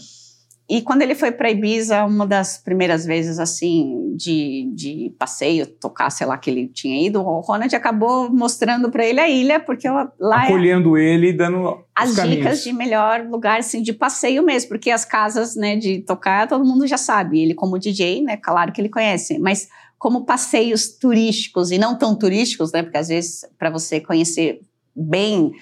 E 0.73 0.81
quando 0.81 1.03
ele 1.03 1.15
foi 1.15 1.31
para 1.31 1.51
Ibiza, 1.51 2.03
uma 2.03 2.27
das 2.27 2.57
primeiras 2.57 3.05
vezes, 3.05 3.39
assim, 3.39 4.17
de, 4.17 4.73
de 4.75 5.15
passeio, 5.19 5.67
tocar, 5.67 6.09
sei 6.09 6.27
lá, 6.27 6.39
que 6.39 6.49
ele 6.49 6.67
tinha 6.67 7.07
ido, 7.07 7.21
o 7.21 7.41
Ronald 7.41 7.77
acabou 7.77 8.33
mostrando 8.33 8.91
para 8.91 9.05
ele 9.05 9.21
a 9.21 9.29
ilha, 9.29 9.61
porque 9.61 9.87
lá 10.19 10.45
é 10.45 10.47
Acolhendo 10.47 10.97
é, 10.97 11.05
ele 11.05 11.29
e 11.29 11.33
dando 11.35 11.85
as 11.95 12.17
caminhos. 12.17 12.39
dicas 12.39 12.65
de 12.65 12.73
melhor 12.73 13.21
lugar, 13.21 13.59
assim, 13.59 13.83
de 13.83 13.93
passeio 13.93 14.43
mesmo, 14.43 14.71
porque 14.71 14.91
as 14.91 15.05
casas, 15.05 15.55
né, 15.55 15.77
de 15.77 16.01
tocar, 16.01 16.49
todo 16.49 16.65
mundo 16.65 16.87
já 16.87 16.97
sabe. 16.97 17.43
Ele 17.43 17.53
como 17.53 17.79
DJ, 17.79 18.23
né, 18.23 18.39
claro 18.39 18.73
que 18.73 18.81
ele 18.81 18.89
conhece, 18.89 19.39
mas 19.39 19.69
como 19.99 20.25
passeios 20.25 20.89
turísticos 20.89 21.71
e 21.71 21.77
não 21.77 21.99
tão 21.99 22.17
turísticos, 22.17 22.73
né, 22.73 22.83
porque 22.83 22.97
às 22.97 23.09
vezes 23.09 23.45
para 23.59 23.69
você 23.69 24.01
conhecer 24.01 24.63
bem 24.97 25.53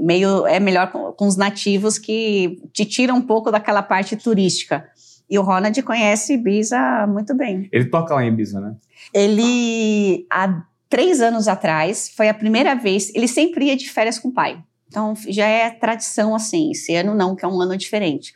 meio 0.00 0.46
é 0.46 0.58
melhor 0.58 0.90
com, 0.90 1.12
com, 1.12 1.26
os 1.26 1.36
nativos 1.36 1.98
que 1.98 2.60
te 2.72 2.84
tiram 2.84 3.16
um 3.16 3.22
pouco 3.22 3.50
daquela 3.50 3.82
parte 3.82 4.16
turística. 4.16 4.88
E 5.28 5.38
o 5.38 5.42
Ronald 5.42 5.80
conhece 5.82 6.34
Ibiza 6.34 7.06
muito 7.08 7.34
bem. 7.34 7.68
Ele 7.72 7.86
toca 7.86 8.14
lá 8.14 8.24
em 8.24 8.28
Ibiza, 8.28 8.60
né? 8.60 8.74
Ele 9.12 10.26
há 10.30 10.62
três 10.88 11.20
anos 11.20 11.48
atrás, 11.48 12.12
foi 12.16 12.28
a 12.28 12.34
primeira 12.34 12.74
vez, 12.74 13.12
ele 13.14 13.28
sempre 13.28 13.66
ia 13.66 13.76
de 13.76 13.90
férias 13.90 14.18
com 14.18 14.28
o 14.28 14.32
pai. 14.32 14.62
Então 14.88 15.14
já 15.28 15.46
é 15.46 15.70
tradição 15.70 16.34
assim, 16.34 16.70
esse 16.70 16.94
ano 16.94 17.14
não, 17.14 17.34
que 17.34 17.44
é 17.44 17.48
um 17.48 17.60
ano 17.60 17.76
diferente. 17.76 18.32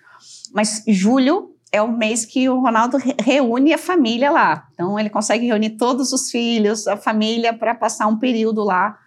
Mas 0.53 0.83
julho 0.87 1.55
é 1.73 1.81
o 1.81 1.91
mês 1.91 2.25
que 2.25 2.49
o 2.49 2.61
Ronaldo 2.61 2.99
reúne 3.23 3.73
a 3.73 3.79
família 3.79 4.31
lá. 4.31 4.67
Então 4.75 4.99
ele 4.99 5.11
consegue 5.11 5.47
reunir 5.47 5.71
todos 5.71 6.13
os 6.13 6.31
filhos, 6.31 6.87
a 6.87 6.97
família, 6.97 7.53
para 7.53 7.75
passar 7.75 8.07
um 8.09 8.19
período 8.19 8.65
lá 8.65 8.99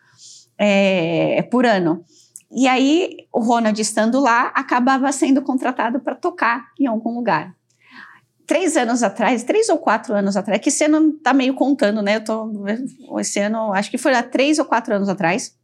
é, 0.57 1.41
por 1.51 1.65
ano. 1.65 2.03
E 2.55 2.67
aí 2.67 3.27
o 3.33 3.39
Ronald 3.39 3.79
estando 3.81 4.19
lá 4.19 4.47
acabava 4.55 5.11
sendo 5.11 5.41
contratado 5.41 5.99
para 5.99 6.15
tocar 6.15 6.67
em 6.79 6.85
algum 6.85 7.15
lugar. 7.15 7.55
Três 8.45 8.77
anos 8.77 9.01
atrás, 9.01 9.43
três 9.43 9.69
ou 9.69 9.77
quatro 9.77 10.13
anos 10.13 10.37
atrás, 10.37 10.61
que 10.61 10.69
esse 10.69 10.83
ano 10.83 11.13
tá 11.13 11.33
meio 11.33 11.53
contando, 11.55 12.01
né? 12.01 12.17
Eu 12.17 12.23
tô, 12.23 12.51
esse 13.19 13.39
ano, 13.39 13.73
acho 13.73 13.89
que 13.89 13.97
foi 13.97 14.13
há 14.13 14.21
três 14.21 14.59
ou 14.59 14.65
quatro 14.65 14.93
anos 14.93 15.09
atrás, 15.09 15.55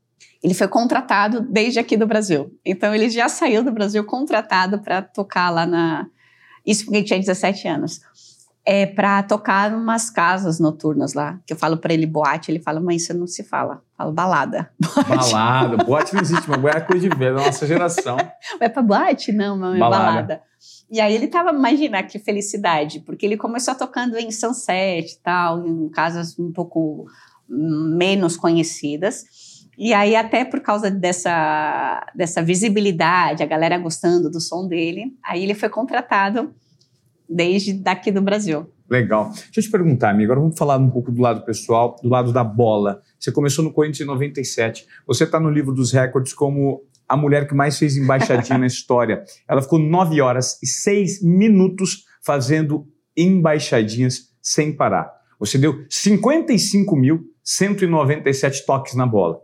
ele 0.41 0.53
foi 0.53 0.67
contratado 0.67 1.41
desde 1.41 1.79
aqui 1.79 1.97
do 1.97 2.07
Brasil. 2.07 2.57
Então 2.65 2.95
ele 2.95 3.09
já 3.09 3.27
saiu 3.27 3.63
do 3.63 3.71
Brasil 3.71 4.03
contratado 4.05 4.81
para 4.81 5.01
tocar 5.01 5.49
lá 5.49 5.65
na. 5.65 6.07
Isso 6.65 6.85
porque 6.85 6.97
ele 6.97 7.05
tinha 7.05 7.19
17 7.19 7.67
anos. 7.67 7.99
É 8.65 8.85
para 8.85 9.23
tocar 9.23 9.73
umas 9.73 10.09
casas 10.09 10.59
noturnas 10.59 11.13
lá. 11.13 11.39
Que 11.45 11.53
eu 11.53 11.57
falo 11.57 11.77
para 11.77 11.93
ele 11.93 12.05
boate, 12.05 12.51
ele 12.51 12.59
fala, 12.59 12.79
mãe, 12.79 12.97
isso 12.97 13.13
não 13.13 13.25
se 13.25 13.43
fala. 13.43 13.75
Eu 13.75 13.97
falo 13.97 14.11
balada. 14.11 14.71
Boate. 14.79 15.31
Balada, 15.31 15.83
boate 15.83 16.13
não 16.13 16.21
existe, 16.21 16.49
mas 16.49 16.75
é 16.75 16.79
coisa 16.81 17.09
de 17.09 17.15
ver 17.15 17.33
da 17.33 17.45
nossa 17.45 17.65
geração. 17.65 18.17
Vai 18.59 18.69
para 18.69 18.81
boate? 18.81 19.31
Não, 19.31 19.57
mãe, 19.57 19.77
é 19.77 19.79
balada. 19.79 20.05
balada. 20.05 20.43
E 20.91 20.99
aí 20.99 21.13
ele 21.13 21.27
tava, 21.27 21.51
imagina 21.51 22.03
que 22.03 22.19
felicidade, 22.19 22.99
porque 23.01 23.25
ele 23.25 23.37
começou 23.37 23.75
tocando 23.75 24.17
em 24.17 24.31
Sunset 24.31 25.13
e 25.13 25.19
tal, 25.23 25.65
em 25.65 25.89
casas 25.89 26.37
um 26.37 26.51
pouco 26.51 27.05
menos 27.47 28.35
conhecidas. 28.35 29.23
E 29.77 29.93
aí, 29.93 30.13
até 30.13 30.43
por 30.43 30.59
causa 30.59 30.91
dessa, 30.91 32.05
dessa 32.13 32.43
visibilidade, 32.43 33.41
a 33.41 33.45
galera 33.45 33.77
gostando 33.77 34.29
do 34.29 34.41
som 34.41 34.67
dele, 34.67 35.17
aí 35.23 35.41
ele 35.41 35.53
foi 35.53 35.69
contratado 35.69 36.53
desde 37.29 37.73
daqui 37.73 38.11
do 38.11 38.21
Brasil. 38.21 38.67
Legal. 38.89 39.29
Deixa 39.29 39.59
eu 39.59 39.63
te 39.63 39.69
perguntar, 39.69 40.09
amigo, 40.09 40.31
agora 40.31 40.41
vamos 40.41 40.57
falar 40.57 40.77
um 40.77 40.89
pouco 40.89 41.11
do 41.11 41.21
lado 41.21 41.45
pessoal, 41.45 41.95
do 42.01 42.09
lado 42.09 42.33
da 42.33 42.43
bola. 42.43 43.03
Você 43.19 43.31
começou 43.31 43.63
no 43.63 43.71
Corinthians 43.71 44.01
em 44.01 44.05
97. 44.05 44.87
Você 45.05 45.25
está 45.25 45.39
no 45.39 45.51
livro 45.51 45.71
dos 45.73 45.91
recordes 45.91 46.33
como 46.33 46.81
a 47.07 47.15
mulher 47.15 47.47
que 47.47 47.53
mais 47.53 47.77
fez 47.77 47.95
embaixadinha 47.95 48.57
na 48.57 48.65
história. 48.65 49.23
Ela 49.47 49.61
ficou 49.61 49.77
nove 49.77 50.19
horas 50.21 50.57
e 50.63 50.67
seis 50.67 51.21
minutos 51.21 52.05
fazendo 52.23 52.87
embaixadinhas 53.15 54.33
sem 54.41 54.75
parar. 54.75 55.13
Você 55.39 55.55
deu 55.57 55.85
55.197 55.87 58.65
toques 58.65 58.95
na 58.95 59.05
bola 59.05 59.39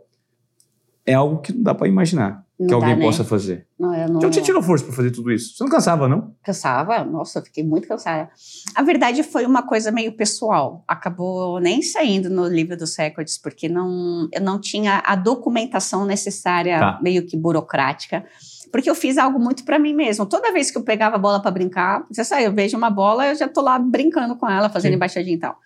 é 1.06 1.14
algo 1.14 1.40
que 1.40 1.52
não 1.52 1.62
dá 1.62 1.74
para 1.74 1.86
imaginar 1.86 2.44
não 2.58 2.68
que 2.68 2.74
alguém 2.74 2.96
né? 2.96 3.04
possa 3.04 3.22
fazer. 3.22 3.66
Não, 3.78 3.94
eu 3.94 4.08
não... 4.08 4.16
Onde 4.16 4.34
você 4.34 4.40
tirou 4.40 4.62
força 4.62 4.84
para 4.84 4.94
fazer 4.94 5.10
tudo 5.10 5.30
isso? 5.30 5.54
Você 5.54 5.62
não 5.62 5.70
cansava, 5.70 6.08
não? 6.08 6.34
Cansava? 6.42 7.04
Nossa, 7.04 7.38
eu 7.38 7.44
fiquei 7.44 7.62
muito 7.62 7.86
cansada. 7.86 8.30
A 8.74 8.82
verdade 8.82 9.22
foi 9.22 9.44
uma 9.44 9.62
coisa 9.62 9.92
meio 9.92 10.12
pessoal. 10.12 10.82
Acabou 10.88 11.60
nem 11.60 11.82
saindo 11.82 12.30
no 12.30 12.46
livro 12.46 12.76
dos 12.76 12.96
recordes, 12.96 13.36
porque 13.36 13.68
não, 13.68 14.26
eu 14.32 14.40
não 14.40 14.58
tinha 14.58 15.02
a 15.04 15.14
documentação 15.14 16.06
necessária, 16.06 16.78
tá. 16.78 16.98
meio 17.02 17.26
que 17.26 17.36
burocrática. 17.36 18.24
Porque 18.72 18.88
eu 18.88 18.94
fiz 18.94 19.18
algo 19.18 19.38
muito 19.38 19.64
para 19.64 19.78
mim 19.78 19.92
mesmo. 19.94 20.24
Toda 20.24 20.52
vez 20.52 20.70
que 20.70 20.78
eu 20.78 20.82
pegava 20.82 21.16
a 21.16 21.18
bola 21.18 21.40
para 21.40 21.50
brincar, 21.50 22.06
você 22.10 22.24
sabe, 22.24 22.44
eu 22.44 22.52
vejo 22.54 22.76
uma 22.76 22.90
bola, 22.90 23.26
eu 23.26 23.34
já 23.34 23.46
tô 23.46 23.60
lá 23.60 23.78
brincando 23.78 24.34
com 24.36 24.48
ela, 24.48 24.70
fazendo 24.70 24.92
Sim. 24.92 24.96
embaixadinha 24.96 25.36
e 25.36 25.40
tal. 25.40 25.58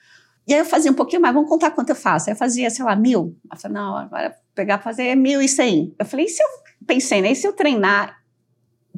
E 0.46 0.54
aí 0.54 0.60
eu 0.60 0.64
fazia 0.64 0.90
um 0.90 0.94
pouquinho 0.94 1.22
mais, 1.22 1.34
vamos 1.34 1.48
contar 1.48 1.70
quanto 1.70 1.90
eu 1.90 1.94
faço. 1.94 2.28
Aí 2.28 2.34
eu 2.34 2.38
fazia, 2.38 2.70
sei 2.70 2.84
lá, 2.84 2.96
mil. 2.96 3.36
Eu 3.50 3.56
falei, 3.58 3.74
não, 3.76 3.96
agora 3.96 4.36
pegar 4.54 4.78
fazer 4.78 5.14
mil 5.14 5.40
e 5.40 5.48
cem. 5.48 5.94
Eu 5.98 6.04
falei, 6.04 6.26
e 6.26 6.28
se 6.28 6.42
eu 6.42 6.48
pensei, 6.86 7.20
né? 7.20 7.32
E 7.32 7.36
se 7.36 7.46
eu 7.46 7.52
treinar 7.52 8.18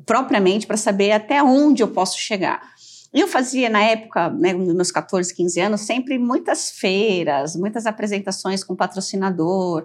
propriamente 0.06 0.66
para 0.66 0.76
saber 0.76 1.12
até 1.12 1.42
onde 1.42 1.82
eu 1.82 1.88
posso 1.88 2.18
chegar? 2.18 2.72
E 3.14 3.20
eu 3.20 3.28
fazia, 3.28 3.68
na 3.68 3.82
época, 3.82 4.30
né, 4.30 4.54
nos 4.54 4.74
meus 4.74 4.90
14, 4.90 5.34
15 5.34 5.60
anos, 5.60 5.80
sempre 5.82 6.18
muitas 6.18 6.70
feiras, 6.70 7.54
muitas 7.54 7.84
apresentações 7.84 8.64
com 8.64 8.74
patrocinador. 8.74 9.84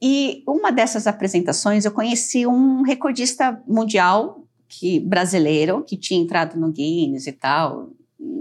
E 0.00 0.42
uma 0.48 0.72
dessas 0.72 1.06
apresentações 1.06 1.84
eu 1.84 1.92
conheci 1.92 2.46
um 2.46 2.82
recordista 2.82 3.62
mundial 3.66 4.44
que 4.66 4.98
brasileiro 5.00 5.84
que 5.84 5.96
tinha 5.96 6.20
entrado 6.20 6.58
no 6.58 6.72
Guinness 6.72 7.26
e 7.26 7.32
tal, 7.32 7.90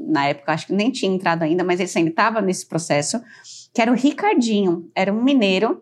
na 0.08 0.28
época 0.28 0.54
acho 0.54 0.68
que 0.68 0.74
nem 0.74 0.92
tinha 0.92 1.12
entrado 1.12 1.44
ainda, 1.44 1.64
mas 1.64 1.80
ele 1.80 1.90
ainda 1.96 2.10
estava 2.10 2.42
nesse 2.42 2.66
processo, 2.68 3.22
que 3.74 3.82
era 3.82 3.92
o 3.92 3.96
Ricardinho, 3.96 4.90
era 4.96 5.12
um 5.12 5.24
mineiro 5.24 5.82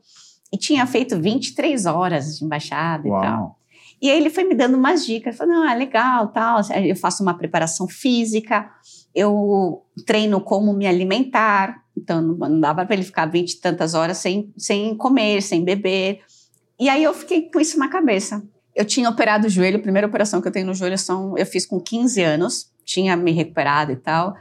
e 0.52 0.58
tinha 0.58 0.86
feito 0.86 1.20
23 1.20 1.86
horas 1.86 2.38
de 2.38 2.46
embaixada 2.46 3.08
Uau. 3.08 3.20
e 3.20 3.26
tal. 3.26 3.58
E 4.02 4.10
aí 4.10 4.18
ele 4.18 4.32
foi 4.32 4.44
me 4.44 4.56
dando 4.56 4.76
umas 4.76 5.06
dicas, 5.06 5.38
falou, 5.38 5.54
não, 5.54 5.70
é 5.70 5.76
legal, 5.76 6.30
tal, 6.30 6.60
eu 6.84 6.96
faço 6.96 7.22
uma 7.22 7.38
preparação 7.38 7.88
física, 7.88 8.68
eu 9.14 9.84
treino 10.08 10.42
como 10.42 10.74
me 10.74 10.88
alimentar, 10.88 11.84
então 11.96 12.20
não 12.20 12.60
dava 12.60 12.84
para 12.84 12.96
ele 12.96 13.04
ficar 13.04 13.28
20 13.28 13.52
e 13.52 13.62
tantas 13.62 13.94
horas 13.94 14.18
sem, 14.18 14.52
sem 14.58 14.96
comer, 14.96 15.44
sem 15.44 15.64
beber. 15.64 16.20
E 16.80 16.90
aí 16.90 17.04
eu 17.04 17.14
fiquei 17.14 17.52
com 17.52 17.60
isso 17.60 17.78
na 17.78 17.90
cabeça. 17.90 18.44
Eu 18.76 18.86
tinha 18.86 19.08
operado 19.08 19.46
o 19.46 19.50
joelho, 19.50 19.78
a 19.78 19.82
primeira 19.82 20.08
operação 20.08 20.42
que 20.42 20.48
eu 20.48 20.52
tenho 20.52 20.66
no 20.66 20.74
joelho 20.74 20.98
são, 20.98 21.38
eu 21.38 21.46
fiz 21.46 21.66
com 21.66 21.80
15 21.80 22.24
anos, 22.24 22.71
tinha 22.84 23.16
me 23.16 23.32
recuperado 23.32 23.92
e 23.92 23.96
tal. 23.96 24.36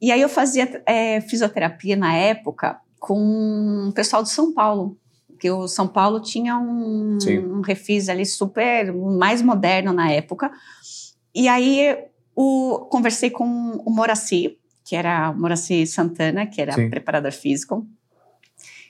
E 0.00 0.10
aí 0.10 0.20
eu 0.20 0.28
fazia 0.28 0.82
é, 0.86 1.20
fisioterapia 1.20 1.96
na 1.96 2.14
época 2.14 2.80
com 2.98 3.88
o 3.88 3.92
pessoal 3.92 4.22
de 4.22 4.30
São 4.30 4.52
Paulo, 4.52 4.96
que 5.38 5.50
o 5.50 5.66
São 5.66 5.88
Paulo 5.88 6.20
tinha 6.20 6.56
um, 6.56 7.18
um 7.28 7.60
refis 7.60 8.08
ali 8.08 8.24
super, 8.24 8.92
mais 8.92 9.42
moderno 9.42 9.92
na 9.92 10.10
época. 10.10 10.50
E 11.34 11.48
aí 11.48 11.98
o, 12.34 12.86
conversei 12.90 13.30
com 13.30 13.44
o 13.44 13.90
Moraci, 13.90 14.58
que 14.84 14.96
era 14.96 15.30
o 15.30 15.40
Moraci 15.40 15.86
Santana, 15.86 16.46
que 16.46 16.60
era 16.60 16.72
Sim. 16.72 16.90
preparador 16.90 17.32
físico. 17.32 17.86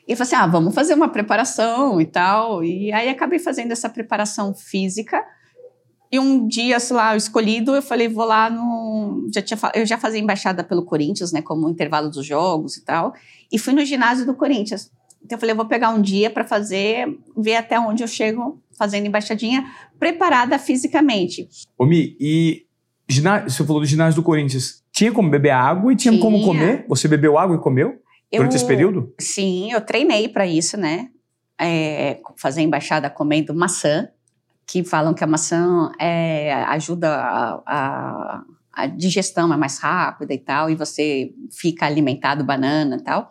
E 0.07 0.17
falei 0.17 0.35
assim, 0.35 0.37
ah, 0.37 0.47
vamos 0.47 0.75
fazer 0.75 0.95
uma 0.95 1.09
preparação 1.09 2.01
e 2.01 2.07
tal. 2.07 2.65
E 2.65 2.93
aí 2.93 3.09
acabei 3.09 3.39
fazendo 3.39 3.73
essa 3.73 3.89
preparação 3.89 4.55
física. 4.55 5.25
E 6.13 6.19
um 6.19 6.47
dia, 6.47 6.79
sei 6.79 6.95
lá, 6.95 7.17
escolhido, 7.17 7.75
eu 7.75 7.81
falei, 7.81 8.07
vou 8.07 8.27
lá 8.27 8.51
no. 8.51 9.31
Já 9.35 9.41
tinha, 9.41 9.59
eu 9.75 9.87
já 9.87 9.97
fazia 9.97 10.21
embaixada 10.21 10.63
pelo 10.63 10.85
Corinthians, 10.85 11.33
né, 11.33 11.41
como 11.41 11.71
intervalo 11.71 12.11
dos 12.11 12.27
jogos 12.27 12.77
e 12.77 12.85
tal. 12.85 13.15
E 13.51 13.59
fui 13.59 13.73
no 13.73 13.83
ginásio 13.83 14.27
do 14.27 14.35
Corinthians. 14.35 14.91
Então 15.25 15.37
eu 15.37 15.41
falei, 15.41 15.53
eu 15.53 15.57
vou 15.57 15.65
pegar 15.65 15.89
um 15.89 16.03
dia 16.03 16.29
para 16.29 16.45
fazer, 16.45 17.07
ver 17.35 17.57
até 17.57 17.81
onde 17.81 18.03
eu 18.03 18.09
chego 18.09 18.61
fazendo 18.77 19.07
embaixadinha, 19.07 19.65
preparada 19.99 20.59
fisicamente. 20.59 21.49
Ô 21.79 21.87
Mi, 21.87 22.15
e 22.21 22.67
ginásio, 23.09 23.51
você 23.51 23.65
falou 23.65 23.81
do 23.81 23.87
ginásio 23.87 24.21
do 24.21 24.25
Corinthians. 24.25 24.83
Tinha 24.93 25.13
como 25.13 25.31
beber 25.31 25.51
água 25.51 25.95
e 25.95 25.97
tinha, 25.97 26.13
tinha. 26.13 26.23
como 26.23 26.45
comer? 26.45 26.85
Você 26.89 27.09
bebeu 27.09 27.39
água 27.39 27.57
e 27.57 27.61
comeu? 27.61 28.03
Eu, 28.31 28.41
durante 28.41 28.57
esse 28.57 28.67
período? 28.67 29.15
Sim, 29.19 29.73
eu 29.73 29.81
treinei 29.81 30.29
para 30.29 30.47
isso, 30.47 30.77
né? 30.77 31.09
É, 31.59 32.21
fazer 32.37 32.61
embaixada 32.61 33.09
comendo 33.09 33.55
maçã 33.55 34.09
que 34.73 34.83
falam 34.83 35.13
que 35.13 35.23
a 35.23 35.27
maçã 35.27 35.93
é, 36.01 36.51
ajuda 36.69 37.15
a, 37.15 37.63
a, 37.67 38.43
a, 38.73 38.87
digestão 38.87 39.53
é 39.53 39.57
mais 39.59 39.79
rápida 39.79 40.33
e 40.33 40.39
tal, 40.39 40.71
e 40.71 40.75
você 40.75 41.31
fica 41.51 41.85
alimentado 41.85 42.43
banana 42.43 42.97
e 42.97 43.03
tal. 43.03 43.31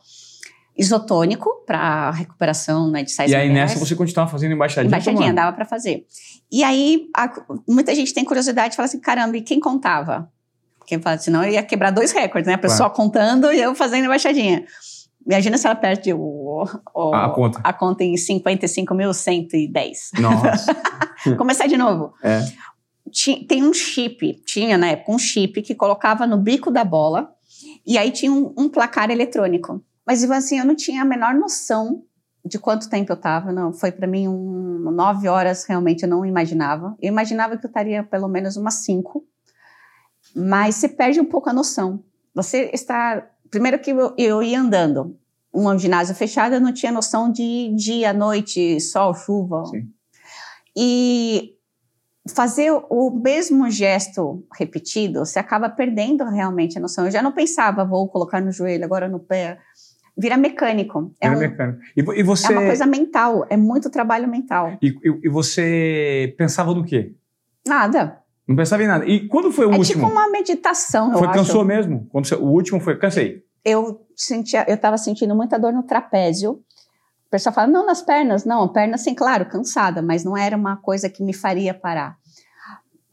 Isotônico 0.77 1.49
para 1.65 2.11
recuperação 2.11 2.91
né, 2.91 3.01
de 3.01 3.11
sais 3.11 3.31
E 3.31 3.35
aí 3.35 3.47
minerais. 3.47 3.71
nessa 3.71 3.83
você 3.83 3.95
continuava 3.95 4.29
fazendo 4.29 4.53
embaixadinha? 4.53 4.87
Embaixadinha, 4.87 5.19
tomando. 5.21 5.35
dava 5.35 5.55
para 5.55 5.65
fazer. 5.65 6.05
E 6.51 6.63
aí 6.63 7.07
a, 7.17 7.27
muita 7.67 7.95
gente 7.95 8.13
tem 8.13 8.23
curiosidade 8.23 8.75
e 8.75 8.77
fala 8.77 8.85
assim: 8.85 8.99
caramba, 8.99 9.35
e 9.35 9.41
quem 9.41 9.59
contava? 9.59 10.31
Porque 10.77 10.99
fala, 10.99 11.17
senão 11.17 11.43
eu 11.43 11.53
ia 11.53 11.63
quebrar 11.63 11.89
dois 11.89 12.11
recordes, 12.11 12.47
né? 12.47 12.53
A 12.53 12.59
pessoa 12.59 12.87
claro. 12.87 12.93
contando 12.93 13.51
e 13.51 13.59
eu 13.59 13.73
fazendo 13.73 14.05
embaixadinha. 14.05 14.63
Imagina 15.25 15.57
se 15.57 15.65
ela 15.65 15.75
perde 15.75 16.13
o, 16.13 16.63
o, 16.95 17.13
a, 17.13 17.29
conta. 17.29 17.61
a 17.63 17.73
conta 17.73 18.03
em 18.03 18.15
55.110. 18.15 20.19
Nossa. 20.19 20.75
Começar 21.37 21.67
de 21.67 21.77
novo. 21.77 22.13
É. 22.23 22.41
Tem 23.47 23.63
um 23.63 23.73
chip, 23.73 24.41
tinha 24.45 24.77
na 24.77 24.87
época 24.87 25.11
um 25.11 25.19
chip 25.19 25.61
que 25.61 25.75
colocava 25.75 26.25
no 26.25 26.37
bico 26.37 26.71
da 26.71 26.83
bola 26.83 27.33
e 27.85 27.97
aí 27.97 28.11
tinha 28.11 28.31
um, 28.31 28.53
um 28.57 28.69
placar 28.69 29.11
eletrônico. 29.11 29.83
Mas 30.05 30.29
assim, 30.29 30.59
eu 30.59 30.65
não 30.65 30.75
tinha 30.75 31.01
a 31.01 31.05
menor 31.05 31.33
noção 31.33 32.03
de 32.43 32.57
quanto 32.57 32.89
tempo 32.89 33.11
eu 33.11 33.15
estava. 33.15 33.51
Não, 33.51 33.71
foi 33.71 33.91
para 33.91 34.07
mim 34.07 34.27
um, 34.27 34.91
nove 34.91 35.27
horas 35.27 35.63
realmente 35.65 36.03
eu 36.03 36.09
não 36.09 36.25
imaginava. 36.25 36.95
Eu 37.01 37.09
imaginava 37.09 37.57
que 37.57 37.65
eu 37.65 37.69
estaria 37.69 38.03
pelo 38.03 38.27
menos 38.27 38.57
umas 38.57 38.85
cinco, 38.85 39.23
mas 40.35 40.75
você 40.75 40.89
perde 40.89 41.19
um 41.19 41.25
pouco 41.25 41.49
a 41.49 41.53
noção. 41.53 42.03
Você 42.33 42.71
está 42.73 43.27
primeiro 43.51 43.77
que 43.79 43.91
eu, 43.91 44.15
eu 44.17 44.41
ia 44.41 44.59
andando, 44.59 45.15
um 45.53 45.77
ginásio 45.77 46.15
fechado, 46.15 46.55
eu 46.55 46.61
não 46.61 46.73
tinha 46.73 46.91
noção 46.91 47.31
de 47.31 47.73
dia, 47.75 48.13
noite, 48.13 48.79
sol, 48.79 49.13
chuva. 49.13 49.65
Sim. 49.65 49.89
E 50.75 51.53
fazer 52.33 52.71
o 52.71 53.11
mesmo 53.11 53.69
gesto 53.69 54.45
repetido, 54.57 55.25
você 55.25 55.39
acaba 55.39 55.69
perdendo 55.69 56.23
realmente 56.25 56.77
a 56.77 56.81
noção. 56.81 57.05
Eu 57.05 57.11
já 57.11 57.21
não 57.21 57.33
pensava, 57.33 57.83
vou 57.83 58.07
colocar 58.07 58.39
no 58.39 58.51
joelho, 58.51 58.85
agora 58.85 59.09
no 59.09 59.19
pé. 59.19 59.59
vira 60.17 60.37
mecânico. 60.37 61.13
É, 61.19 61.29
um, 61.29 61.37
mecânico. 61.37 61.81
E, 61.97 61.99
e, 61.99 62.23
você... 62.23 62.53
é 62.53 62.57
uma 62.57 62.67
coisa 62.67 62.85
mental, 62.85 63.45
é 63.49 63.57
muito 63.57 63.89
trabalho 63.89 64.27
mental. 64.27 64.77
E, 64.81 64.87
e, 64.87 65.19
e, 65.23 65.29
você 65.29 66.33
pensava 66.37 66.73
no 66.73 66.85
quê? 66.85 67.13
Nada. 67.67 68.20
Não 68.47 68.55
pensava 68.55 68.83
em 68.83 68.87
nada. 68.87 69.05
E 69.05 69.27
quando 69.27 69.51
foi 69.51 69.65
o 69.65 69.73
é 69.73 69.77
último? 69.77 70.05
É 70.05 70.07
tipo 70.07 70.19
uma 70.19 70.29
meditação, 70.29 71.11
eu 71.11 71.19
foi, 71.19 71.27
acho. 71.27 71.37
Cansou 71.37 71.63
mesmo? 71.63 72.07
Quando 72.11 72.27
você, 72.27 72.35
o 72.35 72.45
último 72.45 72.79
foi, 72.79 72.97
cansei. 72.97 73.43
Eu 73.63 74.05
sentia, 74.15 74.65
eu 74.67 74.75
estava 74.75 74.97
sentindo 74.97 75.35
muita 75.35 75.59
dor 75.59 75.71
no 75.71 75.83
trapézio. 75.83 76.53
O 76.53 77.29
pessoal 77.31 77.53
fala, 77.53 77.67
não 77.67 77.85
nas 77.85 78.01
pernas, 78.01 78.43
não, 78.43 78.67
pernas 78.67 79.01
sim, 79.01 79.15
claro, 79.15 79.45
cansada, 79.45 80.01
mas 80.01 80.23
não 80.25 80.35
era 80.35 80.57
uma 80.57 80.75
coisa 80.75 81.09
que 81.09 81.23
me 81.23 81.33
faria 81.33 81.73
parar. 81.73 82.17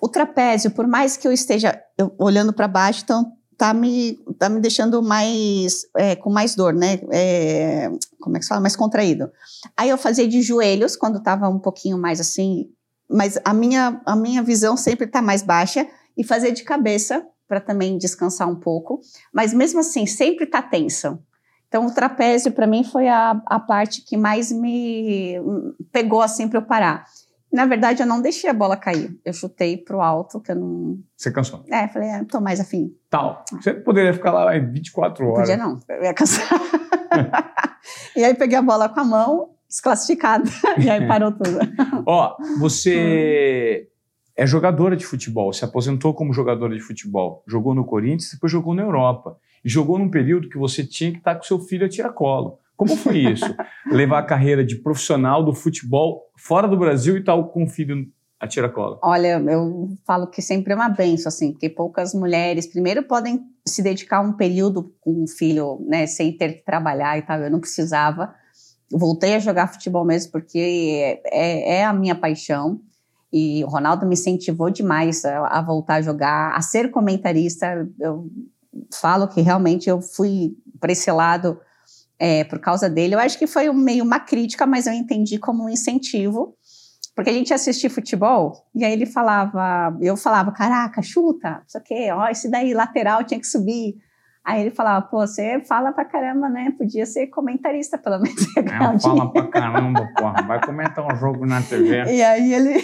O 0.00 0.08
trapézio, 0.08 0.70
por 0.70 0.86
mais 0.86 1.16
que 1.16 1.28
eu 1.28 1.32
esteja 1.32 1.80
eu, 1.96 2.12
olhando 2.18 2.52
para 2.52 2.66
baixo, 2.66 3.02
então 3.04 3.32
tá 3.56 3.74
me, 3.74 4.16
tá 4.38 4.48
me 4.48 4.60
deixando 4.60 5.02
mais, 5.02 5.82
é, 5.96 6.14
com 6.14 6.30
mais 6.30 6.54
dor, 6.54 6.72
né? 6.72 7.00
É, 7.12 7.90
como 8.20 8.36
é 8.36 8.38
que 8.38 8.44
se 8.44 8.48
fala? 8.48 8.60
Mais 8.60 8.76
contraído. 8.76 9.30
Aí 9.76 9.90
eu 9.90 9.98
fazia 9.98 10.26
de 10.26 10.40
joelhos, 10.40 10.96
quando 10.96 11.18
estava 11.18 11.48
um 11.48 11.58
pouquinho 11.58 11.98
mais 11.98 12.20
assim, 12.20 12.70
mas 13.08 13.38
a 13.44 13.54
minha, 13.54 14.00
a 14.04 14.14
minha 14.14 14.42
visão 14.42 14.76
sempre 14.76 15.06
está 15.06 15.22
mais 15.22 15.42
baixa, 15.42 15.86
e 16.18 16.24
fazer 16.24 16.50
de 16.50 16.64
cabeça, 16.64 17.24
para 17.46 17.60
também 17.60 17.96
descansar 17.96 18.48
um 18.48 18.56
pouco, 18.56 19.00
mas 19.32 19.54
mesmo 19.54 19.80
assim, 19.80 20.04
sempre 20.04 20.44
está 20.44 20.60
tensa. 20.60 21.18
Então, 21.68 21.86
o 21.86 21.94
trapézio, 21.94 22.50
para 22.50 22.66
mim, 22.66 22.82
foi 22.82 23.08
a, 23.08 23.40
a 23.46 23.60
parte 23.60 24.02
que 24.02 24.16
mais 24.16 24.50
me 24.50 25.36
pegou 25.92 26.20
assim 26.20 26.48
para 26.48 26.58
eu 26.58 26.64
parar. 26.64 27.04
Na 27.52 27.64
verdade, 27.66 28.02
eu 28.02 28.06
não 28.06 28.20
deixei 28.20 28.50
a 28.50 28.54
bola 28.54 28.76
cair. 28.76 29.18
Eu 29.24 29.32
chutei 29.32 29.76
pro 29.76 30.00
alto, 30.00 30.40
que 30.40 30.50
eu 30.50 30.56
não. 30.56 30.98
Você 31.16 31.30
cansou? 31.30 31.64
É, 31.70 31.88
falei, 31.88 32.10
ah, 32.10 32.24
tô 32.24 32.40
mais 32.40 32.60
afim. 32.60 32.94
Tal. 33.08 33.44
Você 33.52 33.72
poderia 33.72 34.12
ficar 34.12 34.32
lá 34.32 34.56
em 34.56 34.70
24 34.70 35.26
horas. 35.26 35.48
Podia 35.48 35.56
não, 35.56 35.78
eu 35.88 36.02
ia 36.04 36.12
cansar. 36.12 36.48
e 38.16 38.24
aí 38.24 38.34
peguei 38.34 38.58
a 38.58 38.62
bola 38.62 38.88
com 38.88 39.00
a 39.00 39.04
mão, 39.04 39.54
desclassificada, 39.68 40.44
e 40.82 40.88
aí 40.88 41.04
parou 41.06 41.32
tudo. 41.32 41.58
Ó, 42.06 42.36
você 42.58 43.88
é 44.36 44.46
jogadora 44.46 44.96
de 44.96 45.04
futebol, 45.04 45.52
se 45.52 45.64
aposentou 45.64 46.14
como 46.14 46.32
jogadora 46.32 46.74
de 46.74 46.80
futebol, 46.80 47.42
jogou 47.46 47.74
no 47.74 47.84
Corinthians, 47.84 48.30
depois 48.32 48.50
jogou 48.50 48.74
na 48.74 48.82
Europa. 48.82 49.36
E 49.64 49.68
jogou 49.68 49.98
num 49.98 50.08
período 50.08 50.48
que 50.48 50.56
você 50.56 50.84
tinha 50.84 51.10
que 51.10 51.18
estar 51.18 51.34
com 51.34 51.42
seu 51.42 51.58
filho 51.58 51.84
a 51.84 51.88
tiracolo. 51.88 52.60
Como 52.76 52.96
foi 52.96 53.18
isso? 53.18 53.44
Levar 53.90 54.20
a 54.20 54.22
carreira 54.22 54.64
de 54.64 54.76
profissional 54.76 55.44
do 55.44 55.52
futebol 55.52 56.30
fora 56.36 56.68
do 56.68 56.76
Brasil 56.76 57.16
e 57.16 57.24
tal 57.24 57.48
com 57.48 57.64
o 57.64 57.68
filho 57.68 58.06
a 58.38 58.46
tiracolo? 58.46 59.00
Olha, 59.02 59.40
eu 59.40 59.88
falo 60.06 60.28
que 60.28 60.40
sempre 60.40 60.72
é 60.72 60.76
uma 60.76 60.88
benção, 60.88 61.28
assim, 61.28 61.50
porque 61.50 61.68
poucas 61.68 62.14
mulheres, 62.14 62.68
primeiro, 62.68 63.02
podem 63.02 63.40
se 63.66 63.82
dedicar 63.82 64.20
um 64.20 64.32
período 64.32 64.94
com 65.00 65.24
um 65.24 65.26
filho, 65.26 65.84
né, 65.88 66.06
sem 66.06 66.32
ter 66.32 66.52
que 66.52 66.64
trabalhar 66.64 67.18
e 67.18 67.22
tal. 67.22 67.40
Eu 67.40 67.50
não 67.50 67.58
precisava. 67.58 68.32
Voltei 68.90 69.34
a 69.34 69.38
jogar 69.38 69.72
futebol 69.72 70.04
mesmo 70.04 70.32
porque 70.32 71.20
é, 71.26 71.78
é 71.78 71.84
a 71.84 71.92
minha 71.92 72.14
paixão. 72.14 72.80
E 73.32 73.62
o 73.62 73.68
Ronaldo 73.68 74.06
me 74.06 74.14
incentivou 74.14 74.70
demais 74.70 75.24
a, 75.24 75.46
a 75.46 75.62
voltar 75.62 75.96
a 75.96 76.02
jogar, 76.02 76.54
a 76.54 76.60
ser 76.62 76.90
comentarista. 76.90 77.86
Eu 78.00 78.30
falo 78.94 79.28
que 79.28 79.40
realmente 79.40 79.88
eu 79.88 80.00
fui 80.00 80.56
para 80.80 80.92
esse 80.92 81.10
lado 81.10 81.60
é, 82.18 82.44
por 82.44 82.58
causa 82.58 82.88
dele. 82.88 83.14
Eu 83.14 83.20
acho 83.20 83.38
que 83.38 83.46
foi 83.46 83.70
meio 83.72 84.04
uma 84.04 84.20
crítica, 84.20 84.66
mas 84.66 84.86
eu 84.86 84.92
entendi 84.92 85.38
como 85.38 85.64
um 85.64 85.68
incentivo, 85.68 86.56
porque 87.14 87.30
a 87.30 87.32
gente 87.32 87.54
assistia 87.54 87.90
futebol 87.90 88.66
e 88.74 88.84
aí 88.84 88.92
ele 88.92 89.06
falava, 89.06 89.96
eu 90.00 90.16
falava, 90.16 90.52
caraca, 90.52 91.02
chuta, 91.02 91.62
isso 91.66 91.78
aqui, 91.78 92.10
ó, 92.10 92.28
esse 92.28 92.50
daí 92.50 92.74
lateral 92.74 93.24
tinha 93.24 93.40
que 93.40 93.46
subir. 93.46 93.96
Aí 94.48 94.62
ele 94.62 94.70
falava, 94.70 95.04
pô, 95.04 95.18
você 95.18 95.60
fala 95.60 95.92
pra 95.92 96.06
caramba, 96.06 96.48
né? 96.48 96.72
Podia 96.78 97.04
ser 97.04 97.26
comentarista, 97.26 97.98
pelo 97.98 98.18
menos. 98.18 98.46
É, 98.56 98.98
fala 98.98 99.30
pra 99.30 99.46
caramba, 99.48 100.08
porra. 100.16 100.42
Vai 100.46 100.64
comentar 100.64 101.04
um 101.04 101.14
jogo 101.16 101.44
na 101.44 101.60
TV. 101.60 102.04
E 102.04 102.22
aí 102.22 102.54
ele, 102.54 102.82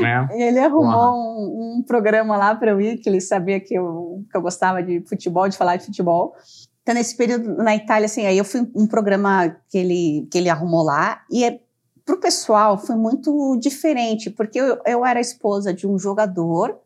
né? 0.00 0.28
e 0.32 0.42
ele 0.46 0.60
arrumou 0.60 1.12
um, 1.12 1.78
um, 1.78 1.82
programa 1.82 2.36
lá 2.36 2.54
pra 2.54 2.70
eu 2.70 2.80
ir, 2.80 2.98
que 2.98 3.08
ele 3.08 3.20
sabia 3.20 3.58
que 3.58 3.74
eu, 3.74 4.24
que 4.30 4.36
eu 4.36 4.40
gostava 4.40 4.80
de 4.80 5.00
futebol, 5.08 5.48
de 5.48 5.56
falar 5.56 5.74
de 5.74 5.86
futebol. 5.86 6.36
Então, 6.82 6.94
nesse 6.94 7.16
período 7.16 7.56
na 7.56 7.74
Itália, 7.74 8.06
assim, 8.06 8.24
aí 8.24 8.38
eu 8.38 8.44
fui 8.44 8.64
um 8.72 8.86
programa 8.86 9.56
que 9.68 9.78
ele, 9.78 10.28
que 10.30 10.38
ele 10.38 10.48
arrumou 10.48 10.84
lá, 10.84 11.22
e 11.28 11.44
é, 11.44 11.58
pro 12.04 12.20
pessoal 12.20 12.78
foi 12.78 12.94
muito 12.94 13.58
diferente, 13.60 14.30
porque 14.30 14.60
eu, 14.60 14.80
eu 14.86 15.04
era 15.04 15.18
esposa 15.18 15.74
de 15.74 15.84
um 15.84 15.98
jogador 15.98 16.78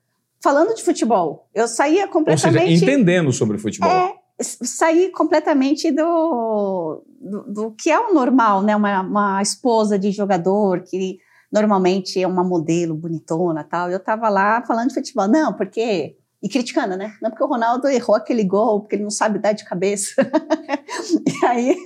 falando 0.43 0.74
de 0.74 0.82
futebol. 0.82 1.49
Eu 1.55 1.68
saía 1.68 2.09
completamente. 2.09 2.57
Ou 2.57 2.68
seja, 2.70 2.84
entendendo 2.84 3.32
sobre 3.32 3.59
futebol. 3.59 3.88
É, 3.88 4.14
saí 4.41 5.11
completamente 5.11 5.91
do, 5.91 7.05
do, 7.20 7.53
do, 7.53 7.70
que 7.72 7.91
é 7.91 7.99
o 7.99 8.14
normal, 8.14 8.62
né? 8.62 8.74
Uma, 8.74 9.03
uma 9.03 9.43
esposa 9.43 9.99
de 9.99 10.11
jogador 10.11 10.82
que 10.82 11.18
normalmente 11.53 12.20
é 12.20 12.26
uma 12.26 12.45
modelo 12.45 12.95
bonitona 12.95 13.64
tal. 13.64 13.91
Eu 13.91 13.99
estava 13.99 14.28
lá 14.28 14.62
falando 14.66 14.88
de 14.88 14.95
futebol. 14.95 15.28
Não, 15.28 15.53
porque 15.53 16.16
e 16.43 16.49
criticando, 16.49 16.97
né? 16.97 17.14
Não 17.20 17.30
porque 17.30 17.45
o 17.45 17.47
Ronaldo 17.47 17.86
errou 17.86 18.16
aquele 18.16 18.45
gol, 18.45 18.80
porque 18.80 18.97
ele 18.97 19.03
não 19.03 19.11
sabe 19.11 19.38
dar 19.38 19.53
de 19.53 19.64
cabeça. 19.64 20.14
e 21.43 21.47
aí 21.47 21.76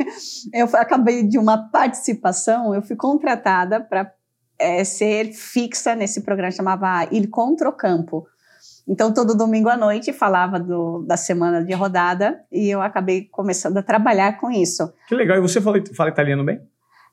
eu 0.53 0.67
acabei 0.75 1.25
de 1.25 1.39
uma 1.39 1.71
participação, 1.71 2.73
eu 2.73 2.81
fui 2.81 2.95
contratada 2.95 3.81
para 3.81 4.13
é, 4.59 4.85
ser 4.85 5.33
fixa 5.33 5.97
nesse 5.97 6.21
programa, 6.21 6.53
chamava 6.53 7.05
Il 7.11 7.29
Controcampo. 7.29 8.27
Então, 8.87 9.13
todo 9.13 9.37
domingo 9.37 9.69
à 9.69 9.77
noite 9.77 10.13
falava 10.13 10.61
do, 10.61 11.03
da 11.07 11.17
semana 11.17 11.65
de 11.65 11.73
rodada 11.73 12.45
e 12.53 12.69
eu 12.69 12.83
acabei 12.83 13.25
começando 13.31 13.79
a 13.79 13.83
trabalhar 13.83 14.39
com 14.39 14.51
isso. 14.51 14.93
Que 15.09 15.15
legal. 15.15 15.39
E 15.39 15.41
você 15.41 15.61
fala, 15.61 15.83
fala 15.97 16.11
italiano 16.11 16.45
bem? 16.45 16.61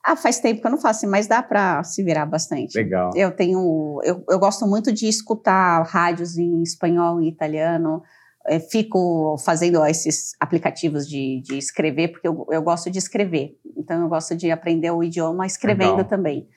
Ah, 0.03 0.15
faz 0.15 0.39
tempo 0.39 0.59
que 0.59 0.67
eu 0.67 0.71
não 0.71 0.79
faço, 0.79 1.07
mas 1.07 1.27
dá 1.27 1.41
para 1.43 1.83
se 1.83 2.03
virar 2.03 2.25
bastante. 2.25 2.75
Legal. 2.75 3.11
Eu 3.15 3.31
tenho, 3.31 4.01
eu, 4.03 4.23
eu 4.29 4.39
gosto 4.39 4.65
muito 4.65 4.91
de 4.91 5.07
escutar 5.07 5.83
rádios 5.83 6.37
em 6.37 6.61
espanhol 6.63 7.21
e 7.21 7.29
italiano. 7.29 8.01
Eu 8.49 8.59
fico 8.59 9.37
fazendo 9.45 9.85
esses 9.85 10.35
aplicativos 10.39 11.07
de, 11.07 11.41
de 11.41 11.57
escrever, 11.57 12.09
porque 12.09 12.27
eu, 12.27 12.47
eu 12.49 12.61
gosto 12.63 12.89
de 12.89 12.97
escrever. 12.97 13.55
Então, 13.77 14.01
eu 14.01 14.09
gosto 14.09 14.35
de 14.35 14.49
aprender 14.49 14.89
o 14.91 15.03
idioma 15.03 15.45
escrevendo 15.45 15.91
Legal. 15.91 16.05
também. 16.05 16.49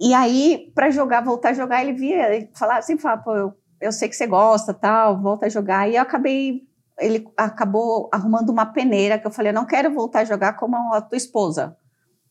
E 0.00 0.14
aí, 0.14 0.72
para 0.74 0.90
jogar, 0.90 1.22
voltar 1.22 1.50
a 1.50 1.54
jogar, 1.54 1.82
ele 1.82 1.92
via, 1.92 2.34
ele 2.34 2.50
falava, 2.54 2.82
sempre 2.82 3.02
falava, 3.02 3.22
pô, 3.22 3.36
eu, 3.36 3.54
eu 3.82 3.92
sei 3.92 4.08
que 4.08 4.16
você 4.16 4.26
gosta, 4.26 4.72
tal, 4.72 5.20
volta 5.20 5.46
a 5.46 5.48
jogar. 5.48 5.88
E 5.90 5.96
eu 5.96 6.02
acabei, 6.02 6.62
ele 6.98 7.28
acabou 7.36 8.08
arrumando 8.12 8.50
uma 8.50 8.66
peneira, 8.66 9.18
que 9.18 9.26
eu 9.26 9.30
falei, 9.30 9.50
eu 9.50 9.54
não 9.54 9.66
quero 9.66 9.92
voltar 9.92 10.20
a 10.20 10.24
jogar 10.24 10.54
como 10.54 10.76
a 10.94 11.00
tua 11.02 11.16
esposa 11.16 11.76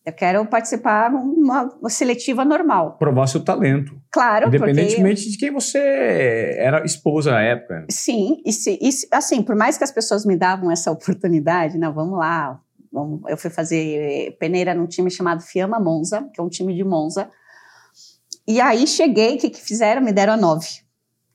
eu 0.03 0.13
quero 0.13 0.43
participar 0.47 1.13
uma, 1.13 1.63
uma 1.79 1.89
seletiva 1.89 2.43
normal. 2.43 2.97
Provar 2.97 3.27
seu 3.27 3.43
talento. 3.43 4.01
Claro, 4.11 4.47
Independentemente 4.47 5.21
porque... 5.21 5.31
de 5.31 5.37
quem 5.37 5.51
você 5.51 6.55
era 6.57 6.83
esposa 6.83 7.31
na 7.31 7.41
época. 7.41 7.85
Sim, 7.89 8.41
e, 8.43 8.51
se, 8.51 8.79
e 8.81 8.89
assim, 9.11 9.43
por 9.43 9.55
mais 9.55 9.77
que 9.77 9.83
as 9.83 9.91
pessoas 9.91 10.25
me 10.25 10.35
davam 10.35 10.71
essa 10.71 10.91
oportunidade, 10.91 11.77
não, 11.77 11.93
vamos 11.93 12.17
lá, 12.17 12.59
vamos, 12.91 13.21
eu 13.27 13.37
fui 13.37 13.51
fazer 13.51 14.35
peneira 14.39 14.73
num 14.73 14.87
time 14.87 15.09
chamado 15.09 15.43
Fiamma 15.43 15.79
Monza, 15.79 16.27
que 16.33 16.41
é 16.41 16.43
um 16.43 16.49
time 16.49 16.73
de 16.73 16.83
Monza. 16.83 17.29
E 18.47 18.59
aí 18.59 18.87
cheguei, 18.87 19.35
o 19.35 19.37
que, 19.37 19.51
que 19.51 19.61
fizeram? 19.61 20.01
Me 20.01 20.11
deram 20.11 20.33
a 20.33 20.37
nove. 20.37 20.80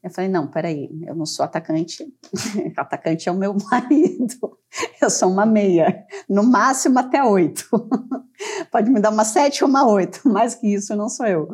Eu 0.06 0.10
falei, 0.12 0.30
não, 0.30 0.46
peraí, 0.46 0.88
eu 1.04 1.16
não 1.16 1.26
sou 1.26 1.44
atacante, 1.44 2.06
atacante 2.78 3.28
é 3.28 3.32
o 3.32 3.34
meu 3.34 3.56
marido, 3.68 4.56
eu 5.02 5.10
sou 5.10 5.28
uma 5.28 5.44
meia, 5.44 6.06
no 6.28 6.44
máximo 6.44 7.00
até 7.00 7.24
oito. 7.24 7.68
Pode 8.70 8.88
me 8.88 9.00
dar 9.00 9.10
uma 9.10 9.24
sete 9.24 9.64
ou 9.64 9.68
uma 9.68 9.84
oito, 9.84 10.28
mais 10.28 10.54
que 10.54 10.72
isso 10.72 10.94
não 10.94 11.08
sou 11.08 11.26
eu. 11.26 11.48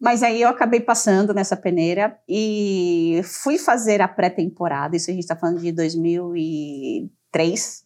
Mas 0.00 0.24
aí 0.24 0.42
eu 0.42 0.48
acabei 0.48 0.80
passando 0.80 1.32
nessa 1.32 1.56
peneira 1.56 2.18
e 2.28 3.20
fui 3.22 3.56
fazer 3.56 4.02
a 4.02 4.08
pré-temporada, 4.08 4.96
isso 4.96 5.08
a 5.08 5.14
gente 5.14 5.22
está 5.22 5.36
falando 5.36 5.60
de 5.60 5.70
2003. 5.70 7.84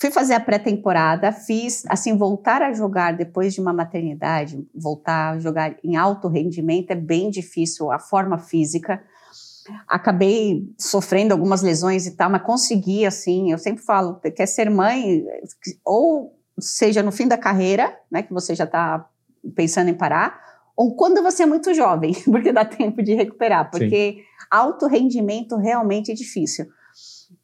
Fui 0.00 0.10
fazer 0.10 0.34
a 0.34 0.40
pré-temporada, 0.40 1.30
fiz, 1.30 1.84
assim, 1.88 2.16
voltar 2.16 2.60
a 2.60 2.72
jogar 2.72 3.16
depois 3.16 3.54
de 3.54 3.60
uma 3.60 3.72
maternidade, 3.72 4.66
voltar 4.74 5.34
a 5.34 5.38
jogar 5.38 5.76
em 5.84 5.94
alto 5.94 6.26
rendimento 6.26 6.90
é 6.90 6.96
bem 6.96 7.30
difícil, 7.30 7.92
a 7.92 8.00
forma 8.00 8.36
física, 8.36 9.00
acabei 9.86 10.72
sofrendo 10.78 11.32
algumas 11.32 11.62
lesões 11.62 12.06
e 12.06 12.16
tal, 12.16 12.30
mas 12.30 12.42
consegui, 12.42 13.06
assim, 13.06 13.52
eu 13.52 13.58
sempre 13.58 13.82
falo, 13.82 14.20
quer 14.20 14.46
ser 14.46 14.70
mãe, 14.70 15.24
ou 15.84 16.38
seja 16.58 17.02
no 17.02 17.12
fim 17.12 17.28
da 17.28 17.38
carreira, 17.38 17.96
né, 18.10 18.22
que 18.22 18.32
você 18.32 18.54
já 18.54 18.64
está 18.64 19.08
pensando 19.54 19.88
em 19.88 19.94
parar, 19.94 20.40
ou 20.76 20.94
quando 20.94 21.22
você 21.22 21.42
é 21.42 21.46
muito 21.46 21.74
jovem, 21.74 22.14
porque 22.24 22.52
dá 22.52 22.64
tempo 22.64 23.02
de 23.02 23.14
recuperar, 23.14 23.70
porque 23.70 24.16
Sim. 24.18 24.22
alto 24.50 24.86
rendimento 24.86 25.56
realmente 25.56 26.12
é 26.12 26.14
difícil. 26.14 26.66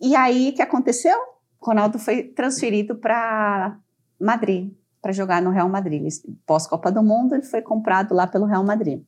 E 0.01 0.15
aí, 0.15 0.51
o 0.51 0.55
que 0.55 0.63
aconteceu? 0.63 1.17
Ronaldo 1.61 1.99
foi 1.99 2.25
transferido 2.25 2.97
para 2.97 3.79
Madrid, 4.21 4.73
para 5.01 5.13
jogar 5.13 5.41
no 5.43 5.51
Real 5.51 5.69
Madrid. 5.69 6.07
Pós-Copa 6.47 6.93
do 6.93 7.03
Mundo, 7.03 7.35
ele 7.35 7.45
foi 7.45 7.63
comprado 7.63 8.15
lá 8.15 8.27
pelo 8.27 8.47
Real 8.47 8.65
Madrid. 8.65 9.03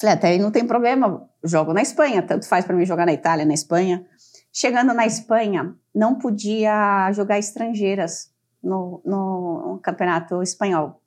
Falei, 0.00 0.14
até 0.14 0.28
aí 0.28 0.38
não 0.38 0.50
tem 0.50 0.66
problema, 0.66 1.28
jogo 1.42 1.72
na 1.72 1.82
Espanha, 1.82 2.22
tanto 2.22 2.46
faz 2.48 2.64
para 2.64 2.76
mim 2.76 2.84
jogar 2.84 3.06
na 3.06 3.12
Itália, 3.12 3.44
na 3.44 3.54
Espanha. 3.54 4.04
Chegando 4.52 4.92
na 4.92 5.06
Espanha, 5.06 5.74
não 5.94 6.18
podia 6.18 7.10
jogar 7.12 7.38
estrangeiras, 7.38 8.34
no, 8.64 9.02
no, 9.04 9.78
campeonato 9.82 10.42
espanhol. 10.42 11.00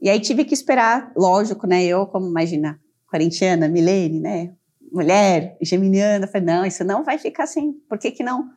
E 0.00 0.10
aí 0.10 0.20
tive 0.20 0.44
que 0.44 0.54
esperar, 0.54 1.12
lógico, 1.16 1.66
né? 1.66 1.84
Eu, 1.84 2.06
como 2.06 2.26
imagina, 2.26 2.78
corintiana, 3.06 3.68
Milene, 3.68 4.20
né? 4.20 4.52
Mulher, 4.92 5.56
geminiana, 5.60 6.26
falei, 6.26 6.46
não, 6.46 6.64
isso 6.64 6.82
não 6.84 7.04
vai 7.04 7.18
ficar 7.18 7.44
assim, 7.44 7.72
por 7.88 7.98
que 7.98 8.10
que 8.10 8.22
não? 8.22 8.48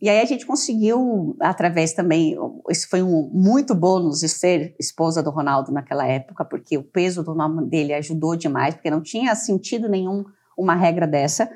E 0.00 0.08
aí 0.08 0.20
a 0.20 0.24
gente 0.24 0.46
conseguiu, 0.46 1.36
através 1.40 1.92
também, 1.92 2.36
isso 2.70 2.88
foi 2.88 3.02
um 3.02 3.30
muito 3.32 3.74
bônus 3.74 4.20
de 4.20 4.28
ser 4.28 4.74
esposa 4.78 5.22
do 5.22 5.30
Ronaldo 5.30 5.72
naquela 5.72 6.06
época, 6.06 6.44
porque 6.44 6.76
o 6.76 6.82
peso 6.82 7.22
do 7.22 7.34
nome 7.34 7.66
dele 7.66 7.94
ajudou 7.94 8.36
demais, 8.36 8.74
porque 8.74 8.90
não 8.90 9.00
tinha 9.00 9.34
sentido 9.34 9.88
nenhum 9.88 10.24
uma 10.56 10.74
regra 10.74 11.06
dessa. 11.06 11.50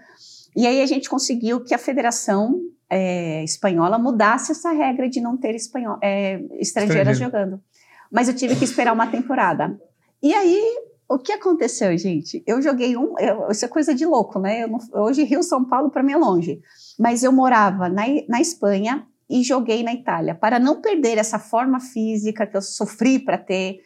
E 0.56 0.66
aí 0.66 0.80
a 0.80 0.86
gente 0.86 1.08
conseguiu 1.08 1.62
que 1.62 1.74
a 1.74 1.78
federação 1.78 2.60
é, 2.90 3.44
espanhola 3.44 3.98
mudasse 3.98 4.52
essa 4.52 4.72
regra 4.72 5.08
de 5.08 5.20
não 5.20 5.36
ter 5.36 5.54
espanhol, 5.54 5.98
é, 6.02 6.40
estrangeiras 6.58 7.12
Estrangeiro. 7.12 7.16
jogando. 7.16 7.62
Mas 8.10 8.28
eu 8.28 8.34
tive 8.34 8.56
que 8.56 8.64
esperar 8.64 8.92
uma 8.92 9.06
temporada. 9.06 9.78
E 10.22 10.32
aí, 10.34 10.60
o 11.08 11.18
que 11.18 11.32
aconteceu, 11.32 11.96
gente? 11.96 12.42
Eu 12.46 12.60
joguei 12.60 12.96
um. 12.96 13.18
Eu, 13.18 13.50
isso 13.50 13.64
é 13.64 13.68
coisa 13.68 13.94
de 13.94 14.04
louco, 14.04 14.38
né? 14.38 14.66
Não, 14.66 14.78
hoje, 15.02 15.24
Rio 15.24 15.42
São 15.42 15.64
Paulo, 15.64 15.90
para 15.90 16.02
mim 16.02 16.12
é 16.12 16.16
longe. 16.16 16.60
Mas 16.98 17.22
eu 17.22 17.32
morava 17.32 17.88
na, 17.88 18.02
na 18.28 18.40
Espanha 18.40 19.06
e 19.28 19.42
joguei 19.42 19.82
na 19.82 19.92
Itália. 19.92 20.34
Para 20.34 20.58
não 20.58 20.80
perder 20.80 21.18
essa 21.18 21.38
forma 21.38 21.80
física 21.80 22.46
que 22.46 22.56
eu 22.56 22.62
sofri 22.62 23.18
para 23.18 23.38
ter, 23.38 23.80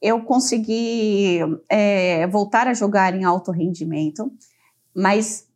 eu 0.00 0.22
consegui 0.22 1.38
é, 1.68 2.26
voltar 2.26 2.66
a 2.66 2.74
jogar 2.74 3.14
em 3.14 3.24
alto 3.24 3.52
rendimento. 3.52 4.32
Mas 4.94 5.46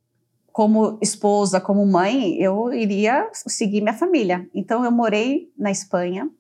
como 0.55 0.99
esposa, 1.03 1.61
como 1.61 1.85
mãe, 1.85 2.41
eu 2.41 2.73
iria 2.73 3.29
seguir 3.33 3.81
minha 3.81 3.93
família. 3.93 4.49
Então 4.55 4.85
eu 4.85 4.93
morei 4.93 5.51
na 5.59 5.71
Espanha, 5.73 6.31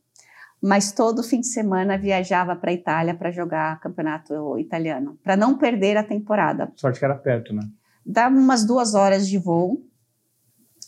mas 0.62 0.92
todo 0.92 1.22
fim 1.22 1.40
de 1.40 1.48
semana 1.48 1.98
viajava 1.98 2.54
para 2.54 2.70
a 2.70 2.74
Itália 2.74 3.14
para 3.14 3.32
jogar 3.32 3.80
campeonato 3.80 4.56
italiano, 4.58 5.18
para 5.22 5.36
não 5.36 5.58
perder 5.58 5.96
a 5.96 6.04
temporada. 6.04 6.72
Sorte 6.76 7.00
que 7.00 7.04
era 7.04 7.16
perto, 7.16 7.52
né? 7.52 7.62
Dá 8.06 8.28
umas 8.28 8.64
duas 8.64 8.94
horas 8.94 9.26
de 9.26 9.36
voo. 9.36 9.82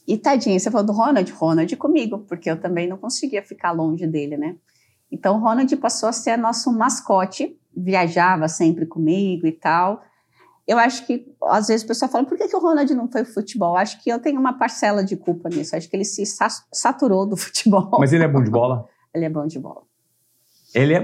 E 0.06 0.16
tadinha, 0.16 0.58
você 0.58 0.70
falou 0.70 0.86
do 0.86 0.92
Ronald, 0.92 1.30
Ronald 1.32 1.76
comigo, 1.76 2.18
porque 2.28 2.50
eu 2.50 2.60
também 2.60 2.88
não 2.88 2.96
conseguia 2.96 3.42
ficar 3.42 3.72
longe 3.72 4.06
dele, 4.06 4.36
né? 4.36 4.56
Então 5.10 5.36
o 5.36 5.40
Ronald 5.40 5.74
passou 5.76 6.08
a 6.08 6.12
ser 6.12 6.36
nosso 6.36 6.72
mascote, 6.72 7.58
viajava 7.76 8.48
sempre 8.48 8.86
comigo 8.86 9.46
e 9.46 9.52
tal 9.52 10.02
eu 10.66 10.78
acho 10.78 11.06
que 11.06 11.24
às 11.44 11.68
vezes 11.68 11.84
o 11.84 11.86
pessoal 11.86 12.10
fala, 12.10 12.24
por 12.24 12.36
que, 12.36 12.48
que 12.48 12.56
o 12.56 12.58
Ronald 12.58 12.92
não 12.92 13.08
foi 13.08 13.24
futebol? 13.24 13.76
Acho 13.76 14.02
que 14.02 14.10
eu 14.10 14.18
tenho 14.18 14.40
uma 14.40 14.58
parcela 14.58 15.04
de 15.04 15.16
culpa 15.16 15.48
nisso. 15.48 15.76
Acho 15.76 15.88
que 15.88 15.94
ele 15.94 16.04
se 16.04 16.24
saturou 16.72 17.24
do 17.24 17.36
futebol. 17.38 17.88
Mas 18.00 18.12
ele 18.12 18.24
é 18.24 18.28
bom 18.28 18.42
de 18.42 18.50
bola? 18.50 18.88
ele 19.14 19.24
é 19.24 19.30
bom 19.30 19.46
de 19.46 19.58
bola. 19.58 19.82
Ele 20.76 20.92
é 20.92 21.02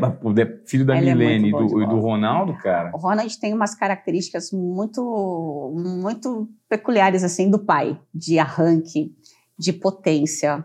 filho 0.66 0.84
da 0.84 0.96
ele 0.96 1.14
Milene 1.14 1.46
é 1.46 1.48
e 1.48 1.50
do, 1.50 1.66
do, 1.66 1.98
Ronaldo, 1.98 2.54
cara. 2.58 2.90
O 2.94 2.98
Ronald 2.98 3.40
tem 3.40 3.54
umas 3.54 3.74
características 3.74 4.52
muito, 4.52 5.72
muito 5.74 6.46
peculiares 6.68 7.24
assim 7.24 7.50
do 7.50 7.58
pai, 7.58 7.98
de 8.14 8.38
arranque, 8.38 9.16
de 9.58 9.72
potência. 9.72 10.62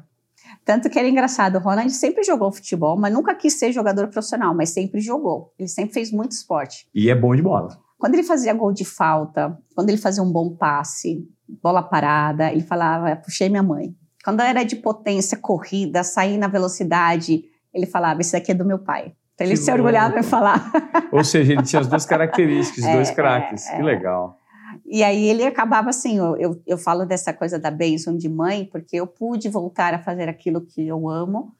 Tanto 0.66 0.90
que 0.90 1.00
era 1.00 1.08
engraçado, 1.08 1.56
o 1.56 1.60
Ronald 1.60 1.90
sempre 1.92 2.22
jogou 2.24 2.52
futebol, 2.52 2.98
mas 3.00 3.14
nunca 3.14 3.34
quis 3.34 3.54
ser 3.54 3.72
jogador 3.72 4.10
profissional, 4.10 4.54
mas 4.54 4.72
sempre 4.72 5.00
jogou. 5.00 5.54
Ele 5.58 5.70
sempre 5.70 5.94
fez 5.94 6.12
muito 6.12 6.34
esporte. 6.34 6.86
E 6.94 7.10
é 7.10 7.16
bom 7.16 7.34
de 7.34 7.42
bola. 7.42 7.80
Quando 7.98 8.16
ele 8.16 8.24
fazia 8.24 8.54
gol 8.54 8.74
de 8.74 8.84
falta, 8.84 9.58
quando 9.74 9.90
ele 9.90 9.98
fazia 9.98 10.22
um 10.22 10.32
bom 10.32 10.54
passe, 10.54 11.26
bola 11.64 11.82
parada, 11.82 12.52
ele 12.52 12.62
falava, 12.62 13.16
puxei 13.16 13.48
minha 13.48 13.64
mãe. 13.64 13.96
Quando 14.24 14.42
era 14.42 14.64
de 14.64 14.76
potência, 14.76 15.38
corrida, 15.38 16.04
sair 16.04 16.38
na 16.38 16.50
velocidade, 16.50 17.46
ele 17.78 17.86
falava, 17.86 18.22
isso 18.22 18.36
aqui 18.36 18.52
é 18.52 18.56
do 18.56 18.66
meu 18.66 18.80
pai. 18.80 19.14
Então 19.36 19.46
ele 19.46 19.56
que 19.56 19.62
se 19.62 19.72
orgulhava 19.72 20.20
em 20.20 20.24
falar. 20.24 20.72
Ou 21.12 21.24
seja, 21.24 21.54
ele 21.54 21.62
tinha 21.62 21.80
as 21.80 21.88
duas 21.88 22.06
características, 22.06 22.84
é, 22.86 22.94
dois 22.94 23.12
craques. 23.12 23.68
É, 23.68 23.76
que 23.76 23.82
é. 23.82 23.86
legal. 23.86 24.38
E 24.86 25.04
aí 25.04 25.28
ele 25.28 25.46
acabava 25.46 25.90
assim, 25.90 26.18
eu, 26.18 26.36
eu, 26.38 26.62
eu 26.66 26.78
falo 26.78 27.06
dessa 27.06 27.32
coisa 27.32 27.60
da 27.60 27.70
bênção 27.70 28.18
de 28.18 28.28
mãe, 28.28 28.66
porque 28.66 28.96
eu 28.96 29.06
pude 29.06 29.48
voltar 29.48 29.94
a 29.94 30.00
fazer 30.00 30.28
aquilo 30.28 30.62
que 30.62 30.88
eu 30.88 31.08
amo, 31.08 31.54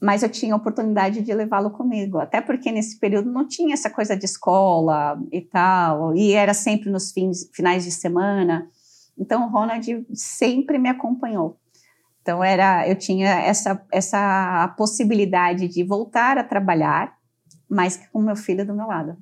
mas 0.00 0.22
eu 0.22 0.28
tinha 0.28 0.54
a 0.54 0.56
oportunidade 0.56 1.20
de 1.20 1.34
levá-lo 1.34 1.70
comigo, 1.70 2.18
até 2.18 2.40
porque 2.40 2.72
nesse 2.72 2.98
período 2.98 3.30
não 3.30 3.46
tinha 3.46 3.74
essa 3.74 3.90
coisa 3.90 4.16
de 4.16 4.24
escola 4.24 5.20
e 5.30 5.40
tal, 5.40 6.14
e 6.14 6.32
era 6.32 6.54
sempre 6.54 6.90
nos 6.90 7.12
fins, 7.12 7.50
finais 7.52 7.84
de 7.84 7.90
semana. 7.90 8.68
Então 9.18 9.46
o 9.46 9.50
Ronald 9.50 10.06
sempre 10.14 10.78
me 10.78 10.88
acompanhou. 10.88 11.58
Então 12.26 12.42
era, 12.42 12.88
eu 12.88 12.96
tinha 12.96 13.28
essa 13.28 13.80
essa 13.92 14.74
possibilidade 14.76 15.68
de 15.68 15.84
voltar 15.84 16.36
a 16.36 16.42
trabalhar, 16.42 17.12
mas 17.70 18.00
com 18.12 18.20
meu 18.20 18.34
filho 18.34 18.66
do 18.66 18.74
meu 18.74 18.88
lado. 18.88 19.16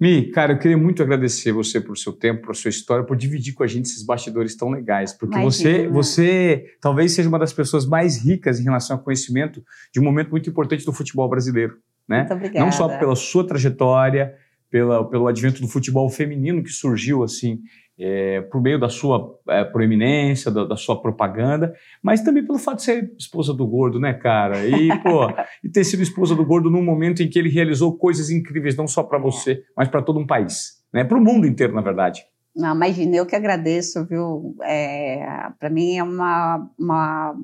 Mi, 0.00 0.30
cara, 0.30 0.54
eu 0.54 0.58
queria 0.58 0.78
muito 0.78 1.02
agradecer 1.02 1.52
você 1.52 1.82
por 1.82 1.98
seu 1.98 2.14
tempo, 2.14 2.46
por 2.46 2.56
sua 2.56 2.70
história, 2.70 3.04
por 3.04 3.14
dividir 3.14 3.52
com 3.52 3.62
a 3.62 3.66
gente 3.66 3.86
esses 3.86 4.02
bastidores 4.02 4.56
tão 4.56 4.70
legais, 4.70 5.12
porque 5.12 5.38
você, 5.40 5.86
você 5.88 6.64
talvez 6.80 7.12
seja 7.12 7.28
uma 7.28 7.38
das 7.38 7.52
pessoas 7.52 7.84
mais 7.84 8.16
ricas 8.24 8.58
em 8.58 8.64
relação 8.64 8.96
ao 8.96 9.02
conhecimento 9.02 9.62
de 9.92 10.00
um 10.00 10.04
momento 10.04 10.30
muito 10.30 10.48
importante 10.48 10.86
do 10.86 10.94
futebol 10.94 11.28
brasileiro, 11.28 11.76
né? 12.08 12.20
Muito 12.20 12.32
obrigada. 12.32 12.64
Não 12.64 12.72
só 12.72 12.88
pela 12.96 13.16
sua 13.16 13.46
trajetória, 13.46 14.34
pela, 14.70 15.06
pelo 15.06 15.26
advento 15.26 15.60
do 15.60 15.68
futebol 15.68 16.08
feminino 16.08 16.62
que 16.62 16.70
surgiu 16.70 17.22
assim 17.22 17.60
é, 17.98 18.40
por 18.42 18.62
meio 18.62 18.78
da 18.78 18.88
sua 18.88 19.38
é, 19.48 19.64
proeminência, 19.64 20.50
da, 20.50 20.64
da, 20.64 20.76
sua 20.76 21.00
propaganda, 21.00 21.74
mas 22.02 22.22
também 22.22 22.46
pelo 22.46 22.58
fato 22.58 22.76
de 22.76 22.84
ser 22.84 23.12
esposa 23.18 23.52
do 23.52 23.66
gordo, 23.66 23.98
né, 23.98 24.14
cara? 24.14 24.64
E, 24.66 24.88
pô, 25.02 25.28
e 25.64 25.68
ter 25.68 25.82
sido 25.84 26.02
esposa 26.02 26.34
do 26.34 26.46
gordo 26.46 26.70
num 26.70 26.82
momento 26.82 27.22
em 27.22 27.28
que 27.28 27.38
ele 27.38 27.48
realizou 27.48 27.96
coisas 27.96 28.30
incríveis, 28.30 28.76
não 28.76 28.86
só 28.86 29.02
para 29.02 29.18
você, 29.18 29.64
mas 29.76 29.88
para 29.88 30.02
todo 30.02 30.20
um 30.20 30.26
país, 30.26 30.82
né? 30.92 31.02
Para 31.02 31.18
o 31.18 31.20
mundo 31.20 31.46
inteiro, 31.46 31.74
na 31.74 31.80
verdade. 31.80 32.24
Não, 32.54 32.74
imagina, 32.74 33.16
eu 33.16 33.26
que 33.26 33.36
agradeço, 33.36 34.04
viu? 34.06 34.56
É, 34.62 35.48
para 35.58 35.70
mim 35.70 35.96
é 35.96 36.02
uma, 36.02 36.68
uma 36.78 37.36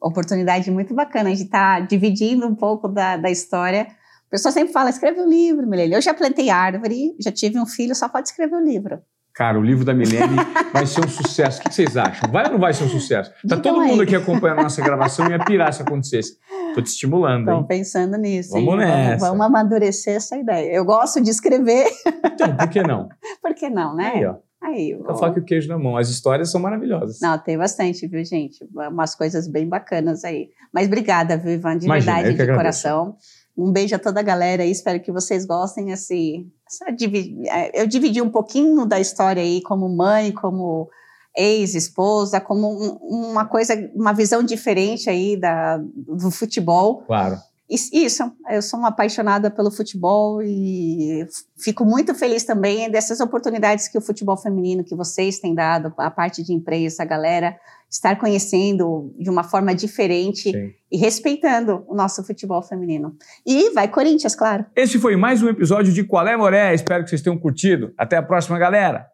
oportunidade 0.00 0.70
muito 0.70 0.94
bacana 0.94 1.34
de 1.34 1.42
estar 1.42 1.80
tá 1.80 1.86
dividindo 1.86 2.46
um 2.46 2.54
pouco 2.54 2.88
da, 2.88 3.16
da 3.16 3.30
história. 3.30 3.82
A 3.82 4.30
pessoa 4.30 4.52
sempre 4.52 4.72
fala, 4.72 4.90
escreve 4.90 5.20
um 5.20 5.28
livro, 5.28 5.66
Milene. 5.66 5.94
Eu 5.94 6.00
já 6.00 6.14
plantei 6.14 6.48
árvore, 6.48 7.14
já 7.20 7.30
tive 7.30 7.58
um 7.58 7.66
filho, 7.66 7.94
só 7.94 8.08
pode 8.08 8.28
escrever 8.28 8.56
um 8.56 8.64
livro. 8.64 9.00
Cara, 9.34 9.58
o 9.58 9.62
livro 9.62 9.84
da 9.84 9.94
Milene 9.94 10.36
vai 10.72 10.86
ser 10.86 11.04
um 11.04 11.08
sucesso. 11.08 11.60
O 11.60 11.64
que 11.64 11.74
vocês 11.74 11.96
acham? 11.96 12.30
Vai 12.30 12.44
ou 12.46 12.52
não 12.52 12.58
vai 12.58 12.74
ser 12.74 12.84
um 12.84 12.88
sucesso? 12.88 13.32
Tá 13.48 13.56
todo 13.56 13.80
aí. 13.80 13.88
mundo 13.88 14.02
aqui 14.02 14.14
acompanhando 14.14 14.60
a 14.60 14.62
nossa 14.64 14.82
gravação 14.82 15.26
e 15.26 15.30
ia 15.30 15.38
pirar 15.38 15.72
se 15.72 15.80
acontecesse. 15.82 16.36
Tô 16.74 16.82
te 16.82 16.88
estimulando. 16.88 17.46
Tô 17.46 17.64
pensando 17.64 18.16
nisso. 18.18 18.52
Vamos 18.52 18.74
hein? 18.74 18.78
nessa. 18.80 19.26
Vamos 19.26 19.46
amadurecer 19.46 20.16
essa 20.16 20.36
ideia. 20.36 20.70
Eu 20.72 20.84
gosto 20.84 21.20
de 21.20 21.30
escrever. 21.30 21.86
Então, 22.24 22.56
por 22.56 22.68
que 22.68 22.82
não? 22.82 23.08
por 23.42 23.54
que 23.54 23.70
não, 23.70 23.94
né? 23.94 24.12
Aí, 24.14 24.26
ó. 24.26 24.34
Aí, 24.62 24.90
eu 24.90 25.16
falo 25.16 25.34
que 25.34 25.40
o 25.40 25.44
queijo 25.44 25.68
na 25.68 25.78
mão. 25.78 25.96
As 25.96 26.08
histórias 26.08 26.50
são 26.50 26.60
maravilhosas. 26.60 27.18
Não, 27.20 27.36
tem 27.36 27.58
bastante, 27.58 28.06
viu, 28.06 28.24
gente? 28.24 28.64
Umas 28.72 29.14
coisas 29.14 29.48
bem 29.48 29.68
bacanas 29.68 30.24
aí. 30.24 30.50
Mas 30.72 30.86
obrigada, 30.86 31.36
viu, 31.36 31.52
Ivan? 31.52 31.78
De 31.78 31.86
Imagina, 31.86 32.14
verdade, 32.14 32.36
de 32.36 32.42
agradeço. 32.42 32.82
coração. 32.82 33.16
Um 33.56 33.72
beijo 33.72 33.94
a 33.94 33.98
toda 33.98 34.20
a 34.20 34.22
galera 34.22 34.62
aí, 34.62 34.70
espero 34.70 35.00
que 35.00 35.10
vocês 35.10 35.44
gostem. 35.44 35.92
Assim, 35.92 36.50
eu 37.74 37.86
dividi 37.86 38.20
um 38.22 38.30
pouquinho 38.30 38.86
da 38.86 38.98
história 39.00 39.42
aí 39.42 39.62
como 39.62 39.88
mãe, 39.88 40.32
como 40.32 40.88
ex-esposa, 41.36 42.40
como 42.40 42.68
uma 43.02 43.46
coisa, 43.46 43.90
uma 43.94 44.12
visão 44.12 44.42
diferente 44.42 45.08
aí 45.08 45.36
da, 45.36 45.78
do 45.78 46.30
futebol. 46.30 47.02
Claro. 47.06 47.38
Isso, 47.70 48.30
eu 48.50 48.60
sou 48.60 48.78
uma 48.78 48.88
apaixonada 48.88 49.50
pelo 49.50 49.70
futebol 49.70 50.42
e 50.42 51.26
fico 51.56 51.84
muito 51.84 52.14
feliz 52.14 52.44
também 52.44 52.90
dessas 52.90 53.20
oportunidades 53.20 53.88
que 53.88 53.96
o 53.96 54.00
futebol 54.00 54.36
feminino, 54.36 54.84
que 54.84 54.94
vocês 54.94 55.38
têm 55.38 55.54
dado, 55.54 55.92
a 55.96 56.10
parte 56.10 56.42
de 56.42 56.52
imprensa, 56.52 57.02
a 57.02 57.06
galera, 57.06 57.56
estar 57.90 58.16
conhecendo 58.16 59.14
de 59.18 59.30
uma 59.30 59.44
forma 59.44 59.74
diferente 59.74 60.50
Sim. 60.50 60.72
e 60.90 60.96
respeitando 60.96 61.84
o 61.86 61.94
nosso 61.94 62.24
futebol 62.24 62.62
feminino. 62.62 63.14
E 63.46 63.70
vai 63.70 63.88
Corinthians, 63.88 64.34
claro. 64.34 64.66
Esse 64.74 64.98
foi 64.98 65.16
mais 65.16 65.42
um 65.42 65.48
episódio 65.48 65.92
de 65.92 66.04
Qual 66.04 66.26
é 66.26 66.36
Moré. 66.36 66.74
Espero 66.74 67.04
que 67.04 67.10
vocês 67.10 67.22
tenham 67.22 67.38
curtido. 67.38 67.92
Até 67.96 68.16
a 68.16 68.22
próxima, 68.22 68.58
galera. 68.58 69.06